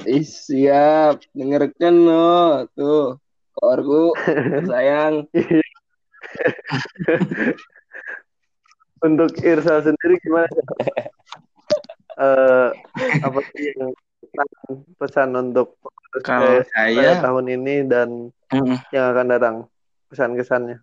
Ih, 0.03 0.27
siap. 0.27 1.23
Dengarkan 1.31 1.95
lo. 2.03 2.67
Tuh. 2.75 3.15
Korku. 3.55 4.11
Sayang. 4.69 5.23
Untuk 9.05 9.31
Irsa 9.39 9.79
sendiri 9.79 10.19
gimana? 10.19 10.51
Eh 12.15 12.71
apa 13.27 13.43
sih 13.51 13.75
yang 13.75 13.91
pesan, 14.23 14.47
pesan 14.95 15.29
untuk 15.35 15.75
Kalau 16.23 16.63
saya, 16.71 17.19
tahun 17.19 17.59
ini 17.59 17.83
dan 17.91 18.31
Mm-mm. 18.55 18.79
yang 18.95 19.11
akan 19.11 19.27
datang 19.35 19.55
pesan-kesannya? 20.07 20.79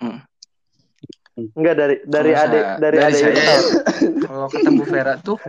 Hmm. 0.00 0.24
Enggak 1.56 1.74
dari 1.78 1.96
dari 2.04 2.32
Kalau 2.34 2.44
adik 2.44 2.64
dari, 2.64 2.80
dari 2.80 2.98
adik 3.00 3.20
saya 3.20 3.34
ya, 3.34 3.56
kalau 4.28 4.46
ketemu 4.50 4.82
Vera 4.88 5.14
tuh, 5.20 5.38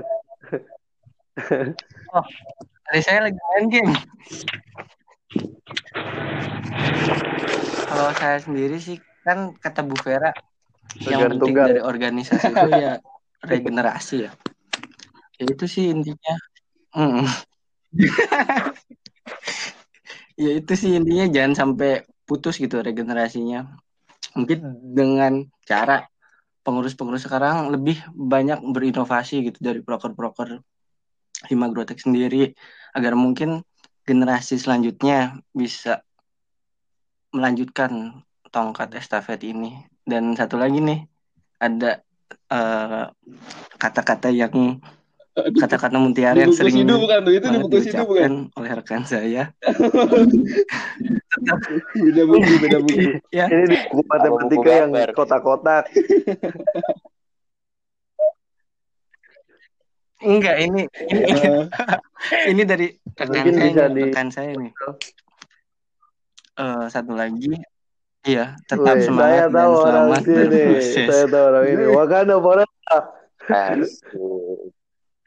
oh, 2.15 2.25
dari 2.89 3.01
saya 3.03 3.19
lagi 3.27 3.39
main 3.39 3.67
game. 3.71 3.93
Kalau 7.91 8.11
saya 8.15 8.37
sendiri 8.39 8.77
sih 8.79 8.97
kan 9.21 9.53
kata 9.59 9.85
Bu 9.85 9.95
Vera 10.01 10.33
yang 10.99 11.19
Tergantung 11.23 11.39
penting 11.39 11.55
Gal. 11.55 11.67
dari 11.71 11.81
organisasi 11.81 12.47
itu 12.51 12.69
ya 12.75 12.93
regenerasi 13.51 14.15
ya. 14.27 14.31
Ya 15.39 15.45
itu 15.47 15.65
sih 15.65 15.89
intinya. 15.89 16.35
Mm. 16.91 17.23
ya 20.35 20.51
itu 20.59 20.73
sih 20.75 20.99
intinya 20.99 21.25
jangan 21.31 21.53
sampai 21.55 22.03
putus 22.27 22.59
gitu 22.59 22.83
regenerasinya. 22.83 23.71
Mungkin 24.38 24.59
dengan 24.95 25.45
cara 25.67 26.07
pengurus-pengurus 26.61 27.25
sekarang 27.25 27.73
lebih 27.73 27.97
banyak 28.13 28.61
berinovasi 28.61 29.49
gitu 29.49 29.59
dari 29.59 29.82
proker-proker 29.82 30.61
Himagrotek 31.41 31.97
sendiri 31.97 32.53
agar 32.93 33.17
mungkin 33.17 33.65
generasi 34.05 34.61
selanjutnya 34.61 35.41
bisa 35.57 36.05
melanjutkan 37.34 38.21
tongkat 38.53 38.93
estafet 38.93 39.41
ini. 39.41 39.82
Dan 40.05 40.38
satu 40.38 40.61
lagi 40.61 40.77
nih 40.77 41.01
ada 41.57 42.05
eh, 42.29 43.05
kata-kata 43.82 44.29
yang 44.29 44.77
kata-kata 45.32 45.95
mutiara 45.95 46.36
yang 46.36 46.51
sering 46.51 46.75
sidu 46.75 46.99
bukan 46.99 47.19
tuh? 47.23 47.34
Itu 47.34 47.47
buku 47.63 47.77
sidu 47.79 48.03
bukan? 48.03 48.51
oleh 48.55 48.71
rekan 48.75 49.03
saya. 49.07 49.55
Beda 51.95 52.23
buku, 52.27 52.53
beda 52.59 52.79
buku. 52.84 53.15
Ya, 53.32 53.47
Ini 53.47 53.63
di 53.71 53.77
buku 53.88 54.03
matematika 54.11 54.71
yang 54.84 54.91
kotak-kotak. 55.15 55.88
enggak 60.21 60.53
ini 60.61 60.86
ini 61.09 61.21
Eh, 61.34 61.65
ini 62.53 62.61
dari 62.61 62.93
rekan 63.17 63.41
Mungkin 63.41 63.53
saya 63.57 63.71
bisa 63.71 63.82
nih, 63.89 63.95
di- 63.95 64.03
rekan 64.13 64.27
saya 64.29 64.51
nih. 64.53 64.71
Eh, 66.61 66.86
satu 66.91 67.13
lagi, 67.17 67.57
iya 68.21 68.53
tetap 68.69 69.01
Wih, 69.01 69.07
semangat 69.07 69.49
saya 69.49 69.49
dan 69.49 69.55
tahu 69.55 69.71
orang 69.71 69.82
selamat 69.82 70.21
sini. 70.21 70.36
berproses. 70.38 71.07
Saya 71.09 71.25
tahu 71.25 71.43
orang 71.49 71.65
ini. 71.73 71.84
Wakanda 71.89 72.36
Forever. 72.38 73.01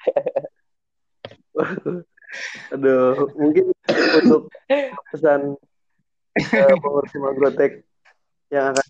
Aduh, 2.75 3.31
mungkin 3.39 3.71
untuk 4.19 4.51
pesan 5.15 5.55
eh, 6.35 6.75
pengurus 6.83 7.15
Magrotek 7.15 7.87
yang 8.51 8.75
akan 8.75 8.83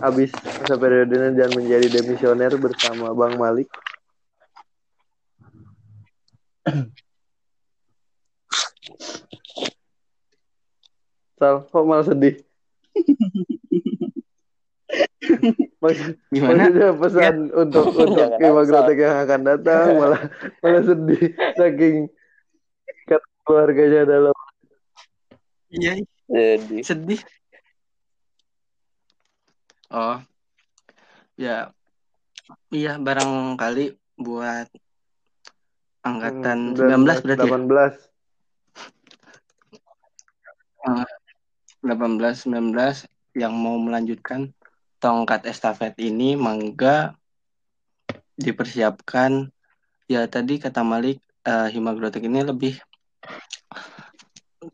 habis 0.00 0.32
masa 0.32 0.80
periodenya 0.80 1.28
dan 1.36 1.52
menjadi 1.52 2.00
demisioner 2.00 2.56
bersama 2.56 3.12
Bang 3.12 3.36
Malik. 3.36 3.68
Sal, 11.40 11.64
kok 11.68 11.84
malah 11.88 12.04
sedih? 12.04 12.36
Maksud- 15.80 16.16
Gimana? 16.28 16.68
Maksudnya 16.68 16.88
pesan 16.96 17.36
untuk 17.52 17.84
untuk 18.04 18.28
Jangan 18.30 18.40
Ima 18.40 18.60
asal. 18.60 18.68
Grotek 18.68 18.98
yang 18.98 19.16
akan 19.18 19.40
datang 19.44 19.84
malah 19.96 20.22
malah 20.60 20.82
sedih 20.84 21.24
saking 21.56 21.96
keluarganya 23.42 24.02
dalam 24.06 24.34
Iya, 25.70 26.02
Jadi 26.26 26.82
sedih. 26.82 27.20
Oh, 29.90 30.18
ya, 31.34 31.74
iya 32.70 32.94
barangkali 32.94 33.94
buat 34.18 34.66
angkatan 36.00 36.78
19 36.78 37.26
berarti 37.26 37.46
ya? 37.46 37.54
18 37.58 37.98
18 41.82 42.46
19 42.46 43.06
yang 43.34 43.54
mau 43.54 43.78
melanjutkan 43.78 44.50
tongkat 45.00 45.48
estafet 45.48 45.96
ini 45.96 46.36
mangga 46.36 47.16
dipersiapkan. 48.36 49.48
Ya 50.06 50.28
tadi 50.28 50.60
kata 50.60 50.84
Malik 50.84 51.24
eh, 51.48 51.68
Himagrotek 51.72 52.28
ini 52.28 52.44
lebih 52.44 52.76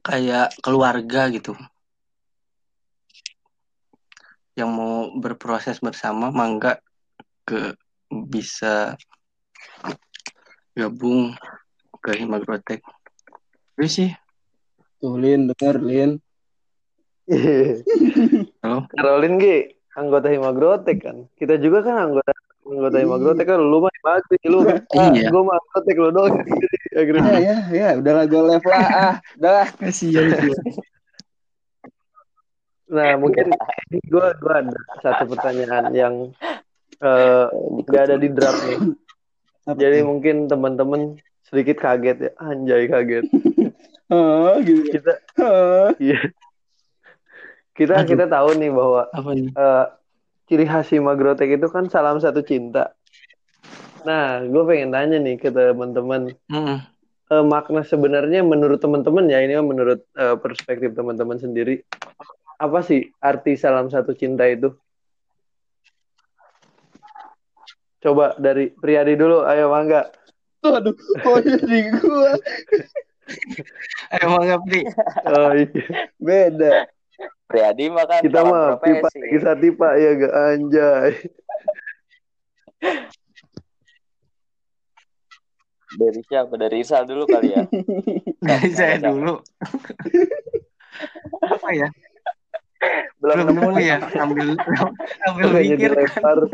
kayak 0.02 0.50
keluarga 0.60 1.30
gitu. 1.30 1.54
Yang 4.58 4.70
mau 4.72 4.96
berproses 5.14 5.78
bersama 5.78 6.34
mangga 6.34 6.82
ke 7.46 7.78
bisa 8.10 8.98
gabung 10.74 11.38
ke 12.02 12.18
Himagrotek. 12.18 12.82
Itu 13.78 13.86
sih. 13.86 14.10
Tuh 14.96 15.20
Lin, 15.20 15.52
denger 15.52 15.76
Lin. 15.84 16.10
Halo? 18.62 18.88
Caroline 18.96 19.36
G 19.36 19.75
anggota 19.96 20.28
Himagrotek 20.28 20.98
kan 21.02 21.16
kita 21.34 21.56
juga 21.56 21.80
kan 21.82 22.12
anggota 22.12 22.30
anggota 22.62 22.96
Himagrotek 23.00 23.46
kan 23.48 23.58
lu 23.58 23.80
mah 23.80 23.92
Himagri 23.96 24.38
lu 24.46 24.60
Iya. 24.92 25.28
gue 25.32 25.42
mah 25.42 25.56
Grotek 25.72 25.96
lu 25.96 26.08
dong 26.12 26.32
akhirnya 26.92 27.20
Ya, 27.26 27.38
ya, 27.40 27.58
ya, 27.72 27.88
udahlah 27.96 28.24
gue 28.24 28.42
live 28.44 28.66
lah. 28.66 28.86
Ah, 28.88 29.14
udah. 29.36 29.66
kasihan 29.76 30.26
sih 30.32 30.52
Nah, 32.86 33.18
mungkin 33.18 33.50
gue 33.90 34.26
gua 34.38 34.54
ada 34.62 34.78
satu 35.02 35.34
pertanyaan 35.34 35.90
yang 35.90 36.14
eh, 37.02 37.46
nggak 37.82 38.02
ada 38.06 38.16
di 38.16 38.28
draft 38.30 38.62
nih. 38.62 38.78
Jadi 39.74 39.98
mungkin 40.06 40.46
teman-teman 40.46 41.18
sedikit 41.42 41.82
kaget 41.82 42.18
ya, 42.22 42.30
anjay 42.38 42.86
kaget. 42.86 43.26
Oh, 44.06 44.54
gitu. 44.62 44.86
Kita 45.02 45.18
Oh. 45.42 45.90
iya. 45.98 46.30
Kita 47.76 48.02
Aduh. 48.02 48.08
kita 48.08 48.24
tahu 48.24 48.56
nih 48.56 48.72
bahwa 48.72 49.02
apa 49.12 49.30
nih 49.36 49.52
eh, 49.52 49.84
ciri 50.48 50.64
khas 50.64 50.88
Magrotek 50.96 51.60
itu 51.60 51.68
kan 51.68 51.92
salam 51.92 52.16
satu 52.16 52.40
cinta. 52.40 52.96
Nah, 54.08 54.40
gue 54.40 54.62
pengen 54.64 54.94
tanya 54.94 55.18
nih 55.20 55.36
ke 55.36 55.52
teman-teman 55.52 56.32
Mm-mm. 56.48 56.78
eh, 57.28 57.44
makna 57.44 57.84
sebenarnya 57.84 58.40
menurut 58.40 58.80
teman-teman 58.80 59.28
ya 59.28 59.44
ini 59.44 59.60
menurut 59.60 60.00
eh, 60.16 60.36
perspektif 60.40 60.96
teman-teman 60.96 61.36
sendiri 61.36 61.84
apa 62.56 62.80
sih 62.80 63.12
arti 63.20 63.60
salam 63.60 63.92
satu 63.92 64.16
cinta 64.16 64.48
itu? 64.48 64.72
Coba 68.00 68.38
dari 68.38 68.70
Priyadi 68.70 69.18
dulu, 69.18 69.44
ayo 69.44 69.68
mangga. 69.68 70.08
Aduh, 70.64 70.96
oh 71.26 71.38
jadi 71.42 71.92
gua 72.00 72.34
emang 74.22 74.42
nggak 74.46 74.60
Pri 74.66 74.80
Oh, 75.26 75.50
iya. 75.54 75.66
beda. 76.22 76.72
Priadi 77.46 77.86
mah 77.86 78.04
kan 78.04 78.20
Kita 78.20 78.40
mah 78.42 78.76
pipa 78.76 79.08
kisah 79.12 79.54
tipa 79.54 79.94
ya 79.94 80.10
gak 80.18 80.34
anjay. 80.34 81.12
Dari 85.86 86.20
siapa? 86.26 86.52
Dari 86.58 86.82
Irsal 86.82 87.06
dulu 87.06 87.24
kali 87.24 87.54
ya. 87.54 87.62
dari 88.50 88.70
saya 88.74 88.98
dulu 89.00 89.38
apa 91.46 91.68
ya 91.72 91.88
Belum 93.18 93.36
belum 93.46 93.54
nemu 93.54 93.70
ya 93.80 93.96
ambil 94.18 94.48
ambil 95.26 95.46
Makanya 95.46 95.62
mikir 95.62 95.90
kan 95.94 96.02
dilempar. 96.02 96.38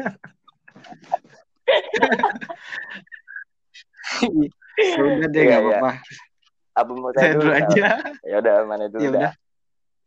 Ya 4.72 4.98
udah 4.98 5.28
deh 5.28 5.36
Iya, 5.36 5.48
nggak 5.48 5.62
iya. 5.62 5.78
apa-apa 5.78 5.90
Apa 6.74 6.90
mau 6.96 7.10
saya 7.12 7.22
saya 7.22 7.32
dulu 7.36 7.50
aja 7.52 7.86
Ya 8.24 8.36
udah 8.40 8.54
mana 8.64 8.84
dulu 8.88 8.98
ya 8.98 9.08
dah. 9.08 9.12
udah 9.12 9.30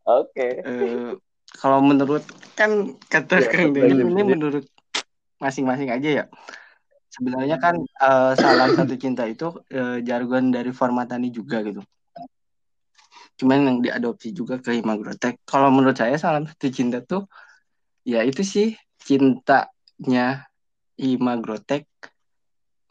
Oke. 0.06 0.62
Eh, 0.62 1.10
kalau 1.58 1.82
menurut 1.82 2.22
kan 2.54 2.94
kata 3.10 3.42
Ya, 3.42 3.50
Kang 3.50 3.74
Denny 3.74 4.06
ini 4.06 4.22
menurut 4.22 4.64
masing-masing 5.42 5.90
aja 5.90 6.10
ya. 6.22 6.24
Sebenarnya 7.10 7.58
kan 7.58 7.82
eh, 7.82 8.32
salam 8.38 8.70
satu 8.78 8.94
cinta 8.94 9.26
itu 9.26 9.50
eh, 9.68 9.98
jargon 10.06 10.54
dari 10.54 10.70
Formatani 10.70 11.34
juga 11.34 11.66
gitu. 11.66 11.82
Cuman 13.36 13.68
yang 13.68 13.78
diadopsi 13.84 14.32
juga 14.32 14.62
ke 14.62 14.78
Himagrotek 14.78 15.42
kalau 15.44 15.68
menurut 15.68 15.98
saya 15.98 16.16
salam 16.16 16.46
satu 16.48 16.72
cinta 16.72 17.02
tuh 17.04 17.28
ya 18.06 18.22
itu 18.22 18.46
sih 18.46 18.78
cintanya 19.02 20.46
Himagrotek 20.96 21.84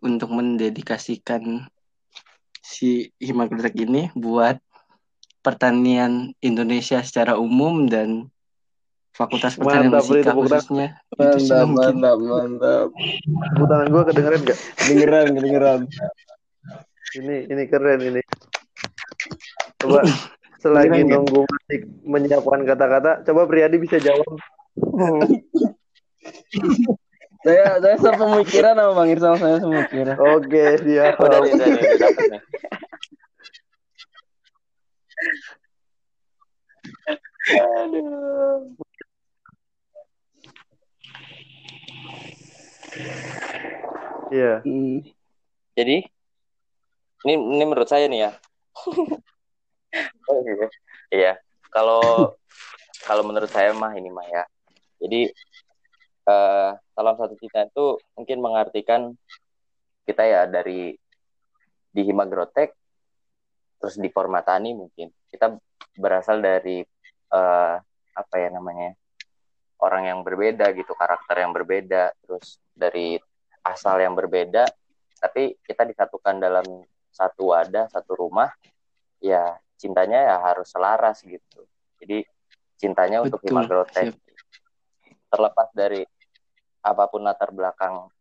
untuk 0.05 0.29
mendedikasikan 0.35 1.65
si 2.61 3.09
Himagrotek 3.17 3.73
ini 3.77 4.13
buat 4.13 4.61
pertanian 5.45 6.33
Indonesia 6.41 6.97
secara 7.05 7.37
umum 7.37 7.85
dan 7.85 8.33
Fakultas 9.15 9.55
Pertanian 9.55 9.93
Mantap, 9.93 10.03
Fisika 10.11 10.33
khususnya 10.35 10.87
itu 11.15 11.23
Mantap, 11.23 11.65
mungkin 11.71 11.95
mantap, 12.01 12.17
mantap. 12.19 12.87
Tepuk 13.55 13.67
tangan 13.71 13.87
gue 13.87 14.03
kedengeran 14.11 14.39
gak? 14.43 14.59
Kedengeran, 14.75 15.25
kedengeran. 15.37 15.79
Ini 17.15 17.35
ini 17.47 17.63
keren 17.71 17.99
ini. 18.03 18.21
Coba 19.79 20.03
selagi 20.65 20.99
Keren, 20.99 21.07
ya? 21.07 21.15
nunggu 21.15 21.41
Manik 21.47 21.81
menyiapkan 22.03 22.61
kata-kata, 22.67 23.11
coba 23.23 23.41
Priyadi 23.47 23.77
bisa 23.79 24.01
jawab. 24.01 24.35
Saya 27.45 27.77
saya 27.77 27.93
sepemikiran 28.01 28.73
sama 28.73 28.91
Bang 28.97 29.09
Irsal, 29.13 29.37
saya 29.37 29.61
sepemikiran. 29.61 30.17
Oke, 30.17 30.81
siap. 30.81 31.13
Oh, 31.21 31.29
dari 31.29 31.53
dari 31.53 31.77
udah 31.77 31.99
dapet 32.01 32.25
nih. 32.33 32.41
Aduh. 37.45 38.73
Iya. 44.33 44.53
Hmm. 44.65 45.05
Jadi 45.75 45.97
ini 47.25 47.33
ini 47.33 47.63
menurut 47.65 47.89
saya 47.89 48.09
nih 48.09 48.29
ya. 48.29 48.31
Oh, 50.29 50.39
iya. 50.49 50.67
Iya. 51.13 51.33
Kalau 51.69 52.33
kalau 53.05 53.23
menurut 53.25 53.49
saya 53.51 53.73
mah 53.75 53.93
ini 53.93 54.09
mah 54.09 54.25
ya. 54.25 54.43
Jadi 55.01 55.29
eh 56.25 56.71
salam 56.97 57.15
satu 57.19 57.37
cinta 57.37 57.69
itu 57.69 58.01
mungkin 58.17 58.37
mengartikan 58.41 59.13
kita 60.09 60.25
ya 60.25 60.41
dari 60.49 60.97
di 61.93 62.01
Himagrotek 62.01 62.73
terus 63.79 63.95
di 63.99 64.09
Formatani 64.09 64.73
mungkin. 64.75 65.11
Kita 65.29 65.51
berasal 65.95 66.43
dari 66.43 66.83
eh 67.31 67.75
apa 68.15 68.35
ya 68.39 68.47
namanya 68.47 68.95
orang 69.83 70.07
yang 70.07 70.19
berbeda 70.23 70.71
gitu 70.71 70.95
karakter 70.95 71.35
yang 71.43 71.51
berbeda 71.51 72.15
terus 72.23 72.59
dari 72.71 73.19
asal 73.65 73.99
yang 73.99 74.15
berbeda. 74.15 74.65
Tapi 75.19 75.57
kita 75.63 75.83
disatukan 75.87 76.39
dalam 76.39 76.65
satu 77.11 77.55
wadah 77.55 77.87
satu 77.87 78.15
rumah 78.15 78.51
ya 79.23 79.55
cintanya 79.79 80.19
ya 80.31 80.35
harus 80.39 80.71
selaras 80.71 81.23
gitu. 81.23 81.63
Jadi 81.99 82.23
cintanya 82.75 83.23
untuk 83.23 83.39
Betul, 83.39 83.55
Himagrotek 83.55 84.11
siap. 84.11 85.31
terlepas 85.31 85.69
dari 85.71 86.03
apa 86.85 87.03
pun 87.09 87.23
latar 87.25 87.49
belakang 87.49 88.11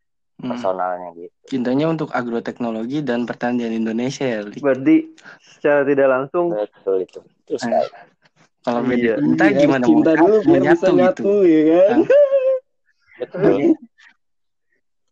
Hmm. 0.42 0.50
personalnya 0.50 1.08
gitu. 1.14 1.34
Cintanya 1.46 1.86
untuk 1.86 2.10
agroteknologi 2.10 3.04
dan 3.06 3.22
pertanian 3.28 3.70
Indonesia 3.70 4.26
ya. 4.26 4.40
Berarti 4.44 5.14
secara 5.40 5.86
tidak 5.86 6.08
langsung 6.10 6.50
betul 6.50 6.96
itu. 7.04 7.20
Terus 7.46 7.62
Eh, 7.64 7.86
kalau 8.64 8.80
beda 8.82 8.98
Iya. 8.98 9.14
cinta 9.20 9.44
Iya, 9.46 9.58
gimana 9.60 9.84
cinta 9.86 10.10
mau, 10.16 10.26
dulu 10.26 10.36
biar 10.42 10.62
bisa 10.64 10.86
nyatu 10.88 10.90
gitu. 10.90 10.96
nyatu 10.98 11.30
ya 11.46 11.60
kan. 11.86 12.00
betul. 13.20 13.58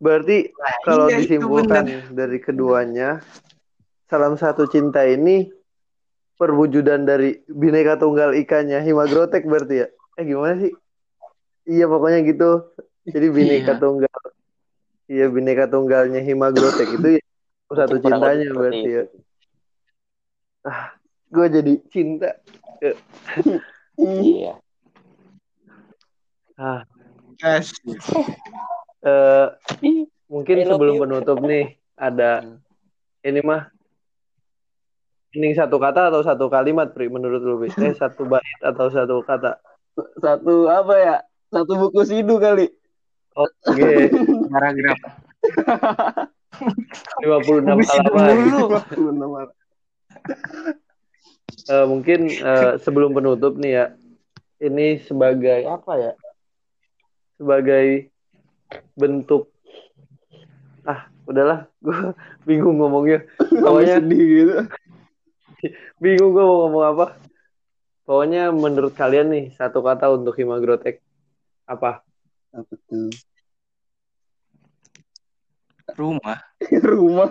Berarti 0.02 0.38
Nah, 0.50 0.76
kalau 0.82 1.06
iya, 1.06 1.16
disimpulkan 1.22 1.84
dari 2.10 2.38
keduanya 2.42 3.22
salam 4.10 4.34
satu 4.34 4.66
cinta 4.66 5.06
ini 5.06 5.46
perwujudan 6.34 7.06
dari 7.06 7.38
bineka 7.46 7.94
tunggal 8.02 8.34
ikannya 8.34 8.82
Himagrotek 8.82 9.46
berarti 9.46 9.86
ya? 9.86 9.88
Eh 10.18 10.24
gimana 10.26 10.58
sih? 10.58 10.72
Iya 11.70 11.86
pokoknya 11.86 12.26
gitu. 12.26 12.50
Jadi 13.06 13.26
bineka 13.30 13.78
Iya. 13.78 13.80
tunggal 13.80 14.18
iya 15.12 15.28
bineka 15.28 15.68
tunggalnya 15.68 16.24
Himagrotek 16.24 16.96
itu 16.96 17.08
ya 17.20 17.22
satu 17.72 18.00
cintanya 18.00 18.48
berarti 18.56 18.88
ya 18.88 19.02
itu. 19.04 19.18
gue 21.32 21.46
jadi 21.52 21.72
cinta 21.92 22.30
Hmm. 23.92 24.18
iya 24.24 24.56
ah 26.56 26.80
Kasih. 27.36 27.98
Eh, 29.02 29.46
mungkin 30.30 30.56
sebelum 30.62 30.94
you. 30.94 31.02
penutup 31.02 31.38
nih 31.42 31.74
ada 31.98 32.54
ini 33.26 33.42
mah 33.42 33.66
ini 35.34 35.50
satu 35.58 35.82
kata 35.82 36.12
atau 36.14 36.22
satu 36.22 36.46
kalimat 36.46 36.94
Pri 36.94 37.10
menurut 37.10 37.42
lu? 37.42 37.54
Eh 37.66 37.94
satu 37.98 38.30
bait 38.30 38.60
atau 38.62 38.86
satu 38.94 39.26
kata? 39.26 39.58
Satu 40.22 40.70
apa 40.70 40.94
ya? 41.02 41.16
Satu 41.50 41.72
buku 41.76 42.06
sidu 42.06 42.38
kali. 42.38 42.70
Oke, 43.32 44.12
Paragraf. 44.52 44.98
56 47.22 47.64
Habis 47.64 47.88
itu 47.88 48.04
halaman. 48.12 49.48
Eh, 51.68 51.86
mungkin 51.86 52.26
eh, 52.26 52.74
sebelum 52.80 53.14
penutup 53.14 53.54
nih 53.60 53.72
ya, 53.76 53.84
ini 54.58 54.98
sebagai 55.04 55.62
apa 55.68 55.92
ya? 55.94 56.12
Sebagai 57.38 58.08
bentuk 58.96 59.52
ah 60.82 61.06
udahlah, 61.28 61.70
gue 61.84 62.16
bingung 62.48 62.80
ngomongnya. 62.82 63.28
Pokoknya 63.38 63.62
Pokoknya 63.62 63.94
sedih 64.00 64.24
gitu. 64.26 64.54
bingung 66.02 66.34
gue 66.34 66.44
mau 66.44 66.66
ngomong 66.66 66.84
apa. 66.96 67.06
Pokoknya 68.02 68.50
menurut 68.50 68.96
kalian 68.98 69.30
nih 69.30 69.44
satu 69.54 69.84
kata 69.84 70.10
untuk 70.10 70.34
Himagrotek 70.34 70.98
apa? 71.68 72.02
Apa 72.52 72.74
tuh? 72.88 73.08
Rumah. 75.96 76.38
Rumah. 76.92 77.30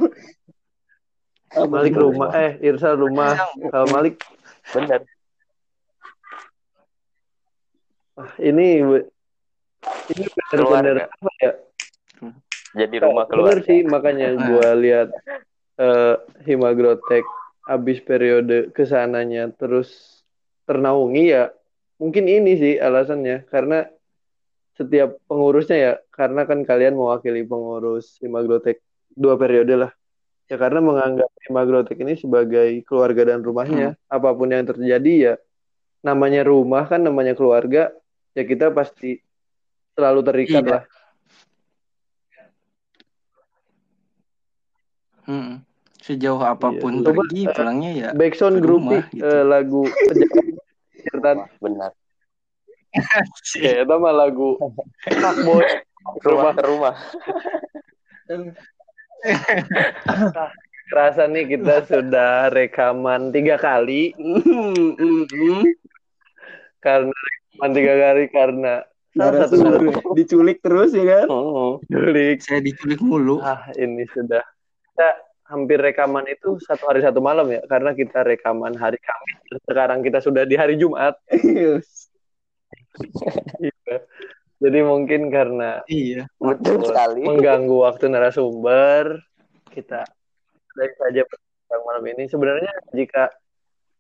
Apa 1.52 1.68
Malik 1.68 2.00
rumah, 2.00 2.32
eh 2.32 2.56
Irsal 2.64 2.96
rumah. 2.96 3.36
Kalau 3.60 3.88
Malik 3.92 4.24
Bener. 4.72 5.04
ah, 8.16 8.32
ini 8.40 8.80
ini 10.16 10.26
benar-benar 10.32 11.12
apa 11.12 11.30
ya? 11.44 11.52
Jadi 12.72 12.96
rumah 13.04 13.28
Bener 13.28 13.60
keluarga. 13.60 13.68
sih 13.68 13.84
makanya 13.84 14.32
gue 14.32 14.70
lihat 14.80 15.10
eh 15.76 16.16
Himagrotek 16.48 17.28
abis 17.68 18.00
periode 18.00 18.72
ke 18.72 18.88
sananya 18.88 19.52
terus 19.52 20.24
ternaungi 20.64 21.36
ya 21.36 21.52
mungkin 22.00 22.32
ini 22.32 22.56
sih 22.56 22.74
alasannya 22.80 23.44
karena 23.52 23.92
setiap 24.82 25.22
pengurusnya 25.30 25.78
ya 25.78 25.94
karena 26.10 26.50
kan 26.50 26.66
kalian 26.66 26.98
mewakili 26.98 27.46
pengurus 27.46 28.18
Himagrotek 28.18 28.82
dua 29.14 29.38
periode 29.38 29.78
lah 29.78 29.92
ya 30.50 30.58
karena 30.58 30.82
menganggap 30.82 31.30
Himagrotek 31.46 32.02
ini 32.02 32.18
sebagai 32.18 32.82
keluarga 32.90 33.36
dan 33.36 33.46
rumahnya 33.46 33.94
apa 34.10 34.30
pun 34.34 34.50
yang 34.50 34.66
terjadi 34.66 35.14
ya 35.14 35.34
namanya 36.02 36.42
rumah 36.42 36.90
kan 36.90 37.06
namanya 37.06 37.38
keluarga 37.38 37.94
ya 38.34 38.44
kita 38.44 38.74
pasti 38.74 39.22
selalu 39.94 40.20
terikat 40.26 40.64
Iya. 40.66 40.74
lah 40.80 40.84
Mm. 45.30 45.62
Sejauh 46.02 46.42
apa 46.42 46.74
pun 46.82 47.06
Coba, 47.06 47.22
pergi 47.24 47.46
eh, 47.46 47.54
pulangnya 47.54 47.92
ya. 47.94 48.10
Backsound 48.18 48.58
rumah, 48.66 49.06
gitu. 49.14 49.22
eh, 49.22 49.44
lagu 49.46 49.86
Cerita 51.06 51.46
Benar. 51.62 51.94
Ya 53.64 53.88
itu 53.88 53.96
mah 53.96 54.14
lagu 54.14 54.60
Fuckboy 55.08 55.66
Rumah 56.22 56.54
ke 56.58 56.64
rumah. 56.66 56.96
Kerasa 60.92 61.30
nih 61.30 61.46
kita 61.56 61.88
sudah 61.88 62.52
rekaman 62.52 63.32
tiga 63.32 63.56
kali 63.56 64.12
karena 66.84 67.14
rekaman 67.14 67.72
tiga 67.72 67.94
kali 67.96 68.24
karena 68.34 68.74
salah 69.14 69.46
satu 69.46 69.56
Narasumber 69.62 70.16
diculik 70.18 70.58
terus 70.66 70.92
ya 70.92 71.06
kan? 71.06 71.28
Hmm. 71.30 71.80
Julik. 71.88 72.44
Saya 72.44 72.60
diculik 72.60 73.00
mulu. 73.00 73.40
Ah 73.40 73.72
ini 73.78 74.04
sudah 74.12 74.44
kita 74.92 75.10
hampir 75.48 75.80
rekaman 75.80 76.28
itu 76.28 76.60
satu 76.64 76.92
hari 76.92 77.04
satu 77.04 77.20
malam 77.24 77.48
ya 77.52 77.62
karena 77.68 77.92
kita 77.92 78.24
rekaman 78.24 78.76
hari 78.76 79.00
Kamis 79.00 79.64
sekarang 79.68 80.00
kita 80.04 80.20
sudah 80.20 80.44
di 80.44 80.58
hari 80.60 80.76
Jumat. 80.82 81.16
Iya. 83.66 83.96
Jadi 84.62 84.80
mungkin 84.86 85.34
karena 85.34 85.82
Iya. 85.90 86.30
Betul 86.38 86.86
sekali. 86.86 87.26
mengganggu 87.26 87.78
waktu 87.82 88.06
narasumber 88.14 89.26
kita 89.72 90.06
dari 90.76 90.94
saja 91.00 91.22
berbincang 91.26 91.82
malam 91.88 92.04
ini 92.12 92.24
sebenarnya 92.28 92.74
jika 92.92 93.32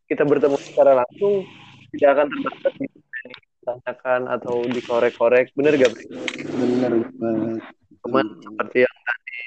kita 0.07 0.27
bertemu 0.27 0.57
secara 0.59 0.91
langsung 1.03 1.47
tidak 1.95 2.09
akan 2.15 2.27
terbatas 2.31 2.73
ditanyakan 2.79 4.21
atau 4.27 4.55
dikorek-korek 4.67 5.45
bener 5.55 5.79
gak 5.79 5.91
Bri? 5.95 6.05
Bener 6.51 6.91
banget. 7.15 7.63
cuman 8.01 8.25
seperti 8.43 8.77
yang 8.83 8.97
tadi 9.05 9.39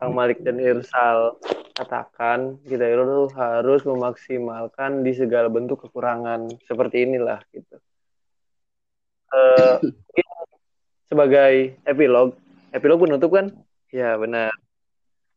Kang 0.00 0.12
Malik 0.16 0.38
dan 0.40 0.56
Irsal 0.56 1.36
katakan 1.76 2.60
kita 2.64 2.84
itu 2.88 3.28
harus 3.36 3.80
memaksimalkan 3.84 5.04
di 5.04 5.12
segala 5.16 5.48
bentuk 5.52 5.84
kekurangan 5.84 6.48
seperti 6.64 7.04
inilah 7.08 7.40
gitu 7.52 7.76
Eh, 9.30 9.74
mungkin 9.80 10.26
sebagai 11.06 11.52
epilog 11.84 12.34
epilog 12.70 12.98
penutup 13.00 13.30
kan 13.30 13.46
ya 13.88 14.14
benar 14.14 14.50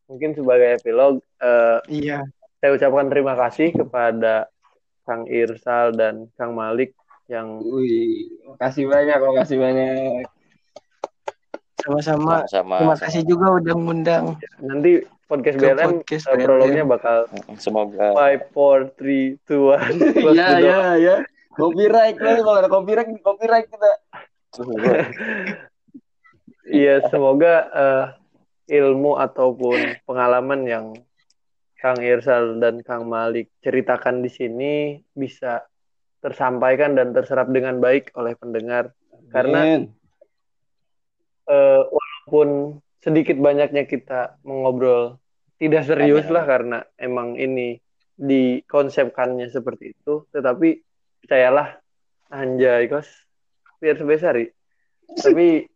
mungkin 0.06 0.34
sebagai 0.34 0.78
epilog 0.78 1.18
eh, 1.38 1.78
Iya. 1.88 2.26
saya 2.58 2.70
ucapkan 2.72 3.06
terima 3.06 3.34
kasih 3.34 3.70
kepada 3.72 4.50
Kang 5.02 5.26
Irsal 5.26 5.92
dan 5.92 6.26
Kang 6.34 6.54
Malik 6.54 6.94
yang 7.24 7.60
Wih, 7.60 8.28
makasih 8.46 8.84
banyak, 8.84 9.16
makasih 9.16 9.56
banyak. 9.56 10.24
Sama-sama. 11.76 12.44
Sama-sama. 12.44 12.76
Terima 12.80 12.96
kasih 12.96 13.22
juga 13.24 13.46
udah 13.54 13.74
ngundang. 13.74 14.24
nanti 14.58 15.04
podcast 15.24 15.56
Ke 15.56 15.64
BLM 15.68 15.90
podcast 16.00 16.24
eh, 16.26 16.36
prolognya 16.40 16.84
bakal 16.84 17.28
Semoga 17.56 18.12
five 18.12 18.42
four 18.50 18.88
three 18.96 19.36
two 19.44 19.72
one 19.72 19.96
close 20.16 20.32
Iya, 20.32 20.48
the 20.50 20.56
door. 20.58 20.72
iya, 20.72 20.90
iya. 20.96 21.16
Copyright 21.54 22.18
nih, 22.18 22.42
kalau 22.42 22.58
ada 22.58 22.70
copyright, 22.70 23.10
copyright 23.22 23.66
kita. 23.70 23.90
Iya, 26.64 27.04
semoga 27.12 27.68
eh, 27.76 28.06
ilmu 28.80 29.20
ataupun 29.20 30.00
pengalaman 30.08 30.64
yang 30.64 30.86
Kang 31.76 32.00
Irsal 32.00 32.56
dan 32.56 32.80
Kang 32.80 33.04
Malik 33.04 33.52
ceritakan 33.60 34.24
di 34.24 34.32
sini 34.32 34.96
bisa 35.12 35.60
tersampaikan 36.24 36.96
dan 36.96 37.12
terserap 37.12 37.52
dengan 37.52 37.84
baik 37.84 38.16
oleh 38.16 38.32
pendengar. 38.40 38.96
Karena 39.28 39.84
eh, 41.44 41.82
walaupun 41.84 42.80
sedikit 43.04 43.36
banyaknya 43.36 43.84
kita 43.84 44.40
mengobrol 44.48 45.20
tidak 45.60 45.84
serius 45.84 46.24
Amin. 46.24 46.32
lah 46.32 46.44
karena 46.48 46.78
emang 46.96 47.36
ini 47.36 47.76
dikonsepkannya 48.16 49.52
seperti 49.52 49.92
itu, 49.92 50.24
tetapi 50.32 50.80
percayalah 51.24 51.80
anjay 52.28 52.84
kos. 52.92 53.08
Biar 53.80 53.96
sebesar 53.96 54.36
tapi 55.20 55.68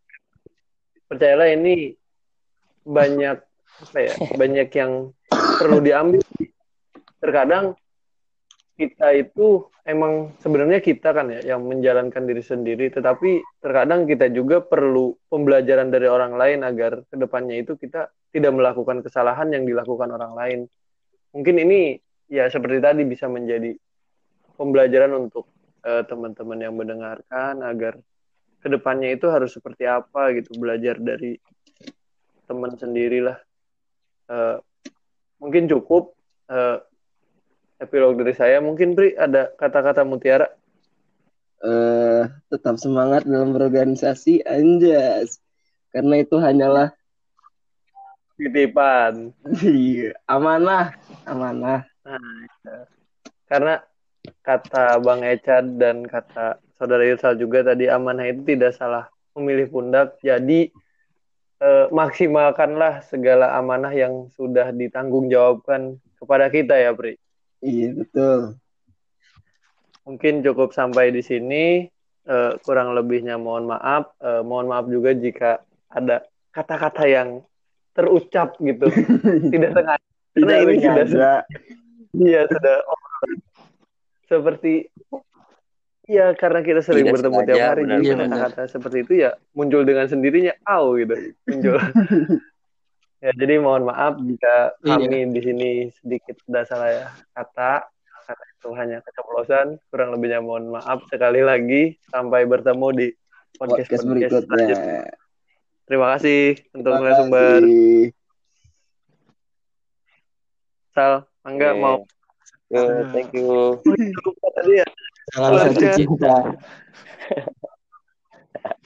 percayalah 1.08 1.48
ini 1.52 1.92
banyak 2.84 3.36
apa 3.88 3.98
ya 3.98 4.14
banyak 4.36 4.68
yang 4.76 5.12
perlu 5.32 5.78
diambil. 5.80 6.22
Terkadang 7.18 7.74
kita 8.78 9.10
itu 9.10 9.66
emang 9.82 10.38
sebenarnya 10.38 10.78
kita 10.78 11.10
kan 11.10 11.32
ya 11.34 11.56
yang 11.56 11.66
menjalankan 11.66 12.24
diri 12.24 12.44
sendiri. 12.44 12.92
Tetapi 12.92 13.60
terkadang 13.60 14.06
kita 14.06 14.30
juga 14.30 14.62
perlu 14.62 15.18
pembelajaran 15.26 15.90
dari 15.90 16.06
orang 16.06 16.38
lain 16.38 16.62
agar 16.62 17.02
ke 17.08 17.16
depannya 17.18 17.58
itu 17.58 17.74
kita 17.74 18.12
tidak 18.30 18.52
melakukan 18.54 19.02
kesalahan 19.02 19.50
yang 19.50 19.66
dilakukan 19.66 20.14
orang 20.14 20.32
lain. 20.36 20.58
Mungkin 21.34 21.56
ini 21.58 21.98
ya 22.30 22.46
seperti 22.48 22.78
tadi 22.78 23.02
bisa 23.08 23.26
menjadi 23.26 23.74
pembelajaran 24.58 25.14
untuk 25.14 25.46
eh, 25.86 26.02
teman-teman 26.04 26.58
yang 26.58 26.74
mendengarkan 26.74 27.62
agar 27.62 27.94
ke 28.58 28.66
depannya 28.66 29.14
itu 29.14 29.30
harus 29.30 29.54
seperti 29.54 29.86
apa 29.86 30.34
gitu 30.34 30.58
belajar 30.58 30.98
dari 30.98 31.38
teman 32.50 32.74
sendirilah. 32.74 33.38
Eh, 34.28 34.56
mungkin 35.38 35.70
cukup 35.70 36.18
eh, 36.50 36.82
epilog 37.78 38.18
dari 38.18 38.34
saya. 38.34 38.58
Mungkin 38.58 38.98
Pri 38.98 39.14
ada 39.14 39.54
kata-kata 39.54 40.02
mutiara? 40.02 40.50
Eh 41.58 42.22
tetap 42.50 42.78
semangat 42.82 43.22
dalam 43.22 43.54
berorganisasi 43.54 44.42
anjas. 44.42 45.38
Karena 45.94 46.20
itu 46.20 46.36
hanyalah 46.38 46.90
titipan. 48.38 49.34
Iya, 49.62 50.14
amanah 50.30 50.94
amanah. 51.26 51.82
Karena 53.48 53.80
kata 54.42 55.00
Bang 55.02 55.24
Echad 55.24 55.76
dan 55.76 56.06
kata 56.06 56.60
saudara 56.78 57.04
Irsal 57.04 57.36
juga 57.36 57.66
tadi 57.66 57.90
amanah 57.90 58.28
itu 58.30 58.44
tidak 58.44 58.76
salah 58.76 59.10
memilih 59.34 59.68
pundak. 59.70 60.16
Jadi 60.22 60.70
eh, 61.62 61.86
maksimalkanlah 61.90 63.06
segala 63.06 63.54
amanah 63.58 63.92
yang 63.92 64.30
sudah 64.34 64.70
ditanggung 64.74 65.26
jawabkan 65.28 65.98
kepada 66.18 66.50
kita 66.50 66.74
ya 66.78 66.94
Pri. 66.94 67.18
Iya 67.62 67.98
betul. 67.98 68.58
Mungkin 70.06 70.40
cukup 70.40 70.72
sampai 70.72 71.12
di 71.12 71.20
sini. 71.20 71.64
Uh, 72.28 72.60
kurang 72.60 72.92
lebihnya 72.92 73.40
mohon 73.40 73.72
maaf. 73.72 74.12
Uh, 74.20 74.44
mohon 74.44 74.68
maaf 74.68 74.84
juga 74.84 75.16
jika 75.16 75.64
ada 75.88 76.28
kata-kata 76.52 77.08
yang 77.08 77.40
terucap 77.96 78.52
gitu, 78.60 78.84
tidak 79.52 79.72
sengaja. 79.72 80.08
Karena 80.36 80.54
ini 80.60 80.76
sudah 81.08 81.36
iya 82.28 82.44
sudah 82.44 82.76
seperti 84.28 84.92
Iya, 86.08 86.32
karena 86.40 86.64
kita 86.64 86.80
sering 86.80 87.04
Tidak 87.04 87.14
bertemu 87.20 87.38
tiap 87.44 87.60
hari 87.68 87.82
benar, 87.84 88.00
jadi 88.00 88.16
kata-kata 88.16 88.62
seperti 88.64 88.96
itu 89.04 89.12
ya 89.28 89.36
muncul 89.52 89.84
dengan 89.84 90.08
sendirinya, 90.08 90.56
au 90.64 90.96
gitu, 90.96 91.36
muncul. 91.44 91.76
ya, 93.28 93.30
jadi 93.36 93.54
mohon 93.60 93.92
maaf 93.92 94.16
jika 94.24 94.72
iya. 94.88 94.96
kami 94.96 95.28
di 95.36 95.40
sini 95.44 95.70
sedikit 96.00 96.40
ada 96.48 96.64
salah 96.64 97.12
kata, 97.36 97.92
karena 98.24 98.44
itu 98.56 98.68
hanya 98.72 98.98
keceplosan. 99.04 99.66
Kurang 99.92 100.16
lebihnya 100.16 100.40
mohon 100.40 100.72
maaf 100.72 101.04
sekali 101.12 101.44
lagi. 101.44 102.00
Sampai 102.08 102.48
bertemu 102.48 102.86
di 102.96 103.06
podcast, 103.60 103.92
podcast, 103.92 104.04
podcast 104.08 104.46
berikutnya. 104.48 105.12
Terima 105.84 106.06
kasih 106.16 106.56
untuk 106.72 106.92
narasumber. 106.96 107.60
Sal, 110.96 111.28
Angga 111.44 111.76
okay. 111.76 111.80
mau. 111.84 112.08
Yeah, 112.68 113.00
thank 113.16 113.32
you. 113.32 113.80
Ya. 114.68 114.84
Salam 115.32 115.72
satu 115.72 115.88
cinta. 115.96 116.34